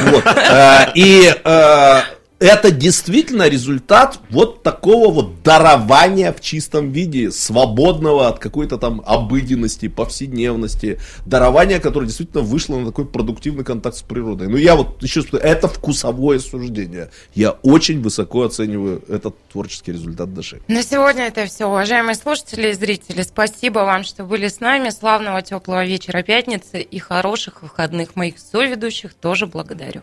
Вот. 0.00 0.24
Э, 0.26 0.92
и 0.94 1.34
э, 1.44 2.00
это 2.46 2.70
действительно 2.70 3.48
результат 3.48 4.20
вот 4.30 4.62
такого 4.62 5.12
вот 5.12 5.42
дарования 5.42 6.32
в 6.32 6.40
чистом 6.40 6.92
виде, 6.92 7.30
свободного 7.30 8.28
от 8.28 8.38
какой-то 8.38 8.78
там 8.78 9.02
обыденности, 9.04 9.88
повседневности, 9.88 11.00
дарования, 11.24 11.80
которое 11.80 12.06
действительно 12.06 12.42
вышло 12.42 12.76
на 12.76 12.86
такой 12.86 13.06
продуктивный 13.06 13.64
контакт 13.64 13.96
с 13.96 14.02
природой. 14.02 14.48
Ну, 14.48 14.56
я 14.56 14.76
вот 14.76 15.02
еще 15.02 15.22
это 15.32 15.68
вкусовое 15.68 16.38
суждение. 16.38 17.10
Я 17.34 17.50
очень 17.50 18.00
высоко 18.00 18.44
оцениваю 18.44 19.02
этот 19.08 19.36
творческий 19.48 19.92
результат 19.92 20.32
Даши. 20.32 20.60
На 20.68 20.82
сегодня 20.82 21.26
это 21.26 21.46
все. 21.46 21.66
Уважаемые 21.66 22.14
слушатели 22.14 22.70
и 22.70 22.72
зрители, 22.72 23.22
спасибо 23.22 23.80
вам, 23.80 24.04
что 24.04 24.24
были 24.24 24.48
с 24.48 24.60
нами. 24.60 24.90
Славного 24.90 25.42
теплого 25.42 25.84
вечера 25.84 26.22
пятницы 26.22 26.80
и 26.80 26.98
хороших 26.98 27.62
выходных 27.62 28.14
моих 28.16 28.38
соведущих 28.38 29.14
тоже 29.14 29.46
благодарю. 29.46 30.02